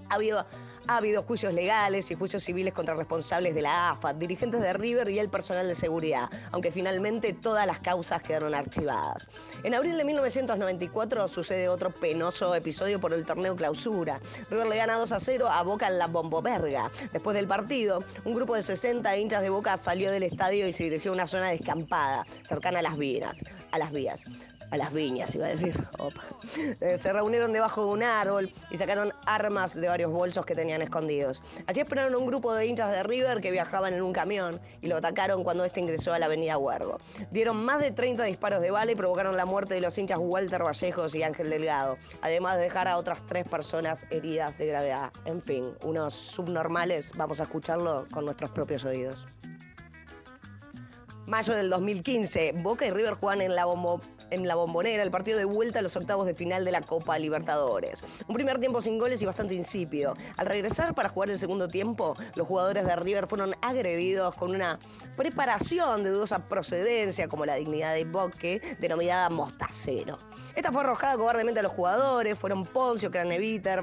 Ha 0.10 0.16
habido, 0.16 0.46
ha 0.88 0.98
habido 0.98 1.24
juicios 1.24 1.54
legales 1.54 2.10
y 2.12 2.16
juicios 2.16 2.44
civiles 2.44 2.74
contra 2.74 2.96
responsables 2.96 3.56
de 3.56 3.62
la 3.62 3.92
AFA, 3.92 4.14
dirigentes 4.14 4.62
de 4.62 4.74
River 4.74 5.10
y 5.10 5.20
el 5.20 5.30
personal 5.30 5.68
de 5.68 5.76
seguridad, 5.76 6.30
aunque 6.52 6.72
finalmente 6.72 7.34
todas 7.34 7.66
las 7.68 7.80
causas 7.80 8.22
quedaron 8.22 8.54
archivadas. 8.54 9.30
En 9.64 9.74
abril 9.74 9.98
de 9.98 10.04
1994 10.04 11.28
sucede 11.28 11.68
otro 11.68 11.92
penoso 11.92 12.54
episodio 12.56 13.00
por 13.00 13.14
el 13.14 13.26
torneo 13.26 13.56
clausura. 13.56 14.20
River 14.50 14.68
le 14.68 14.78
gana 14.78 14.98
2 14.98 15.12
a 15.12 15.20
0 15.20 15.50
a 15.50 15.62
Boca 15.64 15.88
en 15.88 15.98
la 15.98 16.08
Bomboverga. 16.08 16.92
Después 17.12 17.36
del 17.36 17.48
partido, 17.48 18.04
un 18.26 18.34
grupo 18.34 18.56
de 18.56 18.64
60 18.64 19.18
hinchas 19.18 19.42
de 19.42 19.50
Boca 19.50 19.78
salió 19.78 20.12
del 20.12 20.24
estadio 20.24 20.68
y 20.68 20.74
se 20.74 20.86
dirigió 20.86 21.12
a 21.12 21.16
una 21.16 21.28
zona 21.28 21.50
descampada, 21.50 22.26
cercana 22.48 22.80
a 22.80 22.84
las 22.84 22.98
vías. 22.98 23.44
A 23.72 23.78
las 23.78 23.92
vías 23.92 24.26
a 24.72 24.78
las 24.78 24.94
viñas, 24.94 25.36
iba 25.36 25.46
a 25.46 25.50
decir. 25.50 25.78
Eh, 26.80 26.98
se 26.98 27.14
reunieron 27.14 27.54
debajo 27.54 27.86
de 27.86 27.92
un 27.92 28.04
árbol 28.04 28.52
y 28.72 28.78
sacaron 28.78 29.14
armas 29.26 29.80
de 29.80 29.88
varios 29.88 30.12
bolsos 30.12 30.46
que 30.46 30.56
tenían 30.56 30.82
escondidos. 30.82 31.44
Allí 31.68 31.82
esperaron 31.82 32.16
un 32.16 32.26
grupo 32.26 32.54
de 32.54 32.66
hinchas 32.66 32.92
de 32.92 33.04
River 33.04 33.42
que 33.42 33.52
viajaban 33.52 33.94
en 33.94 34.02
un 34.02 34.14
camión 34.14 34.60
y 34.82 34.88
lo 34.88 34.98
atacaron 34.98 35.44
cuando 35.44 35.64
este 35.66 35.80
ingresó 35.80 36.14
a 36.14 36.20
la 36.20 36.26
avenida 36.26 36.58
Huergo. 36.58 36.98
Dieron 37.32 37.64
más 37.64 37.80
de 37.80 37.92
30 37.92 38.24
disparos 38.24 38.62
de 38.62 38.72
bala 38.72 38.92
y 38.92 38.96
provocaron 38.96 39.38
la 39.38 39.46
muerte 39.46 39.74
de 39.74 39.82
los 39.82 39.98
hinchas 39.98 40.20
Walter 40.20 40.64
Vallejos 40.64 41.14
y 41.16 41.24
Ángel 41.24 41.50
Delgado, 41.50 41.98
además 42.22 42.58
de 42.58 42.64
dejar 42.64 42.88
a 42.88 42.98
otras 42.98 43.26
tres 43.28 43.48
personas 43.48 44.06
heridas 44.10 44.58
de 44.58 44.68
gravedad. 44.68 45.12
En 45.26 45.42
fin, 45.42 45.74
unos 45.84 46.14
subnormales, 46.14 47.12
vamos 47.16 47.40
a 47.40 47.44
escucharlo 47.44 48.06
con 48.12 48.26
nuestros 48.26 48.52
propios 48.52 48.86
oídos. 48.86 49.26
Mayo 51.28 51.54
del 51.54 51.70
2015, 51.70 52.54
Boca 52.58 52.86
y 52.86 52.92
River 52.92 53.14
juegan 53.14 53.42
en 53.42 53.56
la, 53.56 53.66
bombo, 53.66 54.02
en 54.32 54.48
la 54.48 54.56
bombonera 54.56 55.04
el 55.04 55.12
partido 55.12 55.38
de 55.38 55.46
vuelta 55.46 55.80
a 55.80 55.82
los 55.82 55.96
octavos 55.96 56.26
de 56.26 56.34
final 56.34 56.66
de 56.66 56.72
la 56.72 56.82
Copa 56.82 57.20
Libertadores. 57.20 58.04
Un 58.28 58.36
primer 58.36 58.60
tiempo 58.60 58.82
sin 58.82 58.98
goles 58.98 59.22
y 59.22 59.26
bastante 59.26 59.54
insípido. 59.54 60.16
Al 60.38 60.48
regresar 60.48 60.96
para 60.96 61.10
jugar 61.10 61.30
el 61.30 61.38
segundo 61.38 61.68
tiempo, 61.68 62.16
los 62.36 62.48
jugadores 62.48 62.86
de 62.86 62.96
River 62.96 63.28
fueron 63.28 63.54
agredidos 63.62 64.34
con 64.36 64.56
una 64.56 64.80
preparación 65.16 66.04
de 66.04 66.10
dudosa 66.10 66.40
procedencia, 66.48 67.28
como 67.28 67.46
la 67.46 67.56
dignidad 67.56 67.94
de 67.94 68.06
Boque, 68.06 68.62
denominada 68.80 69.30
mostacero. 69.30 70.18
Esta 70.56 70.72
fue 70.72 70.82
arrojada 70.82 71.16
cobardemente 71.16 71.60
a 71.62 71.64
los 71.64 71.72
jugadores, 71.72 72.38
fueron 72.38 72.66
Poncio, 72.66 73.10
Craneviter, 73.10 73.82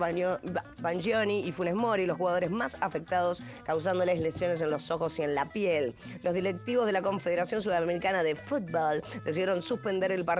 Bangioni 0.78 1.40
y 1.40 1.53
Funes 1.53 1.74
Mori 1.74 2.05
los 2.05 2.18
jugadores 2.18 2.51
más 2.51 2.76
afectados, 2.80 3.42
causándoles 3.64 4.20
lesiones 4.20 4.61
en 4.61 4.70
los 4.70 4.90
ojos 4.90 5.18
y 5.18 5.22
en 5.22 5.34
la 5.34 5.46
piel. 5.46 5.94
Los 6.22 6.34
directivos 6.34 6.86
de 6.86 6.92
la 6.92 7.01
Confederación 7.01 7.62
Sudamericana 7.62 8.22
de 8.22 8.34
Fútbol 8.34 9.03
decidieron 9.24 9.62
suspender 9.62 10.12
el 10.12 10.24
partido 10.24 10.38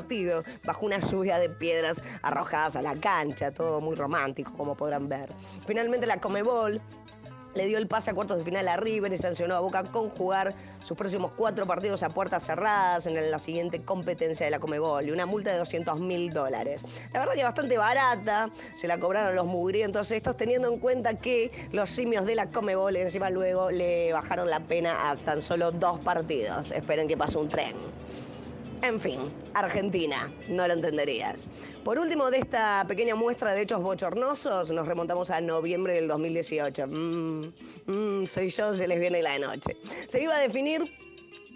bajo 0.65 0.87
una 0.87 0.99
lluvia 0.99 1.39
de 1.39 1.49
piedras 1.49 2.03
arrojadas 2.23 2.77
a 2.77 2.83
la 2.83 2.95
cancha, 2.97 3.51
todo 3.51 3.81
muy 3.81 3.97
romántico 3.97 4.53
como 4.57 4.77
podrán 4.77 5.09
ver. 5.09 5.29
Finalmente 5.67 6.07
la 6.07 6.21
Comebol 6.21 6.81
le 7.55 7.67
dio 7.67 7.79
el 7.79 7.89
pase 7.89 8.11
a 8.11 8.15
cuartos 8.15 8.39
de 8.39 8.45
final 8.45 8.69
a 8.69 8.77
River 8.77 9.13
y 9.13 9.19
sancionó 9.19 9.57
a 9.57 9.61
Boca 9.61 9.83
con 9.85 10.11
jugar 10.11 10.55
sus 10.85 10.97
próximos 10.97 11.33
cuatro 11.33 11.67
partidos 11.67 12.03
a 12.03 12.09
puertas 12.09 12.45
cerradas 12.45 13.07
en 13.07 13.31
la 13.31 13.39
siguiente 13.39 13.83
competencia 13.83 14.47
de 14.47 14.51
la 14.51 14.61
Comebol 14.61 15.07
y 15.07 15.11
una 15.11 15.27
multa 15.27 15.53
de 15.53 15.59
200 15.59 15.99
mil 16.01 16.33
dólares. 16.33 16.83
La 17.13 17.21
verdad 17.21 17.35
que 17.35 17.43
bastante 17.43 17.77
barata, 17.77 18.51
se 18.77 18.87
la 18.87 18.99
cobraron 18.99 19.35
los 19.35 19.47
mugrientos 19.47 20.11
estos 20.11 20.37
teniendo 20.37 20.73
en 20.73 20.79
cuenta 20.79 21.15
que 21.15 21.69
los 21.73 21.91
simios 21.91 22.27
de 22.27 22.37
la 22.37 22.47
Comebol 22.47 22.97
encima 22.97 23.29
luego 23.31 23.71
le 23.71 24.13
bajaron 24.13 24.49
la 24.49 24.61
pena 24.61 25.11
a 25.11 25.17
tan 25.17 25.43
solo 25.43 25.73
dos 25.73 25.99
partidos. 26.01 26.71
Esperen 26.71 27.09
que 27.09 27.17
pase 27.17 27.39
un 27.39 27.49
tren. 27.49 27.75
En 28.83 29.01
fin, 29.01 29.33
Argentina, 29.55 30.33
no 30.49 30.67
lo 30.67 30.73
entenderías. 30.75 31.49
Por 31.85 31.99
último, 31.99 32.31
de 32.31 32.39
esta 32.39 32.85
pequeña 32.87 33.17
muestra 33.17 33.53
de 33.53 33.63
hechos 33.63 33.83
bochornosos, 33.83 34.71
nos 34.71 34.87
remontamos 34.87 35.31
a 35.31 35.41
noviembre 35.41 35.95
del 35.95 36.07
2018. 36.07 36.87
Mm, 36.87 37.41
mm, 37.87 38.27
soy 38.27 38.51
yo, 38.51 38.73
se 38.73 38.87
les 38.87 39.01
viene 39.01 39.21
la 39.21 39.39
noche. 39.39 39.77
Se 40.07 40.23
iba 40.23 40.37
a 40.37 40.41
definir 40.41 40.85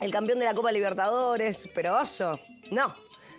el 0.01 0.11
campeón 0.11 0.41
de 0.41 0.47
la 0.47 0.55
Copa 0.55 0.73
Libertadores, 0.73 1.69
pero 1.75 2.01
oso, 2.01 2.41
no. 2.71 2.93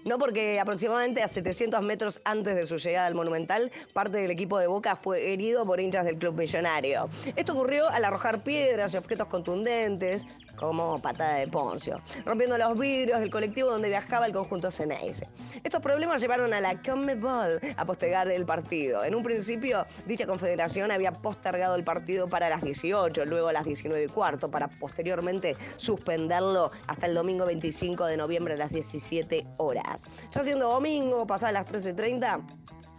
No 0.05 0.17
porque 0.17 0.59
aproximadamente 0.59 1.23
a 1.23 1.29
700 1.29 1.81
metros 1.81 2.21
antes 2.25 2.55
de 2.55 2.65
su 2.65 2.77
llegada 2.77 3.07
al 3.07 3.15
Monumental, 3.15 3.71
parte 3.93 4.17
del 4.17 4.31
equipo 4.31 4.59
de 4.59 4.67
Boca 4.67 4.97
fue 4.97 5.31
herido 5.31 5.65
por 5.65 5.79
hinchas 5.79 6.05
del 6.05 6.17
club 6.17 6.35
millonario. 6.35 7.09
Esto 7.37 7.53
ocurrió 7.53 7.87
al 7.89 8.03
arrojar 8.03 8.43
piedras 8.43 8.93
y 8.93 8.97
objetos 8.97 9.27
contundentes, 9.27 10.25
como 10.63 10.97
patada 10.97 11.35
de 11.35 11.47
Poncio, 11.47 11.99
rompiendo 12.25 12.57
los 12.57 12.79
vidrios 12.79 13.19
del 13.19 13.29
colectivo 13.29 13.69
donde 13.69 13.89
viajaba 13.89 14.27
el 14.27 14.33
conjunto 14.33 14.71
Ceneice. 14.71 15.27
Estos 15.61 15.81
problemas 15.81 16.21
llevaron 16.21 16.53
a 16.53 16.61
la 16.61 16.81
Conmebol 16.81 17.59
a 17.75 17.85
postergar 17.85 18.29
el 18.29 18.45
partido. 18.45 19.03
En 19.03 19.13
un 19.13 19.23
principio, 19.23 19.85
dicha 20.05 20.25
confederación 20.25 20.89
había 20.89 21.11
postergado 21.11 21.75
el 21.75 21.83
partido 21.83 22.29
para 22.29 22.47
las 22.47 22.61
18, 22.61 23.25
luego 23.25 23.49
a 23.49 23.53
las 23.53 23.65
19 23.65 24.05
y 24.05 24.07
cuarto, 24.07 24.49
para 24.49 24.69
posteriormente 24.69 25.57
suspenderlo 25.75 26.71
hasta 26.87 27.07
el 27.07 27.13
domingo 27.13 27.45
25 27.45 28.05
de 28.05 28.15
noviembre 28.15 28.53
a 28.53 28.57
las 28.57 28.71
17 28.71 29.45
horas. 29.57 30.05
Ya 30.31 30.43
siendo 30.43 30.69
domingo, 30.69 31.27
pasadas 31.27 31.53
las 31.53 31.67
13.30, 31.67 32.41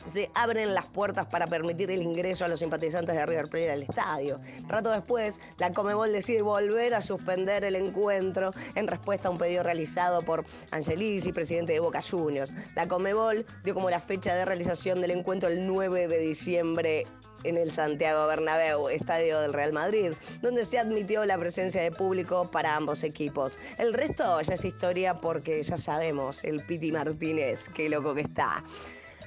se 0.08 0.30
abren 0.34 0.74
las 0.74 0.86
puertas 0.86 1.26
para 1.26 1.46
permitir 1.46 1.90
el 1.90 2.02
ingreso 2.02 2.44
a 2.44 2.48
los 2.48 2.60
simpatizantes 2.60 3.14
de 3.14 3.26
River 3.26 3.48
Plate 3.48 3.70
al 3.70 3.82
estadio. 3.82 4.40
Rato 4.68 4.90
después, 4.90 5.40
la 5.58 5.72
Comebol 5.72 6.12
decide 6.12 6.42
volver 6.42 6.94
a 6.94 7.00
suspender 7.00 7.64
el 7.64 7.76
encuentro 7.76 8.52
en 8.74 8.86
respuesta 8.86 9.28
a 9.28 9.30
un 9.30 9.38
pedido 9.38 9.62
realizado 9.62 10.22
por 10.22 10.44
Angelisi, 10.70 11.32
presidente 11.32 11.72
de 11.72 11.80
Boca 11.80 12.00
Juniors. 12.02 12.52
La 12.74 12.86
Comebol 12.86 13.44
dio 13.64 13.74
como 13.74 13.90
la 13.90 14.00
fecha 14.00 14.34
de 14.34 14.44
realización 14.44 15.00
del 15.00 15.12
encuentro 15.12 15.48
el 15.48 15.66
9 15.66 16.08
de 16.08 16.18
diciembre 16.18 17.06
en 17.44 17.58
el 17.58 17.70
Santiago 17.70 18.26
Bernabéu, 18.26 18.88
estadio 18.88 19.40
del 19.40 19.52
Real 19.52 19.72
Madrid, 19.72 20.12
donde 20.40 20.64
se 20.64 20.78
admitió 20.78 21.24
la 21.24 21.38
presencia 21.38 21.82
de 21.82 21.90
público 21.92 22.50
para 22.50 22.74
ambos 22.74 23.04
equipos. 23.04 23.58
El 23.78 23.92
resto 23.92 24.40
ya 24.40 24.54
es 24.54 24.64
historia 24.64 25.20
porque 25.20 25.62
ya 25.62 25.78
sabemos, 25.78 26.42
el 26.42 26.64
Piti 26.64 26.90
Martínez, 26.90 27.68
qué 27.74 27.88
loco 27.88 28.14
que 28.14 28.22
está. 28.22 28.64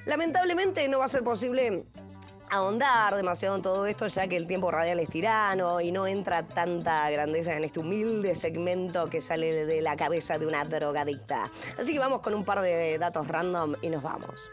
Lamentablemente 0.08 0.88
no 0.88 1.00
va 1.00 1.04
a 1.04 1.08
ser 1.08 1.22
posible 1.22 1.84
ahondar 2.48 3.14
demasiado 3.14 3.56
en 3.56 3.60
todo 3.60 3.84
esto, 3.84 4.06
ya 4.06 4.26
que 4.26 4.38
el 4.38 4.46
tiempo 4.46 4.70
radial 4.70 5.00
es 5.00 5.10
tirano 5.10 5.82
y 5.82 5.92
no 5.92 6.06
entra 6.06 6.46
tanta 6.46 7.10
grandeza 7.10 7.54
en 7.54 7.64
este 7.64 7.80
humilde 7.80 8.34
segmento 8.34 9.04
que 9.10 9.20
sale 9.20 9.66
de 9.66 9.82
la 9.82 9.96
cabeza 9.96 10.38
de 10.38 10.46
una 10.46 10.64
drogadicta. 10.64 11.50
Así 11.78 11.92
que 11.92 11.98
vamos 11.98 12.22
con 12.22 12.32
un 12.32 12.42
par 12.42 12.62
de 12.62 12.96
datos 12.96 13.28
random 13.28 13.74
y 13.82 13.90
nos 13.90 14.02
vamos. 14.02 14.50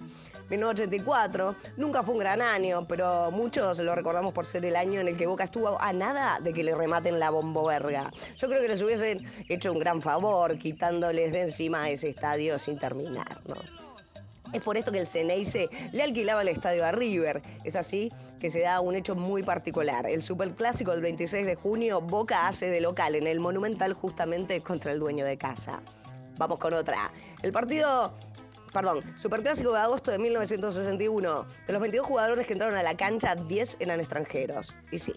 1984 0.50 1.56
nunca 1.78 2.04
fue 2.04 2.16
un 2.16 2.20
gran 2.20 2.42
año, 2.42 2.86
pero 2.86 3.32
muchos 3.32 3.80
lo 3.80 3.96
recordamos 3.96 4.34
por 4.34 4.46
ser 4.46 4.66
el 4.66 4.76
año 4.76 5.00
en 5.00 5.08
el 5.08 5.16
que 5.16 5.26
Boca 5.26 5.46
estuvo 5.46 5.82
a 5.82 5.94
nada 5.94 6.42
de 6.42 6.52
que 6.52 6.66
le 6.66 6.76
rematen 6.76 7.18
la 7.18 7.30
bomboverga. 7.30 8.12
Yo 8.36 8.50
creo 8.50 8.62
que 8.62 8.68
les 8.68 8.82
hubiesen 8.82 9.26
hecho 9.48 9.72
un 9.72 9.80
gran 9.80 10.02
favor 10.02 10.58
quitándoles 10.58 11.32
de 11.32 11.44
encima 11.44 11.90
ese 11.90 12.10
estadio 12.10 12.60
sin 12.60 12.78
terminar, 12.78 13.40
¿no? 13.48 13.85
Es 14.56 14.64
por 14.64 14.78
esto 14.78 14.90
que 14.90 15.00
el 15.00 15.08
Ceneice 15.08 15.70
le 15.92 16.02
alquilaba 16.02 16.42
el 16.42 16.48
estadio 16.48 16.86
a 16.86 16.94
River. 16.94 17.42
Es 17.66 17.76
así 17.76 18.10
que 18.40 18.50
se 18.50 18.62
da 18.62 18.80
un 18.80 18.96
hecho 18.96 19.14
muy 19.14 19.44
particular. 19.44 20.10
El 20.10 20.22
Superclásico 20.22 20.92
del 20.92 21.02
26 21.02 21.46
de 21.46 21.56
junio, 21.56 22.00
Boca 22.00 22.48
hace 22.48 22.68
de 22.68 22.80
local 22.80 23.16
en 23.16 23.28
el 23.28 23.42
Monumental 23.42 23.92
justamente 23.92 24.62
contra 24.62 24.94
el 24.94 25.00
dueño 25.00 25.26
de 25.26 25.38
casa. 25.38 25.82
Vamos 26.38 26.58
con 26.58 26.74
otra. 26.74 27.12
El 27.44 27.52
partido 27.52 28.14
perdón, 28.72 29.02
Superclásico 29.18 29.74
de 29.74 29.80
agosto 29.80 30.12
de 30.12 30.20
1961. 30.20 31.46
De 31.68 31.74
los 31.74 31.82
22 31.82 32.08
jugadores 32.08 32.48
que 32.48 32.54
entraron 32.54 32.78
a 32.78 32.84
la 32.84 32.96
cancha, 32.96 33.36
10 33.36 33.76
eran 33.82 34.00
extranjeros. 34.00 34.72
Y 34.90 35.00
sí. 35.00 35.14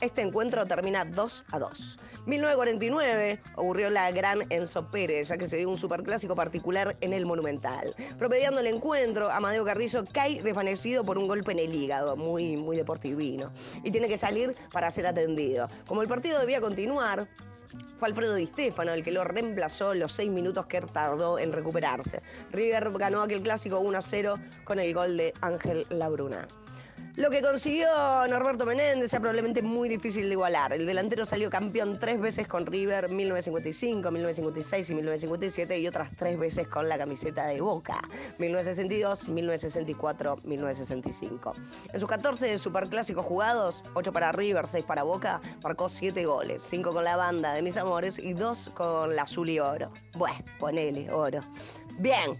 Este 0.00 0.22
encuentro 0.22 0.66
termina 0.66 1.04
2 1.04 1.44
a 1.52 1.58
2. 1.58 1.96
1949 2.26 3.40
ocurrió 3.56 3.90
la 3.90 4.10
gran 4.10 4.44
Enzo 4.50 4.90
Pérez, 4.90 5.28
ya 5.28 5.36
que 5.36 5.48
se 5.48 5.58
dio 5.58 5.68
un 5.68 5.76
superclásico 5.76 6.34
particular 6.34 6.96
en 7.00 7.12
el 7.12 7.26
Monumental. 7.26 7.94
Promediando 8.18 8.60
el 8.60 8.66
encuentro, 8.68 9.30
Amadeo 9.30 9.64
Carrizo 9.64 10.04
cae 10.10 10.42
desvanecido 10.42 11.04
por 11.04 11.18
un 11.18 11.28
golpe 11.28 11.52
en 11.52 11.58
el 11.58 11.74
hígado, 11.74 12.16
muy, 12.16 12.56
muy 12.56 12.76
deportivino, 12.76 13.52
y 13.82 13.90
tiene 13.90 14.08
que 14.08 14.16
salir 14.16 14.54
para 14.72 14.90
ser 14.90 15.06
atendido. 15.06 15.68
Como 15.86 16.02
el 16.02 16.08
partido 16.08 16.38
debía 16.38 16.60
continuar, 16.60 17.28
fue 17.98 18.08
Alfredo 18.08 18.34
Di 18.34 18.46
Stefano 18.46 18.92
el 18.92 19.04
que 19.04 19.12
lo 19.12 19.24
reemplazó 19.24 19.94
los 19.94 20.12
seis 20.12 20.30
minutos 20.30 20.66
que 20.66 20.80
tardó 20.80 21.38
en 21.38 21.52
recuperarse. 21.52 22.22
River 22.52 22.90
ganó 22.92 23.22
aquel 23.22 23.42
clásico 23.42 23.80
1 23.80 23.98
a 23.98 24.02
0 24.02 24.34
con 24.64 24.78
el 24.78 24.94
gol 24.94 25.16
de 25.16 25.32
Ángel 25.40 25.86
Labruna. 25.90 26.46
Lo 27.16 27.30
que 27.30 27.42
consiguió 27.42 27.86
Norberto 28.26 28.66
Menéndez 28.66 29.12
sea 29.12 29.20
probablemente 29.20 29.62
muy 29.62 29.88
difícil 29.88 30.24
de 30.24 30.32
igualar. 30.32 30.72
El 30.72 30.84
delantero 30.84 31.24
salió 31.24 31.48
campeón 31.48 31.96
tres 32.00 32.20
veces 32.20 32.48
con 32.48 32.66
River, 32.66 33.08
1955, 33.08 34.10
1956 34.10 34.90
y 34.90 34.94
1957, 34.94 35.78
y 35.78 35.86
otras 35.86 36.10
tres 36.16 36.36
veces 36.36 36.66
con 36.66 36.88
la 36.88 36.98
camiseta 36.98 37.46
de 37.46 37.60
Boca, 37.60 38.02
1962, 38.38 39.28
1964, 39.28 40.38
1965. 40.42 41.52
En 41.92 42.00
sus 42.00 42.08
14 42.08 42.58
superclásicos 42.58 43.24
jugados, 43.24 43.84
8 43.94 44.12
para 44.12 44.32
River, 44.32 44.66
6 44.66 44.84
para 44.84 45.04
Boca, 45.04 45.40
marcó 45.62 45.88
7 45.88 46.26
goles, 46.26 46.64
5 46.64 46.90
con 46.90 47.04
la 47.04 47.14
banda 47.14 47.52
de 47.52 47.62
mis 47.62 47.76
amores 47.76 48.18
y 48.18 48.32
2 48.32 48.72
con 48.74 49.14
la 49.14 49.22
azul 49.22 49.48
y 49.48 49.60
oro. 49.60 49.92
Bueno, 50.16 50.44
ponele 50.58 51.08
oro. 51.12 51.38
Bien, 52.00 52.36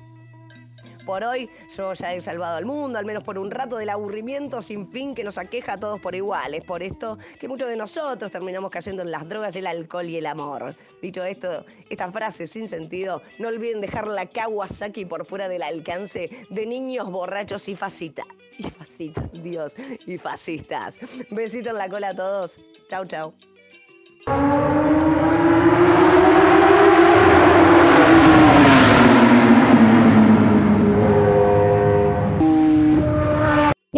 por 1.04 1.22
hoy 1.24 1.48
yo 1.76 1.92
ya 1.92 2.14
he 2.14 2.20
salvado 2.20 2.56
al 2.56 2.64
mundo, 2.64 2.98
al 2.98 3.04
menos 3.04 3.22
por 3.24 3.38
un 3.38 3.50
rato 3.50 3.76
del 3.76 3.90
aburrimiento 3.90 4.62
sin 4.62 4.88
fin 4.88 5.14
que 5.14 5.24
nos 5.24 5.38
aqueja 5.38 5.74
a 5.74 5.76
todos 5.76 6.00
por 6.00 6.14
igual. 6.14 6.54
Es 6.54 6.64
por 6.64 6.82
esto 6.82 7.18
que 7.38 7.48
muchos 7.48 7.68
de 7.68 7.76
nosotros 7.76 8.30
terminamos 8.30 8.70
cayendo 8.70 9.02
en 9.02 9.10
las 9.10 9.28
drogas, 9.28 9.56
el 9.56 9.66
alcohol 9.66 10.06
y 10.06 10.16
el 10.16 10.26
amor. 10.26 10.74
Dicho 11.02 11.24
esto, 11.24 11.64
esta 11.90 12.10
frase 12.10 12.46
sin 12.46 12.68
sentido, 12.68 13.22
no 13.38 13.48
olviden 13.48 13.80
dejar 13.80 14.08
la 14.08 14.26
Kawasaki 14.26 15.04
por 15.04 15.24
fuera 15.26 15.48
del 15.48 15.62
alcance 15.62 16.30
de 16.50 16.66
niños 16.66 17.10
borrachos 17.10 17.68
y 17.68 17.76
fascistas. 17.76 18.26
Y 18.58 18.70
fascistas, 18.70 19.32
Dios, 19.42 19.74
y 20.06 20.16
fascistas. 20.16 21.00
Besito 21.30 21.70
en 21.70 21.78
la 21.78 21.88
cola 21.88 22.10
a 22.10 22.14
todos. 22.14 22.58
Chau, 22.88 23.04
chau. 23.04 23.34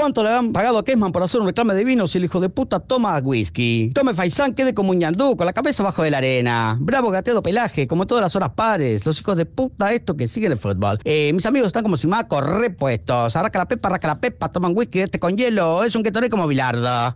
¿Cuánto 0.07 0.23
le 0.23 0.31
han 0.31 0.53
pagado 0.53 0.79
a 0.79 0.85
Kesman 0.85 1.11
por 1.11 1.25
hacer 1.25 1.41
un 1.41 1.49
reclame 1.49 1.75
de 1.75 1.83
vino 1.83 2.07
si 2.07 2.19
el 2.19 2.25
hijo 2.27 2.39
de 2.39 2.49
puta 2.49 2.79
toma 2.79 3.19
whisky? 3.19 3.91
Tome 3.93 4.15
Faisán, 4.15 4.55
quede 4.55 4.73
como 4.73 4.91
un 4.91 5.01
ñandú, 5.01 5.37
con 5.37 5.47
la 5.47 5.53
cabeza 5.53 5.83
abajo 5.83 6.05
de 6.05 6.13
la 6.13 6.19
arena. 6.19 6.77
Bravo 6.79 7.11
gateado 7.11 7.43
pelaje, 7.43 7.89
como 7.89 8.07
todas 8.07 8.23
las 8.23 8.37
horas 8.37 8.51
pares. 8.51 9.05
Los 9.05 9.19
hijos 9.19 9.37
de 9.37 9.47
puta 9.47 9.93
estos 9.93 10.15
que 10.15 10.29
siguen 10.29 10.53
el 10.53 10.59
fútbol. 10.59 11.01
Eh, 11.03 11.33
mis 11.35 11.45
amigos 11.45 11.67
están 11.67 11.83
como 11.83 11.97
si 11.97 12.07
macos 12.07 12.47
repuestos. 12.47 13.35
Arraca 13.35 13.59
la 13.59 13.67
pepa, 13.67 13.89
arraca 13.89 14.07
la 14.07 14.21
pepa, 14.21 14.49
toman 14.53 14.77
whisky 14.77 15.01
este 15.01 15.19
con 15.19 15.37
hielo. 15.37 15.83
Es 15.83 15.97
un 15.97 16.05
que 16.05 16.13
como 16.31 16.47
bilardo. 16.47 17.13